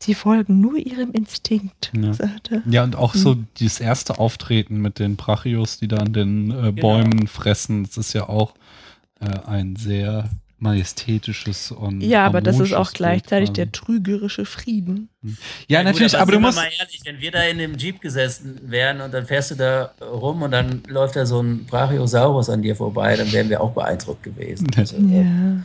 [0.00, 2.12] Sie folgen nur ihrem Instinkt, ja.
[2.12, 2.62] sagte.
[2.70, 3.48] Ja, und auch so hm.
[3.58, 6.72] dieses erste Auftreten mit den Brachios, die da an den äh, genau.
[6.72, 7.30] Bäumen genau.
[7.30, 8.54] fressen, das ist ja auch
[9.20, 10.30] äh, ein sehr
[10.60, 12.00] majestätisches und.
[12.00, 15.08] Ja, aber das ist auch gleichzeitig der trügerische Frieden.
[15.22, 15.36] Hm.
[15.66, 16.56] Ja, ja natürlich, gut, aber, aber du musst.
[16.56, 19.92] mal ehrlich, wenn wir da in dem Jeep gesessen wären und dann fährst du da
[20.00, 23.72] rum und dann läuft da so ein Brachiosaurus an dir vorbei, dann wären wir auch
[23.72, 24.68] beeindruckt gewesen.
[24.76, 25.62] Also, ja.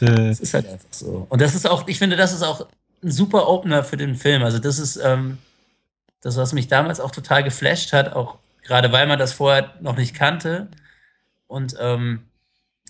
[0.00, 1.26] Das ist halt einfach so.
[1.28, 2.66] Und das ist auch, ich finde, das ist auch
[3.02, 4.42] ein super Opener für den Film.
[4.42, 5.38] Also das ist ähm,
[6.20, 9.96] das, was mich damals auch total geflasht hat, auch gerade weil man das vorher noch
[9.96, 10.68] nicht kannte.
[11.46, 12.24] Und ähm,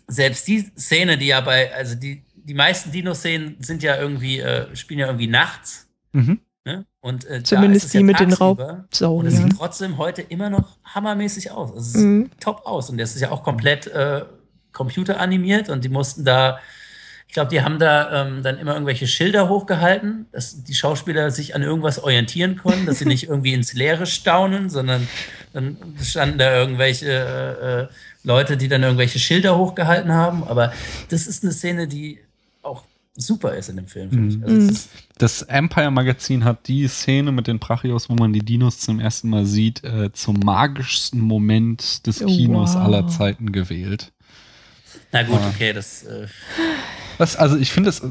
[0.06, 4.74] selbst die Szene, die ja bei, also die, die meisten Dino-Szenen sind ja irgendwie, äh,
[4.74, 5.86] spielen ja irgendwie nachts.
[6.12, 6.40] Mhm.
[6.64, 6.86] Ne?
[7.00, 9.20] Und äh, zumindest die ja mit den Raubsauriern.
[9.20, 11.74] Und es sieht trotzdem heute immer noch hammermäßig aus.
[11.76, 12.30] Es sieht mhm.
[12.40, 12.90] top aus.
[12.90, 14.24] Und das ist ja auch komplett äh,
[14.72, 16.58] computeranimiert und die mussten da
[17.28, 21.54] ich glaube, die haben da ähm, dann immer irgendwelche Schilder hochgehalten, dass die Schauspieler sich
[21.54, 25.06] an irgendwas orientieren konnten, dass sie nicht irgendwie ins Leere staunen, sondern
[25.52, 27.88] dann standen da irgendwelche äh, äh,
[28.24, 30.42] Leute, die dann irgendwelche Schilder hochgehalten haben.
[30.42, 30.72] Aber
[31.10, 32.18] das ist eine Szene, die
[32.62, 32.84] auch
[33.14, 34.42] super ist in dem Film, finde ich.
[34.42, 34.78] Also mhm.
[35.18, 39.28] das Empire Magazin hat die Szene mit den Brachios, wo man die Dinos zum ersten
[39.28, 42.80] Mal sieht, äh, zum magischsten Moment des Kinos wow.
[42.80, 44.12] aller Zeiten gewählt.
[45.12, 46.04] Na gut, okay, das.
[46.04, 46.26] Äh
[47.18, 48.02] was, also ich finde das,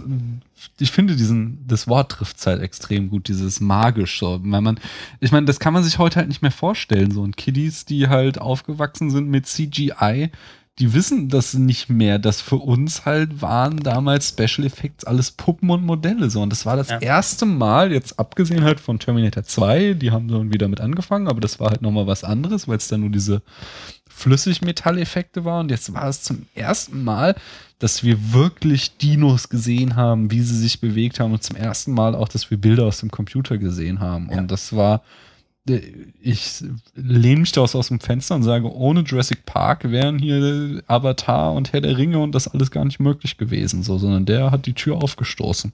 [0.80, 4.40] ich finde diesen, das Wort trifft halt extrem gut, dieses magisch so.
[4.44, 4.80] Wenn man,
[5.20, 7.22] ich meine, das kann man sich heute halt nicht mehr vorstellen, so.
[7.22, 10.30] Und Kiddies, die halt aufgewachsen sind mit CGI,
[10.80, 15.72] die wissen das nicht mehr, dass für uns halt waren damals Special Effects alles Puppen
[15.72, 16.42] und Modelle so.
[16.42, 17.00] Und das war das ja.
[17.00, 21.42] erste Mal, jetzt abgesehen halt von Terminator 2, die haben dann wieder mit angefangen, aber
[21.42, 23.42] das war halt nochmal was anderes, weil es dann nur diese
[24.08, 25.62] Flüssigmetalleffekte war.
[25.62, 27.36] Und jetzt war es zum ersten Mal,
[27.80, 32.16] dass wir wirklich Dinos gesehen haben, wie sie sich bewegt haben und zum ersten Mal
[32.16, 34.30] auch, dass wir Bilder aus dem Computer gesehen haben.
[34.32, 34.40] Ja.
[34.40, 35.02] Und das war,
[36.22, 36.64] ich
[36.96, 41.74] lehne mich da aus dem Fenster und sage, ohne Jurassic Park wären hier Avatar und
[41.74, 44.74] Herr der Ringe und das alles gar nicht möglich gewesen, so, sondern der hat die
[44.74, 45.74] Tür aufgestoßen.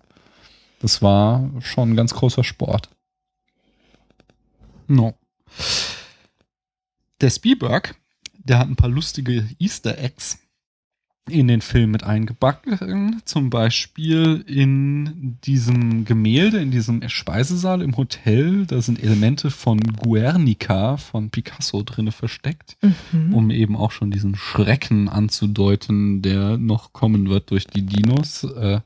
[0.79, 2.89] Das war schon ein ganz großer Sport.
[4.87, 5.13] No.
[7.21, 7.95] Der Spielberg,
[8.33, 10.39] der hat ein paar lustige Easter Eggs
[11.29, 13.21] in den Film mit eingebacken.
[13.25, 20.97] Zum Beispiel in diesem Gemälde, in diesem Speisesaal im Hotel, da sind Elemente von Guernica
[20.97, 22.77] von Picasso drinne versteckt,
[23.11, 23.33] mhm.
[23.33, 28.43] um eben auch schon diesen Schrecken anzudeuten, der noch kommen wird durch die Dinos.
[28.43, 28.81] Äh,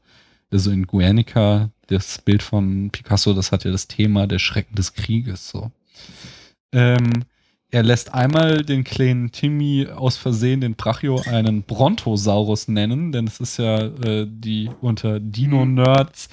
[0.52, 4.94] also in Guernica, das Bild von Picasso, das hat ja das Thema der Schrecken des
[4.94, 5.72] Krieges so.
[6.72, 7.26] Ähm,
[7.69, 13.39] er lässt einmal den kleinen Timmy aus Versehen den Brachio einen Brontosaurus nennen, denn es
[13.39, 16.30] ist ja äh, die unter Dino-Nerds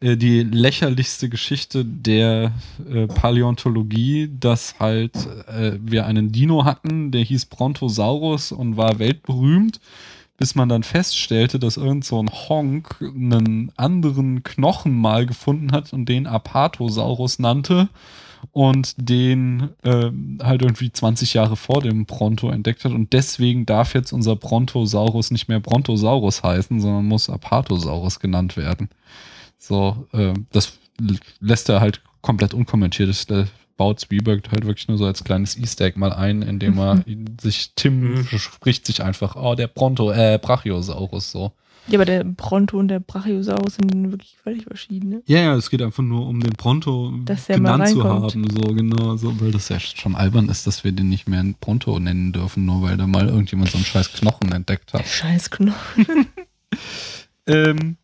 [0.00, 2.52] äh, die lächerlichste Geschichte der
[2.88, 5.16] äh, Paläontologie, dass halt
[5.48, 9.80] äh, wir einen Dino hatten, der hieß Brontosaurus und war weltberühmt,
[10.36, 15.92] bis man dann feststellte, dass irgend so ein Honk einen anderen Knochen mal gefunden hat
[15.92, 17.88] und den Apatosaurus nannte
[18.52, 20.10] und den äh,
[20.42, 25.30] halt irgendwie 20 Jahre vor dem Bronto entdeckt hat und deswegen darf jetzt unser Brontosaurus
[25.30, 28.88] nicht mehr Brontosaurus heißen, sondern muss Apatosaurus genannt werden.
[29.58, 30.78] So, äh, das
[31.40, 33.08] lässt er halt komplett unkommentiert.
[33.08, 33.26] Das
[33.76, 37.04] baut Spielberg halt wirklich nur so als kleines Easter Egg mal ein, indem er
[37.40, 38.24] sich, Tim mhm.
[38.24, 41.52] spricht sich einfach, oh, der Bronto, äh, Brachiosaurus so.
[41.88, 45.22] Ja, aber der Bronto und der Brachiosaurus sind wirklich völlig verschiedene.
[45.26, 47.12] Ja, ja, es geht einfach nur um den Bronto
[47.46, 51.08] genannt zu haben, so genau, so, weil das ja schon albern ist, dass wir den
[51.08, 54.92] nicht mehr Bronto nennen dürfen, nur weil da mal irgendjemand so einen scheiß Knochen entdeckt
[54.92, 55.06] hat.
[55.06, 56.26] Scheiß Knochen.
[57.46, 57.96] ähm,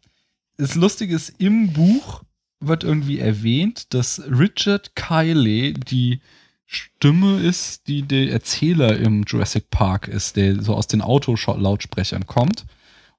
[0.56, 2.22] das Lustige ist, im Buch
[2.60, 6.20] wird irgendwie erwähnt, dass Richard Kiley die
[6.66, 12.64] Stimme ist, die der Erzähler im Jurassic Park ist, der so aus den Autolautsprechern kommt.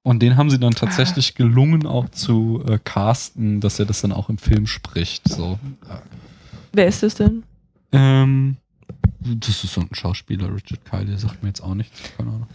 [0.06, 4.12] Und den haben sie dann tatsächlich gelungen auch zu äh, casten, dass er das dann
[4.12, 5.28] auch im Film spricht.
[5.28, 5.58] So.
[6.74, 7.42] Wer ist das denn?
[7.92, 8.58] Ähm,
[9.20, 12.00] das ist so ein Schauspieler, Richard Kyle, der sagt mir jetzt auch nichts.
[12.16, 12.48] Keine Ahnung.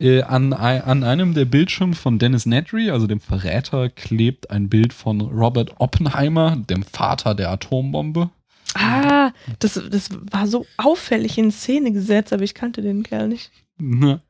[0.00, 4.92] Äh, an, an einem der Bildschirme von Dennis Nedry, also dem Verräter, klebt ein Bild
[4.92, 8.28] von Robert Oppenheimer, dem Vater der Atombombe.
[8.74, 13.52] Ah, das, das war so auffällig in Szene gesetzt, aber ich kannte den Kerl nicht.
[13.78, 14.20] Ne.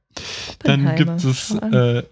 [0.60, 2.04] Dann gibt es, äh, äh,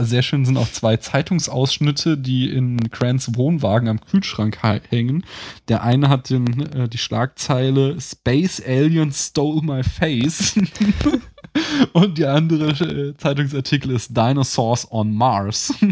[0.00, 5.24] sehr schön sind auch zwei Zeitungsausschnitte, die in Grants Wohnwagen am Kühlschrank hä- hängen.
[5.68, 10.54] Der eine hat den, äh, die Schlagzeile Space Alien Stole My Face.
[11.92, 15.74] Und die andere äh, Zeitungsartikel ist Dinosaurs on Mars.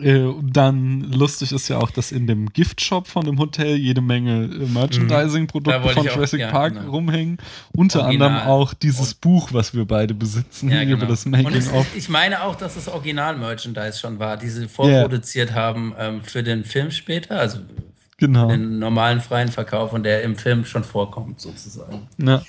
[0.00, 4.00] Äh, und dann lustig ist ja auch, dass in dem Giftshop von dem Hotel jede
[4.00, 6.90] Menge äh, Merchandising-Produkte wollte von ich auch- Jurassic ja, Park genau.
[6.90, 7.38] rumhängen.
[7.76, 8.28] Unter Original.
[8.30, 11.06] anderem auch dieses Buch, was wir beide besitzen, Ja, über genau.
[11.06, 11.86] das Und es, Making-of.
[11.96, 16.64] ich meine auch, dass es Original-Merchandise schon war, die sie vorproduziert haben ähm, für den
[16.64, 17.58] Film später, also
[18.18, 18.46] Genau.
[18.48, 22.06] den normalen freien Verkauf und der im Film schon vorkommt, sozusagen.
[22.18, 22.42] Ja.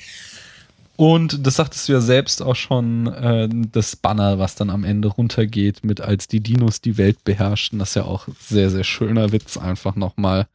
[0.96, 5.08] Und das sagtest du ja selbst auch schon, äh, das Banner, was dann am Ende
[5.08, 9.32] runtergeht, mit als die Dinos die Welt beherrschten, das ist ja auch sehr, sehr schöner
[9.32, 10.48] Witz, einfach nochmal,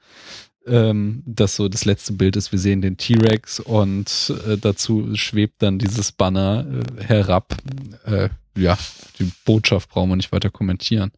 [0.66, 5.62] ähm, dass so das letzte Bild ist, wir sehen den T-Rex und äh, dazu schwebt
[5.62, 6.64] dann dieses Banner
[6.98, 7.56] äh, herab.
[8.04, 8.78] Äh, ja,
[9.18, 11.10] die Botschaft brauchen wir nicht weiter kommentieren.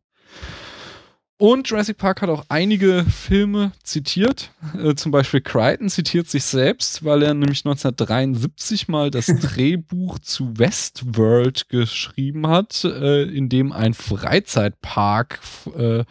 [1.40, 4.50] Und Jurassic Park hat auch einige Filme zitiert.
[4.78, 10.58] Äh, zum Beispiel Crichton zitiert sich selbst, weil er nämlich 1973 mal das Drehbuch zu
[10.58, 15.40] Westworld geschrieben hat, äh, in dem ein Freizeitpark
[15.78, 16.04] äh,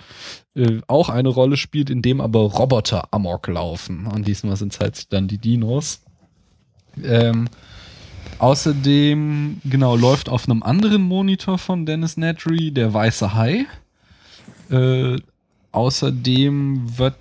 [0.55, 4.07] äh, auch eine Rolle spielt, in dem aber Roboter amok laufen.
[4.07, 6.01] Und diesmal sind es halt dann die Dinos.
[7.03, 7.49] Ähm,
[8.39, 13.67] außerdem, genau, läuft auf einem anderen Monitor von Dennis Nedry der weiße Hai.
[14.69, 15.17] Äh,
[15.71, 17.15] außerdem wird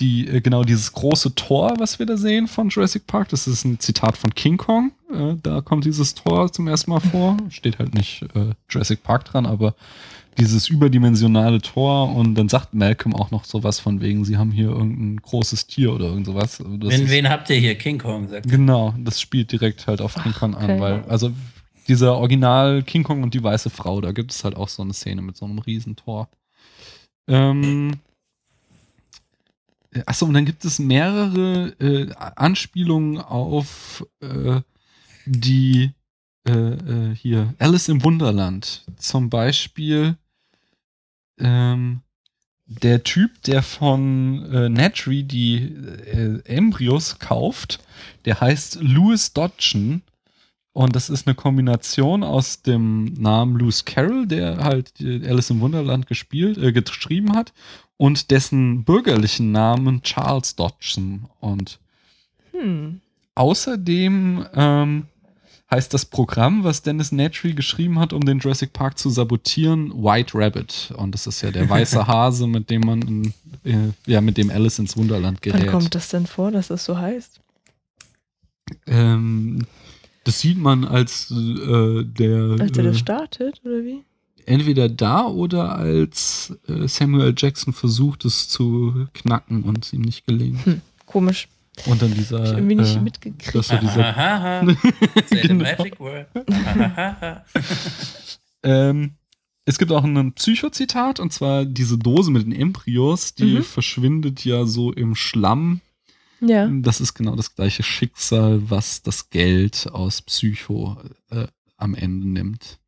[0.00, 3.64] die, äh, genau dieses große Tor, was wir da sehen von Jurassic Park, das ist
[3.64, 4.92] ein Zitat von King Kong.
[5.12, 7.36] Äh, da kommt dieses Tor zum ersten Mal vor.
[7.50, 9.74] Steht halt nicht äh, Jurassic Park dran, aber
[10.38, 14.68] dieses überdimensionale Tor und dann sagt Malcolm auch noch sowas von wegen, sie haben hier
[14.70, 16.60] irgendein großes Tier oder irgend sowas.
[16.60, 17.74] Also das Wen, wen habt ihr hier?
[17.74, 18.50] King Kong, sagt er.
[18.50, 20.80] Genau, das spielt direkt halt auf King Kong an, okay.
[20.80, 21.30] weil, also
[21.88, 24.94] dieser Original King Kong und die weiße Frau, da gibt es halt auch so eine
[24.94, 26.28] Szene mit so einem Riesentor.
[27.30, 27.92] Ähm,
[30.04, 34.60] achso, und dann gibt es mehrere äh, Anspielungen auf äh,
[35.26, 35.92] die
[36.48, 38.84] äh, äh, hier Alice im Wunderland.
[38.96, 40.16] Zum Beispiel
[41.38, 42.00] ähm,
[42.66, 47.78] der Typ, der von äh, Natry die äh, Embryos kauft,
[48.24, 50.02] der heißt Louis Dodgen.
[50.72, 56.06] Und das ist eine Kombination aus dem Namen Lewis Carroll, der halt Alice im Wunderland
[56.06, 57.52] gespielt, äh, geschrieben hat,
[57.96, 61.26] und dessen bürgerlichen Namen Charles Dodgson.
[61.40, 61.78] Und
[62.52, 63.00] Hm.
[63.34, 65.06] Außerdem ähm,
[65.70, 70.32] heißt das Programm, was Dennis Nedry geschrieben hat, um den Jurassic Park zu sabotieren, White
[70.34, 70.92] Rabbit.
[70.96, 73.34] Und das ist ja der weiße Hase, mit dem man in,
[73.64, 75.70] äh, ja, mit dem Alice ins Wunderland Wann gerät.
[75.70, 77.40] kommt das denn vor, dass das so heißt?
[78.86, 79.66] Ähm,
[80.30, 84.02] das sieht man als äh, der Als er äh, das startet, oder wie?
[84.46, 90.26] entweder da oder als äh, Samuel Jackson versucht, es zu knacken und es ihm nicht
[90.26, 90.64] gelingt.
[90.66, 91.48] Hm, komisch.
[91.86, 93.54] Und dann dieser ich irgendwie nicht äh, mitgekriegt.
[93.54, 94.66] dass so dieser Ahaha.
[95.26, 95.64] Say the Genau.
[95.64, 96.26] magic word.
[98.62, 99.12] Ähm,
[99.64, 103.62] es gibt auch ein Psychozitat, und zwar diese Dose mit den Embryos, die Mhm.
[103.62, 105.80] verschwindet ja so im Schlamm.
[106.40, 106.68] Ja.
[106.68, 110.96] Das ist genau das gleiche Schicksal, was das Geld aus Psycho
[111.30, 111.46] äh,
[111.76, 112.80] am Ende nimmt.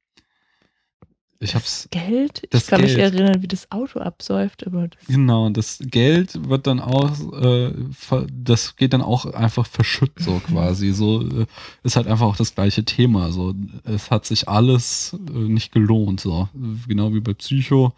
[1.42, 1.88] Ich hab's.
[1.90, 2.46] Geld?
[2.50, 3.14] Das ich kann mich Geld.
[3.14, 7.72] erinnern, wie das Auto absäuft, aber das Genau, das Geld wird dann auch, äh,
[8.32, 10.92] das geht dann auch einfach verschütt so quasi.
[10.92, 11.46] So äh,
[11.82, 13.32] ist halt einfach auch das gleiche Thema.
[13.32, 16.20] So, es hat sich alles äh, nicht gelohnt.
[16.20, 16.48] So
[16.86, 17.92] genau wie bei Psycho,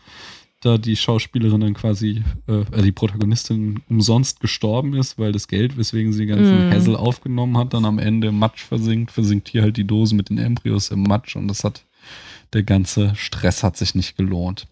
[0.65, 5.77] da die Schauspielerin dann quasi, äh, äh, die Protagonistin umsonst gestorben ist, weil das Geld,
[5.77, 6.73] weswegen sie den ganzen Mm.
[6.73, 10.31] Hassel aufgenommen hat, dann am Ende im Matsch versinkt, versinkt hier halt die Dose mit
[10.31, 11.85] den Embryos im Matsch und das hat
[12.53, 14.67] der ganze Stress hat sich nicht gelohnt.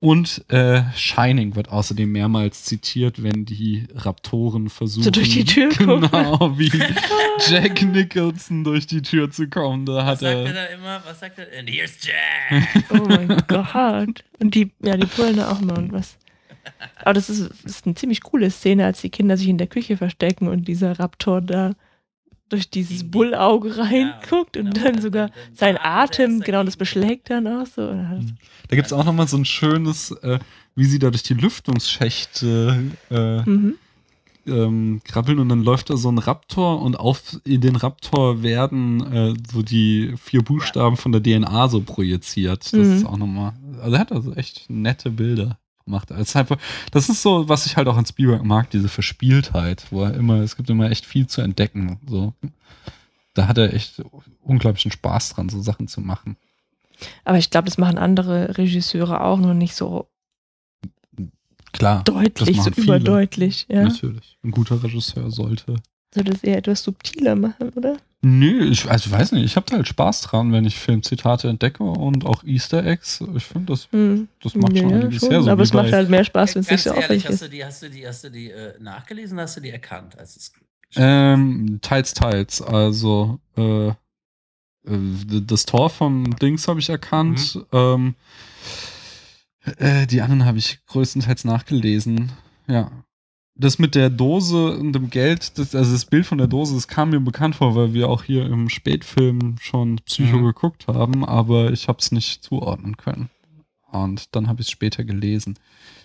[0.00, 6.02] Und äh, Shining wird außerdem mehrmals zitiert, wenn die Raptoren versuchen, durch die Tür gucken.
[6.02, 6.70] genau wie
[7.48, 9.86] Jack Nicholson durch die Tür zu kommen.
[9.86, 11.02] Da Was sagt er er da immer?
[11.04, 11.46] Was sagt er?
[11.58, 12.84] And here's Jack.
[12.90, 14.24] Oh mein Gott.
[14.38, 16.16] Und die, ja, die brüllen da auch mal und was.
[17.02, 19.66] Aber das ist, das ist eine ziemlich coole Szene, als die Kinder sich in der
[19.66, 21.74] Küche verstecken und dieser Raptor da
[22.48, 24.84] durch dieses Bullauge reinguckt Ja, und genau.
[24.92, 27.86] dann sogar dann- sein Atem, genau, das beschlägt dann auch so.
[27.86, 30.38] Da gibt es auch nochmal so ein schönes, äh,
[30.74, 33.74] wie sie da durch die Lüftungsschächte äh, Mhm.
[34.46, 39.00] ähm, krabbeln und dann läuft da so ein Raptor und auf in den Raptor werden
[39.12, 42.64] äh, so die vier Buchstaben von der DNA so projiziert.
[42.64, 42.94] Das Mhm.
[42.94, 43.52] ist auch nochmal,
[43.82, 45.58] also er hat also echt nette Bilder
[45.88, 46.10] gemacht.
[46.10, 46.58] Es ist einfach,
[46.92, 50.40] das ist so, was ich halt auch an Spielberg mag, diese Verspieltheit, wo er immer,
[50.40, 51.98] es gibt immer echt viel zu entdecken.
[52.06, 52.34] So.
[53.34, 54.02] Da hat er echt
[54.42, 56.36] unglaublichen Spaß dran, so Sachen zu machen.
[57.24, 60.08] Aber ich glaube, das machen andere Regisseure auch, nur nicht so
[61.72, 62.02] Klar.
[62.04, 62.84] deutlich, so viele.
[62.84, 63.66] überdeutlich.
[63.68, 63.84] Ja.
[63.84, 64.38] Natürlich.
[64.42, 65.76] Ein guter Regisseur sollte.
[66.14, 67.98] Soll das eher etwas subtiler machen, oder?
[68.20, 71.84] Nö, ich, also weiß nicht, ich habe da halt Spaß dran, wenn ich Filmzitate entdecke
[71.84, 73.22] und auch Easter Eggs.
[73.36, 74.26] Ich finde, das, Hm.
[74.42, 75.42] das macht schon Ja, einiges schon, her.
[75.42, 77.42] So aber es macht halt mehr Spaß, wenn es nicht so ehrlich, hast ist.
[77.42, 80.18] du die, hast du die, hast du die äh, nachgelesen, hast du die erkannt?
[80.18, 80.52] Als es
[80.96, 82.60] ähm, teils, teils.
[82.60, 83.94] Also, äh, äh,
[84.84, 87.54] das Tor vom Dings habe ich erkannt.
[87.54, 87.66] Mhm.
[87.72, 88.14] Ähm,
[89.76, 92.32] äh, die anderen habe ich größtenteils nachgelesen.
[92.66, 92.90] Ja.
[93.60, 96.86] Das mit der Dose und dem Geld, das, also das Bild von der Dose, das
[96.86, 100.44] kam mir bekannt vor, weil wir auch hier im Spätfilm schon Psycho Mhm.
[100.44, 103.30] geguckt haben, aber ich habe es nicht zuordnen können.
[103.90, 105.58] Und dann habe ich es später gelesen.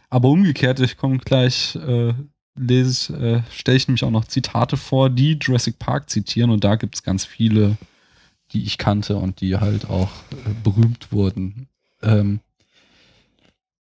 [0.10, 2.14] Aber umgekehrt, ich komme gleich, äh,
[2.56, 6.76] lese äh, stelle ich nämlich auch noch Zitate vor, die Jurassic Park zitieren und da
[6.76, 7.78] gibt es ganz viele,
[8.52, 11.68] die ich kannte und die halt auch äh, berühmt wurden.
[12.02, 12.40] Ähm,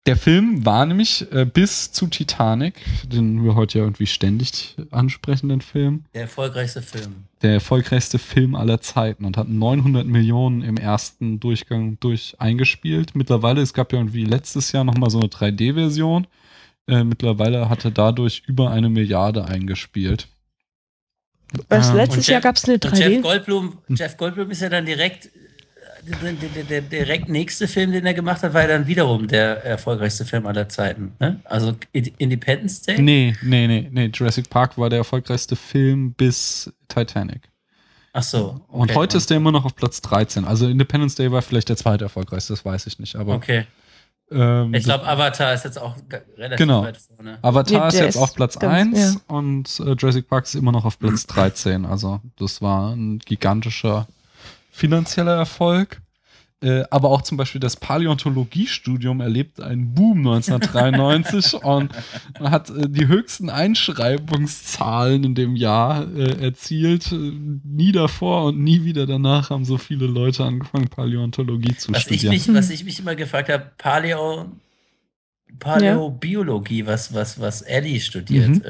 [0.06, 2.76] der Film war nämlich äh, bis zu Titanic,
[3.12, 7.26] den wir heute ja irgendwie ständig ansprechen, den Film, der erfolgreichste Film.
[7.42, 13.16] der erfolgreichste Film aller Zeiten und hat 900 Millionen im ersten Durchgang durch eingespielt.
[13.16, 16.28] Mittlerweile, es gab ja irgendwie letztes Jahr nochmal so eine 3D-Version.
[16.88, 20.28] Äh, mittlerweile hat er dadurch über eine Milliarde eingespielt.
[21.70, 22.98] Was Ähm, letztes Jahr gab es eine Und 3D.
[22.98, 25.30] Jeff Goldblum, Jeff Goldblum ist ja dann direkt,
[26.06, 30.26] der, der, direkt nächste Film, den er gemacht hat, war ja dann wiederum der erfolgreichste
[30.26, 31.14] Film aller Zeiten.
[31.20, 31.40] Ne?
[31.46, 33.02] Also Independence Day.
[33.02, 34.12] Nee, nee, nee, nee.
[34.14, 37.42] Jurassic Park war der erfolgreichste Film bis Titanic.
[38.14, 38.62] Ach so.
[38.70, 38.96] Und okay.
[38.96, 40.46] heute ist der immer noch auf Platz 13.
[40.46, 43.16] Also Independence Day war vielleicht der zweite erfolgreichste, das weiß ich nicht.
[43.18, 43.66] Aber Okay.
[44.32, 45.96] ähm, Ich glaube, Avatar ist jetzt auch
[46.38, 46.84] relativ Genau.
[46.84, 47.40] weit vorne.
[47.42, 49.22] Avatar Nee, ist jetzt ist auf Platz ganz- 1 ja.
[49.36, 51.86] und äh, Jurassic Park ist immer noch auf Platz 13.
[51.86, 54.08] Also das war ein gigantischer
[54.76, 56.02] finanzieller Erfolg.
[56.62, 61.92] Äh, aber auch zum Beispiel das Paläontologiestudium erlebt einen Boom 1993 und
[62.40, 67.12] hat äh, die höchsten Einschreibungszahlen in dem Jahr äh, erzielt.
[67.12, 72.22] Nie davor und nie wieder danach haben so viele Leute angefangen, Paläontologie zu Was ich,
[72.22, 72.34] studieren.
[72.34, 74.46] mich, was ich mich immer gefragt habe, Paleo,
[75.60, 78.62] Paläobiologie, was, was, was Ellie studiert, Mhm.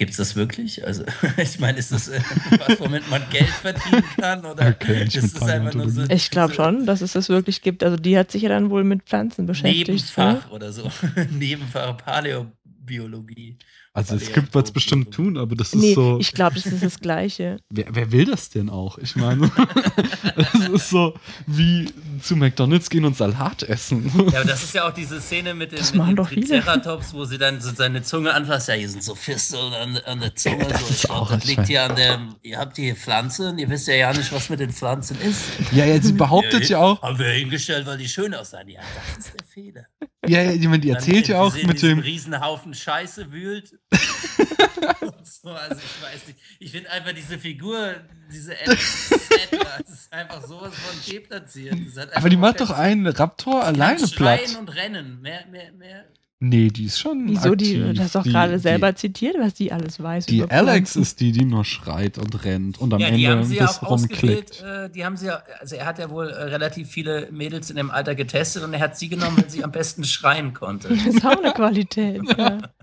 [0.00, 0.84] Gibt es das wirklich?
[0.86, 1.04] Also,
[1.36, 2.20] ich meine, ist das äh,
[2.66, 4.46] was, womit man Geld verdienen kann?
[4.46, 6.04] Oder Okay, ist das einfach nur so.
[6.08, 7.84] Ich glaube so schon, dass es das wirklich gibt.
[7.84, 9.88] Also die hat sich ja dann wohl mit Pflanzen beschäftigt.
[9.88, 9.94] ne?
[9.94, 10.90] Nebenfach oder so?
[11.30, 13.58] Nebenfach Paläobiologie.
[13.92, 16.18] Also es gibt was bestimmt tun, aber das ist Nee, so.
[16.20, 17.58] ich glaube, das ist das Gleiche.
[17.70, 18.98] Wer, wer will das denn auch?
[18.98, 19.50] Ich meine,
[20.36, 21.14] es ist so
[21.46, 21.92] wie
[22.22, 24.10] zu McDonalds gehen und Salat essen.
[24.30, 26.16] Ja, aber das ist ja auch diese Szene mit dem, mit.
[26.18, 28.68] Triceratops, wo sie dann so seine Zunge anfasst.
[28.68, 30.66] Ja, hier sind so Fisteln an, an der Zunge.
[30.68, 30.88] Das so.
[30.88, 32.20] ist auch das liegt hier an der.
[32.42, 35.42] Ihr habt hier Pflanzen, ihr wisst ja ja nicht, was mit den Pflanzen ist.
[35.72, 38.68] Ja, ja, sie behauptet ja auch, Haben wir hingestellt, weil die schön aussehen.
[38.68, 38.80] Ja,
[39.16, 39.86] das ist der Fehler.
[40.26, 43.74] ja, ja, meine, die erzählt ja Dann auch sie in mit dem, Riesenhaufen Scheiße wühlt.
[45.22, 46.38] So, also ich weiß nicht.
[46.58, 47.94] Ich finde einfach diese Figur,
[48.32, 51.76] diese Alex Settler, das ist einfach sowas von deplatziert.
[51.94, 54.40] Das aber die macht doch einen Raptor Sie alleine platt.
[54.40, 55.20] Schreien und rennen.
[55.22, 56.04] Mehr, mehr, mehr.
[56.42, 57.50] Nee, die ist schon Wieso?
[57.52, 57.84] aktiv.
[57.86, 60.26] Die, du hast doch gerade die- selber zitiert, was die alles weiß.
[60.26, 63.38] Die über Alex ist die, die nur schreit und rennt und am Ja, die haben
[63.40, 64.50] Ende sie ein ja bisschen auch ausgewählt.
[64.60, 64.62] rumklickt.
[64.62, 67.76] Äh, die haben sie ja, also er hat ja wohl äh, relativ viele Mädels in
[67.76, 70.88] dem Alter getestet und er hat sie genommen, weil sie am besten schreien konnte.
[71.04, 72.22] Das ist auch eine Qualität.
[72.38, 72.58] Ja.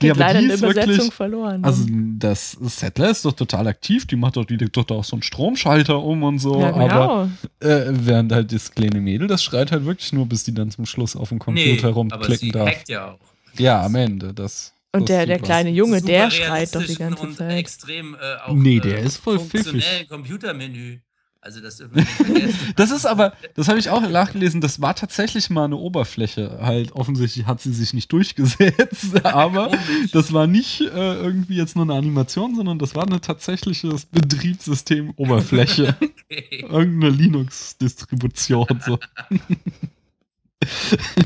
[0.00, 1.64] Die Nee, aber leider die ist Übersetzung wirklich- verloren.
[1.64, 1.86] Also
[2.18, 5.16] das Settler ist doch total aktiv, die macht doch, die legt doch da auch so
[5.16, 7.30] einen Stromschalter um und so, ja, aber
[7.60, 7.74] genau.
[7.74, 10.86] äh, während halt das kleine Mädel, das schreit halt wirklich nur, bis die dann zum
[10.86, 12.68] Schluss auf dem Computer aber rumklicken sie darf.
[12.68, 13.18] hackt ja auch.
[13.58, 14.32] Ja, am Ende.
[14.32, 17.58] Das, Und das der, der kleine Junge, Super der schreit doch die ganze und Zeit.
[17.58, 18.18] extrem äh,
[18.48, 20.06] auch Nee, der äh, ist voll pfiffig.
[20.08, 20.98] Computermenü.
[21.42, 22.72] Also das dürfen wir nicht vergessen.
[22.76, 26.58] Das ist aber, das habe ich auch nachgelesen, das war tatsächlich mal eine Oberfläche.
[26.60, 30.10] Halt, offensichtlich hat sie sich nicht durchgesetzt, aber Komisch.
[30.12, 30.84] das war nicht äh,
[31.14, 35.96] irgendwie jetzt nur eine Animation, sondern das war eine tatsächliche Betriebssystem-Oberfläche.
[36.32, 36.64] Okay.
[36.68, 38.68] Irgendeine Linux-Distribution.
[38.86, 39.00] So.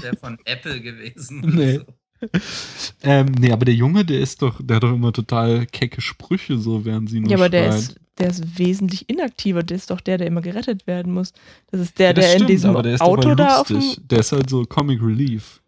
[0.03, 1.41] Der von Apple gewesen.
[1.41, 1.79] Nee.
[1.79, 1.85] So.
[3.03, 6.57] Ähm, nee, aber der Junge, der ist doch, der hat doch immer total kecke Sprüche,
[6.57, 7.81] so während sie nur Ja, aber der schreit.
[7.81, 9.63] ist der ist wesentlich inaktiver.
[9.63, 11.33] Der ist doch der, der immer gerettet werden muss.
[11.71, 13.69] Das ist der, Ja, das der in stimmt, diesem aber der ist Auto da auf
[13.69, 13.97] lustig.
[13.97, 14.09] dem.
[14.09, 15.61] Der ist halt so Comic Relief.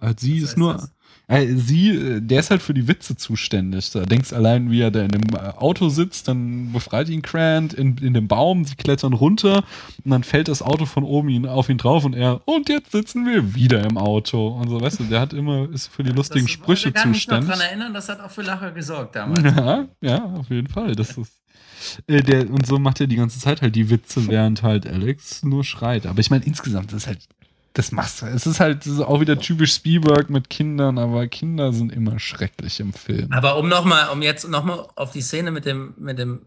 [0.00, 0.72] Halt sie Was ist nur.
[0.74, 0.92] das?
[1.28, 3.90] Äh, sie, äh, der ist halt für die Witze zuständig.
[3.90, 7.74] Da denkst allein, wie er da in dem äh, Auto sitzt, dann befreit ihn Grant
[7.74, 9.64] in, in dem Baum, sie klettern runter
[10.04, 12.92] und dann fällt das Auto von oben ihn, auf ihn drauf und er, und jetzt
[12.92, 14.48] sitzen wir wieder im Auto.
[14.48, 17.16] Und so, weißt du, der hat immer, ist für die lustigen das, Sprüche kann ich
[17.16, 17.58] mich noch zuständig.
[17.58, 19.42] dran erinnern, das hat auch für Lacher gesorgt damals.
[19.42, 20.94] Ja, ja, auf jeden Fall.
[20.94, 21.32] Das ist.
[22.06, 25.42] Äh, der, und so macht er die ganze Zeit halt die Witze, während halt Alex
[25.42, 26.06] nur schreit.
[26.06, 27.26] Aber ich meine, insgesamt ist halt.
[27.76, 28.26] Das machst du.
[28.26, 32.80] Es ist halt so auch wieder typisch Spielberg mit Kindern, aber Kinder sind immer schrecklich
[32.80, 33.30] im Film.
[33.32, 36.40] Aber um nochmal, um jetzt nochmal auf die Szene mit dem, mit dem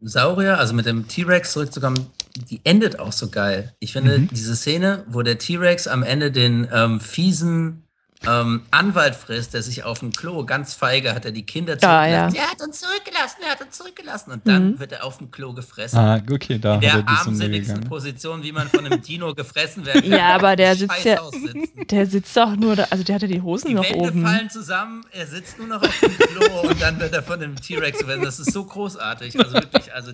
[0.00, 2.06] Saurier, also mit dem T-Rex zurückzukommen,
[2.50, 3.72] die endet auch so geil.
[3.78, 4.28] Ich finde, Mhm.
[4.32, 7.84] diese Szene, wo der T-Rex am Ende den ähm, fiesen
[8.28, 11.78] ähm, Anwalt frisst, der sich auf dem Klo ganz feige hat er die Kinder Ja,
[11.80, 12.34] zurückgelassen.
[12.36, 12.42] ja.
[12.42, 14.30] Er hat uns zurückgelassen, er hat uns zurückgelassen.
[14.32, 14.78] Und dann Mhm.
[14.80, 15.98] wird er auf dem Klo gefressen.
[15.98, 17.80] Ah, okay, da In er der die armseligsten.
[17.88, 20.12] Position, wie man von einem Dino gefressen werden kann.
[20.12, 21.86] Ja, aber der sitzt ja- Scheißhaus sitzen.
[21.90, 24.24] Der sitzt doch nur da, also der hat ja die Hosen Die noch Wände oben.
[24.24, 27.56] fallen zusammen, er sitzt nur noch auf dem Klo und dann wird er von dem
[27.56, 28.22] T-Rex gefressen.
[28.24, 29.38] Das ist so großartig.
[29.38, 30.12] Also wirklich, also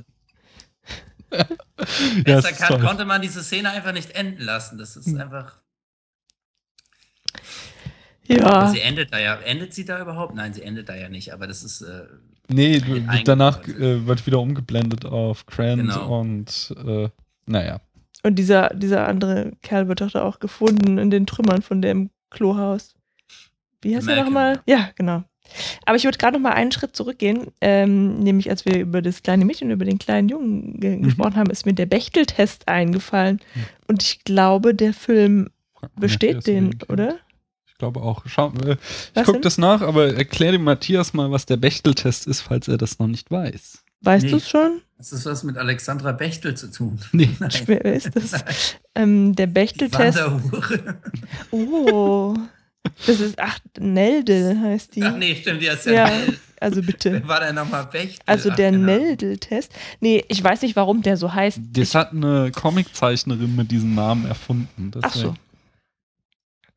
[1.30, 1.44] Ja,
[2.24, 2.80] besser kann, toll.
[2.86, 4.78] konnte man diese Szene einfach nicht enden lassen.
[4.78, 5.20] Das ist Hm.
[5.20, 5.52] einfach.
[8.28, 8.44] Ja.
[8.44, 9.34] Aber sie endet da ja.
[9.36, 10.34] Endet sie da überhaupt?
[10.34, 11.82] Nein, sie endet da ja nicht, aber das ist.
[11.82, 12.04] Äh,
[12.50, 16.20] Nee, Wird du- danach äh, wird wieder umgeblendet auf Grant Genau.
[16.20, 17.08] und äh,
[17.44, 17.80] naja.
[18.22, 22.08] Und dieser, dieser andere Kerl wird doch da auch gefunden in den Trümmern von dem
[22.30, 22.94] Klohaus.
[23.82, 24.60] Wie heißt er Malcolm, nochmal?
[24.66, 25.24] Ja, genau.
[25.84, 29.22] Aber ich würde gerade noch mal einen Schritt zurückgehen, ähm, nämlich als wir über das
[29.22, 31.02] kleine Mädchen und über den kleinen Jungen ge Mhm.
[31.02, 33.40] gesprochen haben, ist mir der Bechteltest eingefallen.
[33.88, 35.50] Und ich glaube, der Film
[35.96, 37.18] besteht den, oder?
[37.78, 38.24] Ich glaube auch.
[38.26, 38.76] Schau, äh, ich
[39.14, 39.42] Was guck denn?
[39.42, 43.06] das nach, aber erklär dem Matthias mal, was der Bechteltest ist, falls er das noch
[43.06, 43.84] nicht weiß.
[44.00, 44.30] Weißt Nee.
[44.32, 44.80] du es schon?
[44.96, 46.98] das ist was mit Alexandra Bechtel zu tun.
[47.12, 47.30] Nee.
[47.38, 47.50] Nein.
[47.66, 48.74] Wer ist das?
[48.96, 50.18] Ähm, der Bechteltest.
[51.52, 52.34] Oh.
[53.06, 55.02] Das ist, ach, Nelde heißt die.
[55.04, 56.08] Ach nee, stimmt, die ist ja.
[56.08, 56.10] Ja,
[56.58, 57.12] also bitte.
[57.12, 58.18] Wer war denn nochmal Bechtel?
[58.26, 58.86] Also der Ahnung.
[58.86, 59.72] Neldel-Test.
[60.00, 61.60] Nee, ich weiß nicht, warum der so heißt.
[61.74, 64.90] Das hat eine Comiczeichnerin mit diesem Namen erfunden.
[65.02, 65.34] Ach so.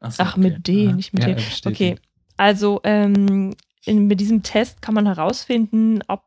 [0.02, 1.44] Ach, so, Ach, mit D, Ja, nicht mit ja, D.
[1.66, 1.96] Okay,
[2.38, 3.56] also ähm,
[3.86, 6.24] in, mit diesem Test kann man herausfinden, ob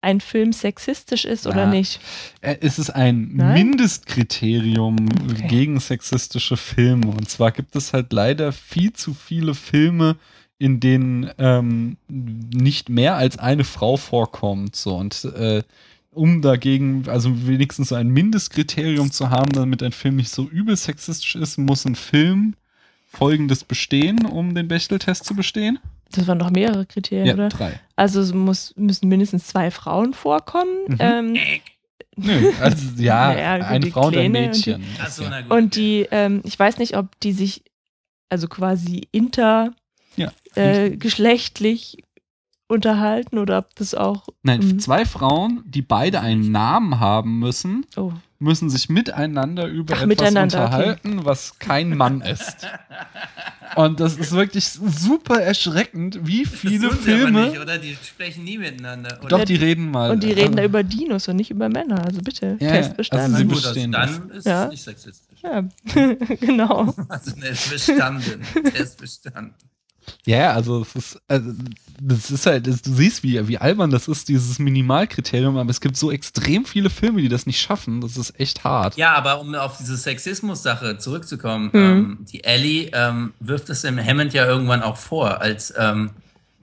[0.00, 1.70] ein Film sexistisch ist oder Ja.
[1.70, 2.00] nicht.
[2.40, 3.52] Äh, Es ist ein Nein?
[3.52, 4.96] Mindestkriterium
[5.30, 5.46] Okay.
[5.48, 7.08] gegen sexistische Filme.
[7.08, 10.16] Und zwar gibt es halt leider viel zu viele Filme,
[10.58, 14.74] in denen ähm, nicht mehr als eine Frau vorkommt.
[14.76, 15.62] So und äh,
[16.12, 20.76] um dagegen, also wenigstens so ein Mindestkriterium zu haben, damit ein Film nicht so übel
[20.76, 22.54] sexistisch ist, muss ein Film
[23.12, 25.78] folgendes bestehen, um den Bechteltest zu bestehen.
[26.12, 27.48] Das waren doch mehrere Kriterien, Ja, oder?
[27.50, 27.78] drei.
[27.96, 30.72] Also es muss, müssen mindestens zwei Frauen vorkommen.
[30.88, 30.96] Mhm.
[31.00, 31.36] Ähm,
[32.16, 34.84] Nö, also ja, Naja, eine Frau und ein Kleine und die- Mädchen.
[35.00, 35.30] Ach so, Ja.
[35.30, 35.50] na gut.
[35.52, 37.62] und die, ähm, ich weiß nicht, ob die sich
[38.28, 39.72] also quasi inter
[40.16, 41.98] Ja, äh, geschlechtlich
[42.70, 44.28] unterhalten oder ob das auch.
[44.42, 44.78] Nein, Mhm.
[44.78, 50.08] zwei Frauen, die beide einen Namen haben müssen, Oh, müssen sich miteinander über Ach, etwas
[50.08, 52.66] miteinander, unterhalten, was kein Mann ist.
[53.76, 57.46] Und das ist wirklich super erschreckend, wie Das viele aber Filme.
[57.50, 57.78] nicht, oder?
[57.78, 59.18] Die sprechen nie miteinander.
[59.20, 59.38] Oder?
[59.38, 60.10] Doch, die reden mal.
[60.10, 62.04] und die reden da über Dinos und nicht über Männer.
[62.04, 63.34] Also bitte, Ja, Test bestanden.
[63.34, 64.66] also sie gut, bestehen also dann ist Ja.
[64.68, 65.38] nicht sexistisch.
[65.42, 65.62] ja,
[66.40, 66.92] genau.
[67.08, 68.40] Also ne, bestanden.
[68.74, 69.54] Test bestanden.
[70.26, 71.52] Ja, also es ist, also,
[72.00, 75.80] das ist halt, das, du siehst, wie, wie albern das ist, dieses Minimalkriterium, aber es
[75.80, 78.00] gibt so extrem viele Filme, die das nicht schaffen.
[78.00, 78.96] Das ist echt hart.
[78.96, 81.80] Ja, aber um auf diese Sexismus-Sache zurückzukommen, Mhm.
[81.80, 86.10] ähm, die Ellie ähm, wirft es im Hammond ja irgendwann auch vor, als ähm,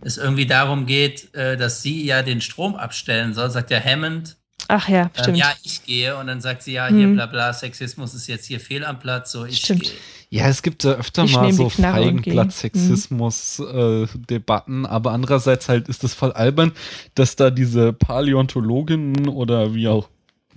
[0.01, 4.35] es irgendwie darum geht, äh, dass sie ja den Strom abstellen soll, sagt der Hammond,
[4.69, 5.37] Ach ja, ähm, stimmt.
[5.37, 7.13] ja, ich gehe und dann sagt sie, ja, hier Mhm.
[7.15, 9.83] bla bla, Sexismus ist jetzt hier fehl am Platz, so ich Stimmt.
[9.83, 9.91] gehe.
[10.29, 12.31] Ja, es gibt ja öfter Ich mal so Knarre und geh.
[12.31, 16.73] Feigenblatt-Sexismus-Debatten, aber andererseits halt ist es voll albern,
[17.15, 20.09] dass da diese Paläontologinnen oder wie auch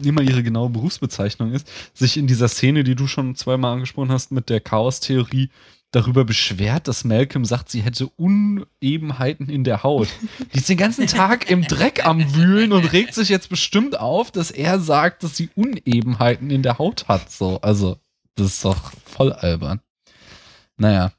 [0.03, 4.33] immer ihre genaue Berufsbezeichnung ist, sich in dieser Szene, die du schon zweimal angesprochen hast,
[4.33, 5.51] mit der Chaos-Theorie
[5.93, 10.09] darüber beschwert, dass Malcolm sagt, sie hätte Unebenheiten in der Haut.
[10.55, 14.31] Die ist den ganzen Tag im Dreck am Wühlen und regt sich jetzt bestimmt auf,
[14.31, 17.31] dass er sagt, dass sie Unebenheiten in der Haut hat.
[17.31, 17.97] So, also,
[18.41, 19.81] das ist doch voll albern.
[20.77, 21.12] Naja.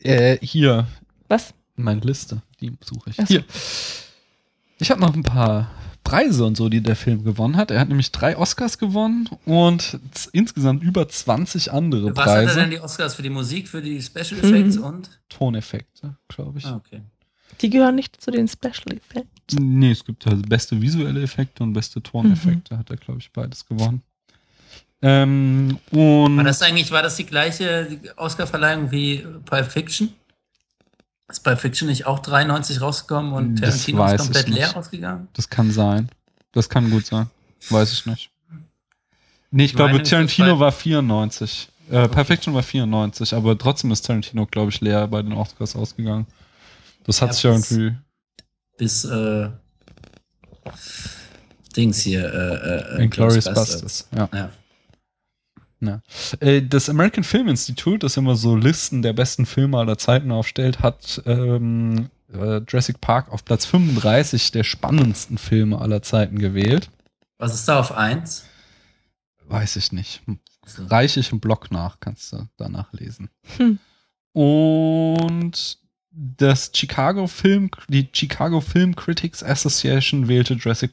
[0.00, 0.86] Äh, hier,
[1.28, 1.54] Was?
[1.76, 3.16] meine Liste, die suche ich.
[3.16, 3.24] So.
[3.24, 3.44] Hier.
[4.78, 5.70] Ich habe noch ein paar
[6.04, 7.70] Preise und so, die der Film gewonnen hat.
[7.70, 9.98] Er hat nämlich drei Oscars gewonnen und
[10.32, 12.60] insgesamt über 20 andere Was hat er Preise.
[12.60, 14.84] denn die Oscars für die Musik, für die Special Effects Mhm.
[14.84, 15.10] und?
[15.28, 16.66] Toneffekte, glaube ich.
[16.66, 17.02] Ah, okay.
[17.60, 19.28] Die gehören nicht zu den Special Effects.
[19.58, 23.66] Nee, es gibt also beste visuelle Effekte und beste Toneffekte, hat er, glaube ich, beides
[23.66, 24.02] gewonnen.
[25.02, 30.12] Ähm, und War das eigentlich, war das die gleiche Oscar-Verleihung wie Pulp Fiction?
[31.28, 35.28] Ist Pulp Fiction nicht auch 93 rausgekommen und Tarantino ist komplett leer ausgegangen?
[35.32, 36.10] das kann sein.
[36.52, 37.30] Das kann gut sein.
[37.70, 38.30] Weiß ich nicht.
[39.52, 41.68] Nee, ich glaube, Tarantino war 94.
[41.90, 46.26] Äh, Perfection war 94, aber trotzdem ist Tarantino, glaube ich, leer bei den Oscars ausgegangen.
[47.04, 47.96] Das hat Ja, sich ja irgendwie.
[48.78, 49.48] Bis äh,
[51.76, 54.04] Dings hier, äh, äh, Inglourious Ghostbusters.
[54.04, 54.08] Bastards.
[54.32, 54.38] Ja.
[54.38, 54.50] Ja.
[55.80, 56.02] Ja.
[56.40, 60.80] Äh, Das American Film Institute, das immer so Listen der besten Filme aller Zeiten aufstellt,
[60.80, 66.90] hat ähm, äh, Jurassic Park auf Platz 35 der spannendsten Filme aller Zeiten gewählt.
[67.38, 68.44] Was ist da auf 1?
[69.46, 70.22] Weiß ich nicht.
[70.66, 70.84] So.
[70.84, 73.30] Reich ich im Blog nach, kannst du danach lesen.
[73.56, 73.78] Hm.
[74.32, 75.78] Und
[76.12, 80.92] das Chicago Film, die Chicago Film Critics Association wählte Jurassic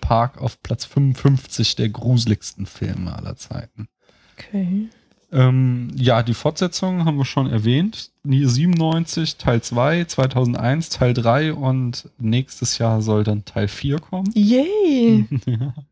[0.00, 3.88] Park auf Platz 55 der gruseligsten Filme aller Zeiten.
[4.48, 4.88] Okay.
[5.32, 8.10] Ähm, ja, die Fortsetzung haben wir schon erwähnt.
[8.24, 14.28] Nie 97, Teil 2, 2001, Teil 3 und nächstes Jahr soll dann Teil 4 kommen.
[14.34, 15.26] Yay!
[15.46, 15.74] ja.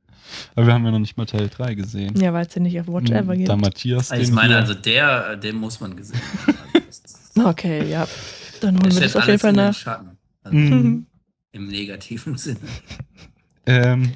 [0.55, 2.20] Aber wir haben ja noch nicht mal Teil 3 gesehen.
[2.20, 3.61] Ja, weil es ja nicht auf Watch Ever Da gibt.
[3.62, 6.59] Matthias Ich den meine, hier- also der, den muss man gesehen haben.
[7.51, 8.09] Okay, ja.
[8.61, 9.73] Dann holen wir das auf jeden Fall nach.
[9.75, 10.19] Schatten.
[10.43, 11.07] Also Mhm.
[11.53, 12.59] Im negativen Sinne.
[13.65, 14.12] Ähm,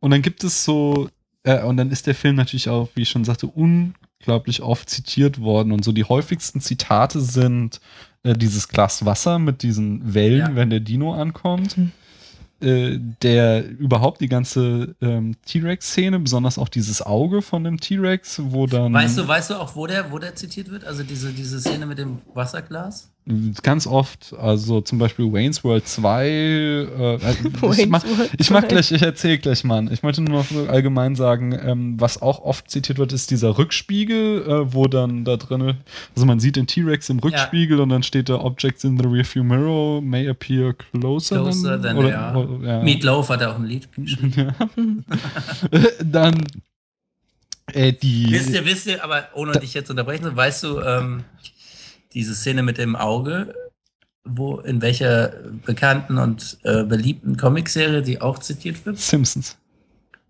[0.00, 1.08] und dann gibt es so,
[1.48, 5.40] äh, und dann ist der Film natürlich auch, wie ich schon sagte, unglaublich oft zitiert
[5.40, 5.72] worden.
[5.72, 7.80] Und so die häufigsten Zitate sind
[8.22, 10.54] äh, dieses Glas Wasser mit diesen Wellen, Ja.
[10.54, 11.78] wenn der Dino ankommt.
[11.78, 11.92] Mhm.
[12.60, 18.66] Äh, der überhaupt die ganze ähm, T-Rex-Szene, besonders auch dieses Auge von dem T-Rex, wo
[18.66, 20.84] dann Weißt du, weißt du auch, wo der, wo der zitiert wird?
[20.84, 23.12] Also diese, diese Szene mit dem Wasserglas?
[23.62, 27.16] Ganz oft, also zum Beispiel Wayne's World 2, äh,
[27.76, 28.04] ich, mach,
[28.38, 28.68] ich mach 2.
[28.68, 29.92] gleich, ich erzähle gleich mal.
[29.92, 33.58] Ich möchte nur noch so allgemein sagen, ähm, was auch oft zitiert wird, ist dieser
[33.58, 35.74] Rückspiegel, äh, wo dann da drin,
[36.14, 39.44] also man sieht den T-Rex im Rückspiegel und dann steht da Objects in the rearview
[39.44, 42.36] mirror may appear closer, Closer than they are.
[42.36, 42.82] oder, ja.
[42.82, 44.54] Meatloaf hat auch ein Lied geschrieben.
[46.04, 46.46] dann
[47.72, 51.24] äh, die wisst ihr, wisst ihr, aber ohne dich jetzt unterbrechen, weißt du, ähm,
[52.14, 53.54] diese Szene mit dem Auge,
[54.24, 55.28] wo in welcher
[55.64, 58.98] bekannten und äh, beliebten Comicserie die auch zitiert wird?
[58.98, 59.56] Simpsons.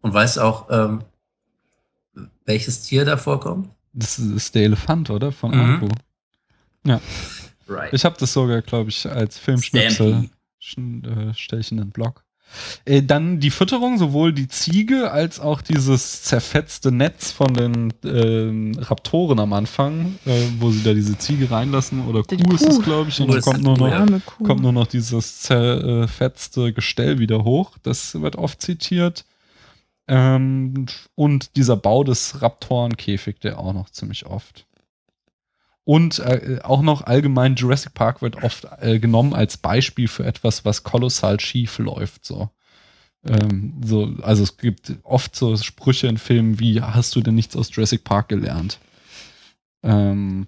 [0.01, 1.03] Und weißt du auch, ähm,
[2.45, 3.69] welches Tier da vorkommt?
[3.93, 5.33] Das ist der Elefant, oder?
[5.33, 5.61] Von Mhm.
[5.61, 5.89] Arco.
[6.87, 7.01] Ja.
[7.69, 7.93] Right.
[7.93, 10.29] Ich habe das sogar, glaube ich, als Filmschnipsel
[10.59, 11.09] Stampy.
[11.09, 12.25] äh, stelle ich in den Blog.
[12.85, 18.73] Äh, dann die Fütterung, sowohl die Ziege als auch dieses zerfetzte Netz von den ähm,
[18.79, 22.77] Raptoren am Anfang, äh, wo sie da diese Ziege reinlassen oder Die Kuh, ist es,
[22.77, 22.83] Kuh.
[22.83, 24.45] glaube ich, und Kuh dann kommt nur Kuh, noch Kuh.
[24.45, 27.77] kommt nur noch dieses zerfetzte Gestell wieder hoch.
[27.83, 29.25] Das wird oft zitiert.
[30.09, 34.67] Ähm, und dieser Bau des Raptorenkäfig, der auch noch ziemlich oft.
[35.89, 40.67] Und äh, auch noch allgemein Jurassic Park wird oft äh, genommen als Beispiel für etwas,
[40.67, 42.27] was kolossal schief läuft.
[42.27, 42.51] So.
[43.25, 47.57] Ähm, so, also es gibt oft so Sprüche in Filmen wie, hast du denn nichts
[47.57, 48.81] aus Jurassic Park gelernt?
[49.83, 50.47] Ähm,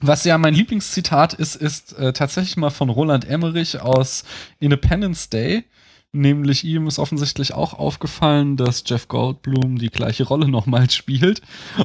[0.00, 4.24] was ja mein Lieblingszitat ist, ist äh, tatsächlich mal von Roland Emmerich aus
[4.58, 5.64] Independence Day.
[6.12, 11.40] Nämlich ihm ist offensichtlich auch aufgefallen, dass Jeff Goldblum die gleiche Rolle nochmal spielt.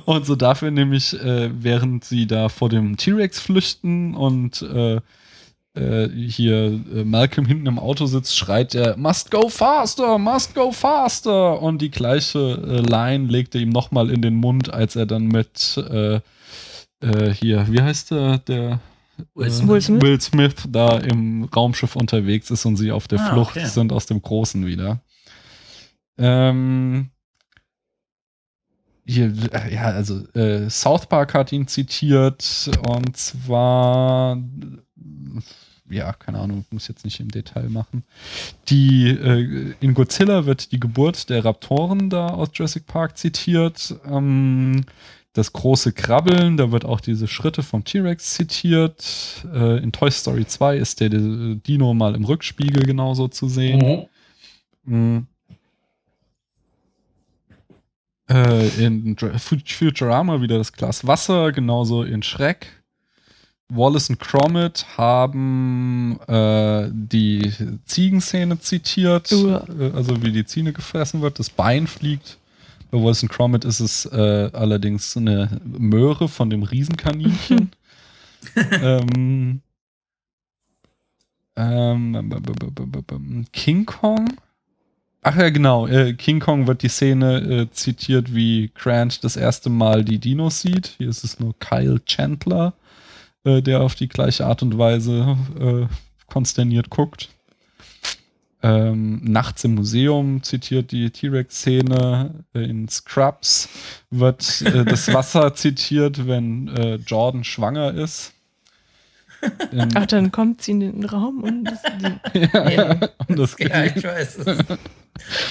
[0.06, 5.00] Und so dafür nämlich, äh, während sie da vor dem T-Rex flüchten und äh,
[5.76, 10.72] äh, hier äh, Malcolm hinten im Auto sitzt, schreit er, must go faster, must go
[10.72, 11.62] faster.
[11.62, 15.28] Und die gleiche äh, Line legt er ihm nochmal in den Mund, als er dann
[15.28, 16.22] mit äh,
[17.34, 18.80] hier, wie heißt der, der
[19.34, 19.90] Will äh, Smith.
[19.90, 20.56] Will Smith.
[20.70, 23.66] Da im Raumschiff unterwegs ist und sie auf der Ah, Flucht okay.
[23.66, 25.02] sind aus dem Großen wieder.
[26.18, 27.10] Ähm,
[29.06, 29.32] hier,
[29.72, 34.42] ja, also äh, South Park hat ihn zitiert und zwar,
[35.90, 38.04] ja, keine Ahnung, muss jetzt nicht im Detail machen.
[38.70, 43.94] Die äh, in Godzilla wird die Geburt der Raptoren da aus Jurassic Park zitiert.
[44.10, 44.86] Ähm,
[45.36, 49.46] das große Krabbeln, da wird auch diese Schritte vom T-Rex zitiert.
[49.54, 54.08] Äh, in Toy Story 2 ist der, der Dino mal im Rückspiegel genauso zu sehen.
[54.86, 54.96] Mhm.
[54.96, 55.28] Mhm.
[58.30, 62.68] Äh, in Futurama wieder das Glas Wasser, genauso in Shrek.
[63.68, 67.52] Wallace und Gromit haben äh, die
[67.86, 69.68] Ziegenszene zitiert, Uah.
[69.78, 72.38] äh, also wie die Ziege gefressen wird, das Bein fliegt.
[72.96, 77.72] Bei Wallace und Gromit ist es äh, allerdings eine Möhre von dem Riesenkaninchen.
[78.72, 79.62] ähm,
[81.58, 84.38] Ähm, King Kong?
[85.24, 85.88] Ach ja, genau.
[85.88, 90.62] Äh, King Kong wird die Szene äh, zitiert, wie Grant das erste Mal die Dinos
[90.62, 90.96] sieht.
[90.98, 92.76] Hier ist es nur Kyle Chandler,
[93.44, 95.88] äh, der auf die gleiche Art und Weise äh,
[96.28, 97.35] konsterniert guckt.
[98.66, 102.34] Ähm, Nachts im Museum zitiert die T-Rex-Szene.
[102.56, 103.70] Äh, In Scrubs
[104.10, 108.34] wird äh, das Wasser zitiert, wenn äh, Jordan schwanger ist.
[109.72, 111.80] In, Ach, dann kommt sie in den Raum und das,
[112.34, 114.38] die, ja, ja, und das ja, ich weiß.
[114.38, 114.58] Das,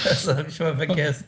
[0.03, 1.25] das habe ich mal vergessen.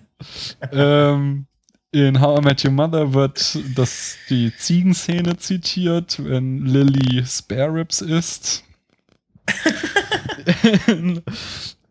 [0.73, 1.45] ähm,
[1.91, 8.01] in How I Met Your Mother wird das, die Ziegenszene zitiert, wenn Lily Spare Ribs
[8.01, 8.65] isst.
[10.88, 11.22] in,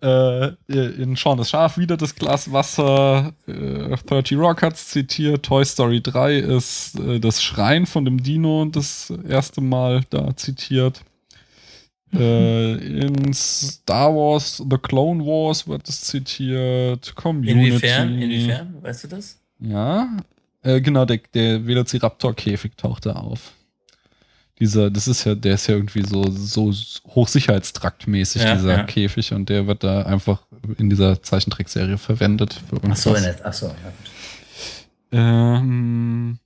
[0.02, 3.32] äh, in Shaun das Schaf wieder das Glas Wasser.
[3.46, 5.44] Äh, 30 Rock hat's zitiert.
[5.44, 11.02] Toy Story 3 ist äh, das Schreien von dem Dino das erste Mal da zitiert.
[12.12, 17.14] Äh, in Star Wars The Clone Wars wird es zitiert.
[17.16, 17.68] Community.
[17.68, 18.18] Inwiefern?
[18.18, 18.74] Inwiefern?
[18.82, 19.40] Weißt du das?
[19.58, 20.16] Ja,
[20.62, 23.52] äh, genau, der, der Velociraptor-Käfig taucht da auf.
[24.58, 26.72] Dieser, das ist ja, der ist ja irgendwie so, so
[27.08, 28.84] hochsicherheitstraktmäßig, Ja, dieser ja.
[28.84, 30.42] Käfig, und der wird da einfach
[30.78, 32.60] in dieser Zeichentrickserie verwendet.
[32.88, 33.14] Ach so.
[33.44, 33.72] Ach so, ja.
[33.72, 34.10] gut.
[35.12, 36.38] Ähm,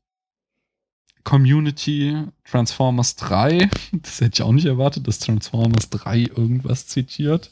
[1.25, 3.69] Community, Transformers 3.
[3.93, 7.51] Das hätte ich auch nicht erwartet, dass Transformers 3 irgendwas zitiert.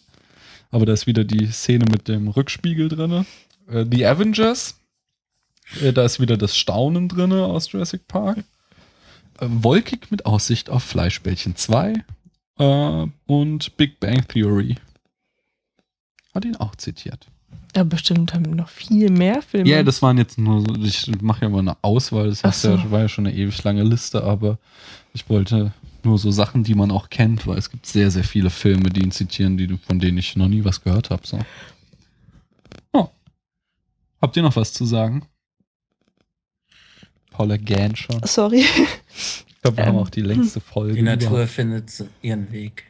[0.70, 3.24] Aber da ist wieder die Szene mit dem Rückspiegel drin.
[3.68, 4.78] Äh, The Avengers.
[5.80, 8.44] Äh, da ist wieder das Staunen drin aus Jurassic Park.
[9.40, 12.04] Wolkig mit Aussicht auf Fleischbällchen 2.
[12.58, 14.76] Äh, und Big Bang Theory.
[16.34, 17.26] Hat ihn auch zitiert.
[17.74, 19.68] ja, bestimmt haben noch viel mehr Filme.
[19.68, 22.76] Ja, das waren jetzt nur so, ich mache ja mal eine Auswahl, das heißt ja,
[22.76, 22.90] so.
[22.90, 24.58] war ja schon eine ewig lange Liste, aber
[25.14, 25.72] ich wollte
[26.04, 29.02] nur so Sachen, die man auch kennt, weil es gibt sehr, sehr viele Filme, die
[29.02, 31.26] ihn zitieren, die, von denen ich noch nie was gehört habe.
[31.26, 31.38] So.
[32.92, 33.08] Oh.
[34.20, 35.26] Habt ihr noch was zu sagen?
[37.30, 38.20] Paula Gann schon.
[38.24, 38.64] Sorry.
[39.18, 40.02] Ich glaube, wir haben Ähm.
[40.02, 40.94] auch die längste Folge.
[40.94, 41.50] Die Natur überhaupt.
[41.50, 42.84] findet so ihren Weg.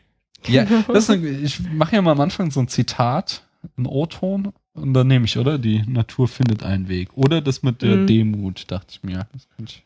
[0.47, 3.43] Ja, das ist eine, ich mache ja mal am Anfang so ein Zitat,
[3.77, 5.59] einen O-Ton, und dann nehme ich, oder?
[5.59, 7.09] Die Natur findet einen Weg.
[7.17, 8.07] Oder das mit der Mhm.
[8.07, 9.27] Demut, dachte ich mir.
[9.33, 9.85] Das, könnte ich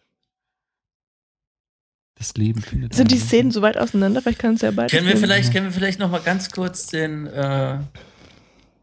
[2.16, 3.22] das Leben findet Sind die Weg.
[3.24, 4.20] Szenen so weit auseinander?
[4.20, 6.86] Vielleicht kann es ja beides Können wir vielleicht, können wir vielleicht noch mal ganz kurz
[6.86, 7.78] den, äh,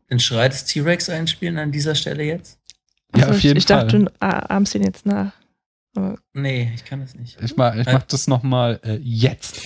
[0.09, 2.57] den Schrei des T-Rex einspielen an dieser Stelle jetzt?
[3.15, 3.83] Ja, Also auf jeden ich, ich Fall.
[3.85, 5.31] dachte, du ah, ahmst den jetzt nach.
[5.95, 7.37] Aber Nee, ich kann das nicht.
[7.41, 9.59] ich mach, ich mach das nochmal äh, jetzt.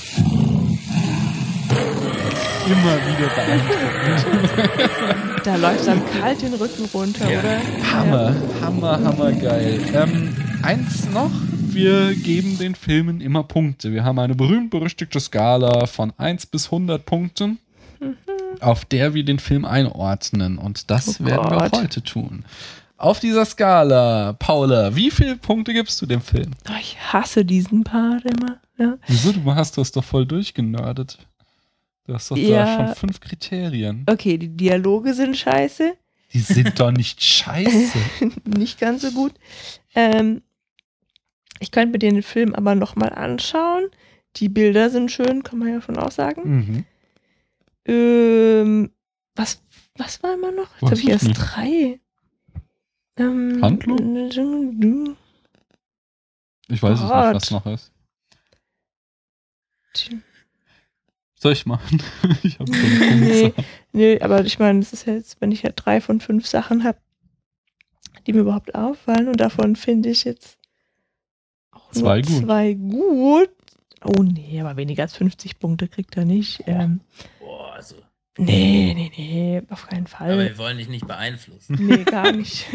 [2.65, 5.43] Immer wieder beeindruckend.
[5.45, 7.39] da läuft dann kalt den Rücken runter, Ja.
[7.39, 7.59] oder?
[7.91, 9.81] Hammer, Hammer, Hammer geil.
[9.93, 11.29] Ähm, eins noch,
[11.69, 13.91] wir geben den Filmen immer Punkte.
[13.91, 17.59] Wir haben eine berühmt-berüchtigte Skala von 1 bis 100 Punkten,
[18.61, 20.57] auf der wir den Film einordnen.
[20.57, 21.81] Und das Oh werden wir auch Gott.
[21.81, 22.45] heute tun.
[22.97, 26.51] Auf dieser Skala, Paula, wie viele Punkte gibst du dem Film?
[26.69, 28.59] Oh, ich hasse diesen Part immer.
[28.77, 28.97] Ja.
[29.07, 29.31] Wieso?
[29.33, 31.17] Du hast das doch voll durchgenördet.
[32.05, 32.65] Du hast doch Ja.
[32.65, 34.05] da schon fünf Kriterien.
[34.09, 35.93] Okay, die Dialoge sind scheiße.
[36.33, 37.97] Die sind doch nicht scheiße.
[38.57, 39.33] Nicht ganz so gut.
[39.95, 40.41] Ähm,
[41.59, 43.85] ich könnte mir den Film aber nochmal anschauen.
[44.37, 46.41] Die Bilder sind schön, kann man ja schon auch sagen.
[46.43, 46.85] mhm.
[47.85, 48.91] Ähm,
[49.35, 49.61] was,
[49.97, 50.69] was war immer noch?
[50.81, 51.37] Jetzt habe ich ich erst nicht.
[51.37, 51.99] drei.
[53.17, 55.15] Ähm, Handlung?
[56.69, 57.91] Ich weiß es nicht, was noch ist.
[61.35, 62.01] Soll ich machen?
[62.43, 63.53] ich habe so eine Nee,
[63.91, 66.97] nee, aber ich meine, das ist jetzt, wenn ich ja drei von fünf Sachen habe,
[68.25, 70.57] die mir überhaupt auffallen und davon finde ich jetzt
[71.71, 72.45] auch Zwei nur gut.
[72.45, 73.49] zwei gut.
[74.05, 76.63] Oh nee, aber weniger als 50 Punkte kriegt er nicht.
[76.65, 77.01] Ähm,
[77.39, 77.95] Boah, also.
[78.37, 80.39] Nee, nee, nee, auf keinen Aber Fall.
[80.39, 81.77] wir wollen dich nicht beeinflussen.
[81.79, 82.65] Nee, gar nicht.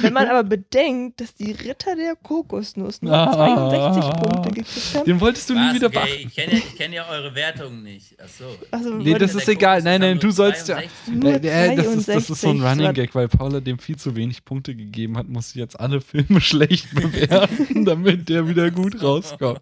[0.00, 3.32] Wenn man aber bedenkt, dass die Ritter der Kokosnuss nur Ah.
[3.32, 5.04] 62 Punkte gekriegt haben.
[5.04, 5.74] Den wolltest du nie Was?
[5.74, 6.26] wieder Okay, beachten.
[6.28, 8.20] ich kenne ja, kenn ja eure Wertungen nicht.
[8.20, 8.44] Achso.
[8.70, 9.82] Also, Nee, das ist egal.
[9.82, 12.94] Nein, nein, du sollst ja- Nur Äh, das, ist, das ist so ein 62, Running
[12.94, 16.40] Gag, weil Paula dem viel zu wenig Punkte gegeben hat, muss sie jetzt alle Filme
[16.40, 19.60] schlecht bewerten, damit der wieder gut rauskommt.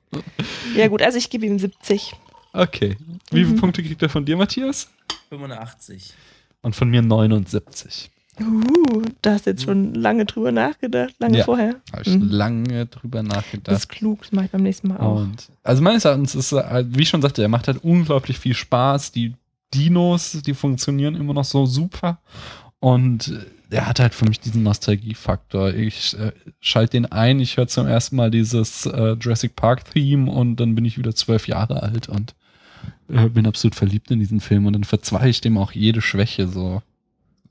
[0.77, 2.13] Ja gut, also ich gebe ihm 70.
[2.53, 2.97] Okay.
[3.31, 3.61] Wie viele Mhm.
[3.61, 4.89] Punkte kriegt er von dir, Matthias?
[5.29, 6.15] 85.
[6.63, 8.11] Und von mir 79.
[8.41, 11.45] Uh, da hast du jetzt schon lange drüber nachgedacht, lange Ja.
[11.45, 11.77] vorher.
[11.93, 12.29] Habe ich Mhm.
[12.29, 13.67] lange drüber nachgedacht.
[13.69, 15.17] Das ist klug, das mache ich beim nächsten Mal auch.
[15.23, 18.55] Und also meines Erachtens ist, halt, wie ich schon sagte, er macht halt unglaublich viel
[18.55, 19.11] Spaß.
[19.13, 19.35] Die
[19.75, 22.21] Dinos, die funktionieren immer noch so super.
[22.79, 25.75] Und äh, er hat halt für mich diesen Nostalgiefaktor.
[25.75, 26.31] Ich äh,
[26.61, 30.77] schalte den ein, ich höre zum ersten Mal dieses äh, Jurassic Park Theme und dann
[30.77, 32.35] bin ich wieder zwölf Jahre alt und
[33.09, 36.49] äh, bin absolut verliebt in diesen Film und dann verzeihe ich dem auch jede Schwäche
[36.49, 36.83] so.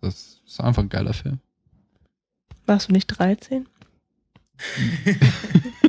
[0.02, 1.40] Das ist einfach ein geiler Film.
[2.66, 3.68] Warst du nicht 13?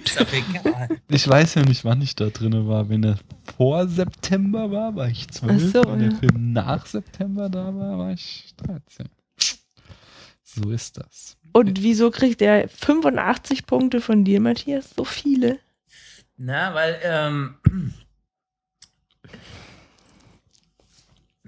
[0.05, 0.89] Ist doch egal.
[1.09, 2.89] Ich weiß ja nicht, wann ich da drin war.
[2.89, 3.19] Wenn er
[3.57, 5.53] vor September war, war ich 12.
[5.53, 6.17] Ach so, Wenn der ja.
[6.17, 9.09] Film nach September da war, war ich 13.
[10.43, 11.37] So ist das.
[11.53, 14.91] Und wieso kriegt er 85 Punkte von dir, Matthias?
[14.97, 15.59] So viele.
[16.37, 17.55] Na, weil, ähm,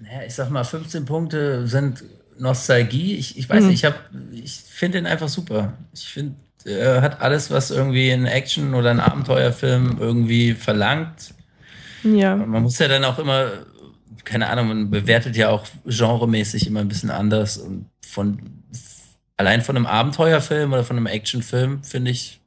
[0.02, 2.04] naja, ich sag mal, 15 Punkte sind
[2.38, 3.16] Nostalgie.
[3.16, 3.68] Ich, ich weiß Mhm.
[3.68, 5.74] nicht, ich, hab- ich finde ihn einfach super.
[5.92, 11.34] Ich finde, er hat alles, was irgendwie ein Action- oder ein Abenteuerfilm irgendwie verlangt.
[12.02, 12.36] Ja.
[12.36, 13.50] Man muss ja dann auch immer,
[14.24, 17.58] keine Ahnung, man bewertet ja auch genremäßig immer ein bisschen anders.
[17.58, 18.38] Und von
[19.36, 22.40] allein von einem Abenteuerfilm oder von einem Actionfilm, finde ich,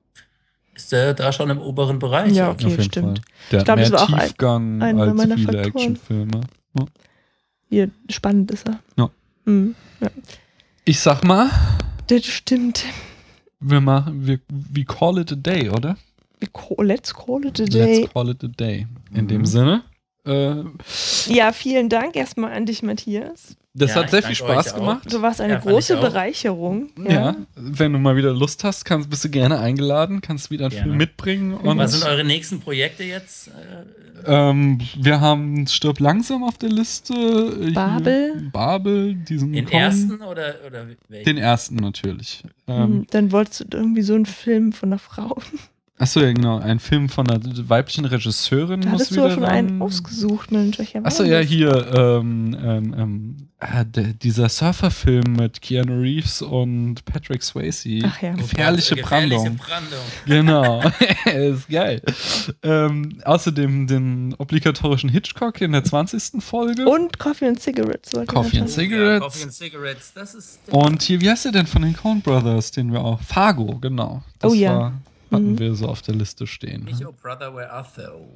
[0.75, 2.33] ist der da schon im oberen Bereich.
[2.33, 3.19] Ja, okay, stimmt.
[3.19, 3.25] Fall.
[3.51, 5.65] Der Ich glaub, hat das mehr war auch ein- Tiefgang einer als meiner viele Faktoren.
[5.67, 6.41] Actionfilme.
[6.79, 6.85] Ja.
[7.73, 8.79] Hier, spannend ist er.
[8.99, 9.09] Ja.
[9.45, 9.73] Mhm.
[10.85, 11.49] Ich sag mal,
[12.05, 12.85] Das stimmt.
[13.59, 15.97] wir machen, wir, we call it a day, oder?
[16.53, 18.01] Call- Let's call it a day.
[18.01, 18.85] Let's call it a day.
[19.11, 19.27] In Mhm.
[19.27, 19.81] dem Sinne,
[20.23, 20.53] äh,
[21.33, 23.57] Ja, vielen Dank erstmal an dich, Matthias.
[23.75, 25.11] Das Ja, hat sehr viel Spaß gemacht.
[25.11, 25.97] Du warst eine Ja, große.
[25.97, 26.89] Bereicherung.
[27.07, 27.35] Ja.
[27.55, 30.83] wenn du mal wieder Lust hast, kannst, bist du gerne eingeladen, kannst wieder einen Gerne.
[30.85, 31.53] Film mitbringen.
[31.55, 33.47] Und Was sind eure nächsten Projekte jetzt?
[33.47, 33.51] Äh,
[34.25, 37.13] ähm, wir haben Stirb langsam auf der Liste.
[37.13, 38.49] Hier- Babel.
[38.53, 41.25] Babel, diesen Den kommen- ersten oder, oder welchen?
[41.25, 42.43] Den ersten natürlich.
[42.67, 45.37] Ähm, Hm, Dann wolltest du irgendwie so einen Film von einer Frau.
[46.03, 46.59] Achso, ja, genau.
[46.59, 50.51] Ein Film von einer weiblichen Regisseurin Da muss hattest du wieder ja schon einen ausgesucht,
[50.51, 50.79] Mensch.
[50.79, 53.49] Ich Achso, ja, hier, ähm, ähm,
[53.85, 57.99] der, dieser Surferfilm mit Keanu Reeves und Patrick Swayze.
[58.03, 58.33] Ach ja.
[58.33, 59.57] Gefährliche Gefährliche Brandung.
[59.57, 59.99] Brandung.
[60.25, 60.83] Genau,
[61.25, 62.01] ist geil.
[62.61, 66.43] Ähm, außerdem den obligatorischen Hitchcock in der 20.
[66.43, 66.87] Folge.
[66.87, 68.11] Und Coffee and Cigarettes.
[68.27, 69.19] Coffee and Cigarettes.
[69.19, 70.59] Ja, Coffee and Cigarettes, das ist.
[70.69, 73.21] Und hier, wie heißt der denn von den Coen Brothers, den wir auch?
[73.21, 74.23] Fargo, genau.
[74.39, 74.77] Das Oh ja.
[74.77, 74.93] war,
[75.33, 75.59] hatten Mhm.
[75.59, 76.83] wir so auf der Liste stehen.
[76.85, 78.29] Nicht Oh Brother, where art thou?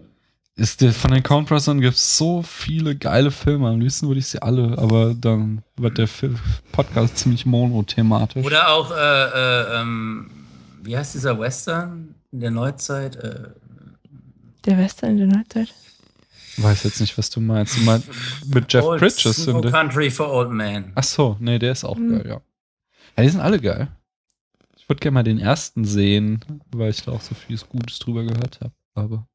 [0.55, 3.69] Ist der, von den Coen Brothers gibt es so viele geile Filme.
[3.69, 6.09] Am liebsten würde ich sie alle, aber dann wird der
[6.71, 8.43] Podcast ziemlich monothematisch.
[8.43, 10.31] Oder auch, äh, äh, ähm,
[10.81, 13.15] wie heißt dieser Western in der Neuzeit?
[13.17, 13.49] Äh,
[14.65, 15.73] Der Western in der Neuzeit.
[16.57, 17.77] Weiß jetzt nicht, was du meinst.
[17.77, 18.09] Du meinst
[18.47, 19.45] mit Jeff Old Bridges.
[19.45, 20.91] No Country for Old Men.
[20.95, 22.09] Ach so, nee, der ist auch Mhm.
[22.17, 22.41] geil, ja.
[23.15, 23.89] Ja, die sind alle geil.
[24.87, 26.39] Ich würde gerne mal den ersten sehen,
[26.73, 28.73] weil ich da auch so vieles Gutes drüber gehört habe.
[28.95, 29.27] Aber.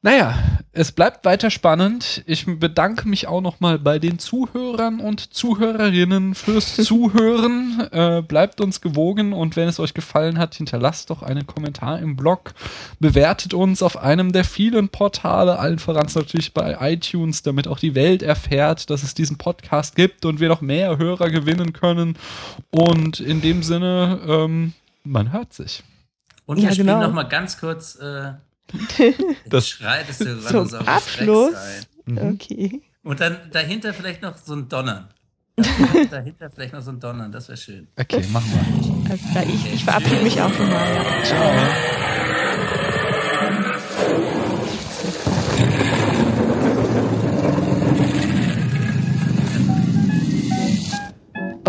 [0.00, 0.38] Naja,
[0.70, 2.22] es bleibt weiter spannend.
[2.26, 7.88] Ich bedanke mich auch nochmal bei den Zuhörern und Zuhörerinnen fürs Zuhören.
[7.90, 12.14] Äh, bleibt uns gewogen und wenn es euch gefallen hat, hinterlasst doch einen Kommentar im
[12.14, 12.54] Blog.
[13.00, 17.96] Bewertet uns auf einem der vielen Portale, allen voran natürlich bei iTunes, damit auch die
[17.96, 22.16] Welt erfährt, dass es diesen Podcast gibt und wir noch mehr Hörer gewinnen können.
[22.70, 25.82] Und in dem Sinne, ähm, man hört sich.
[26.46, 27.02] Und Ja, wir spielen genau.
[27.02, 28.34] noch mal ganz kurz äh,
[29.46, 31.54] Das- Schrei des Zum Tyrannosaurus Rex Abschluss.
[31.54, 32.12] ein.
[32.14, 32.18] Mhm.
[32.34, 32.82] Okay.
[33.02, 35.08] Und dann dahinter vielleicht noch so ein Donnern.
[36.10, 37.88] Dahinter, vielleicht noch so ein Donnern, das wäre schön.
[37.98, 39.10] Okay, machen wir.
[39.10, 40.94] Also, ja, ich, ich verabschiede mich auch schon mal.
[40.94, 41.24] Ja.
[41.24, 41.50] Ciao.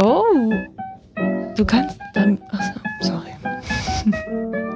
[0.02, 0.52] Oh.
[1.56, 2.40] Du kannst dann.
[2.52, 4.66] Achso, sorry.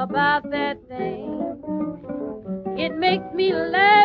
[0.00, 1.28] about that thing.
[2.78, 3.99] It makes me laugh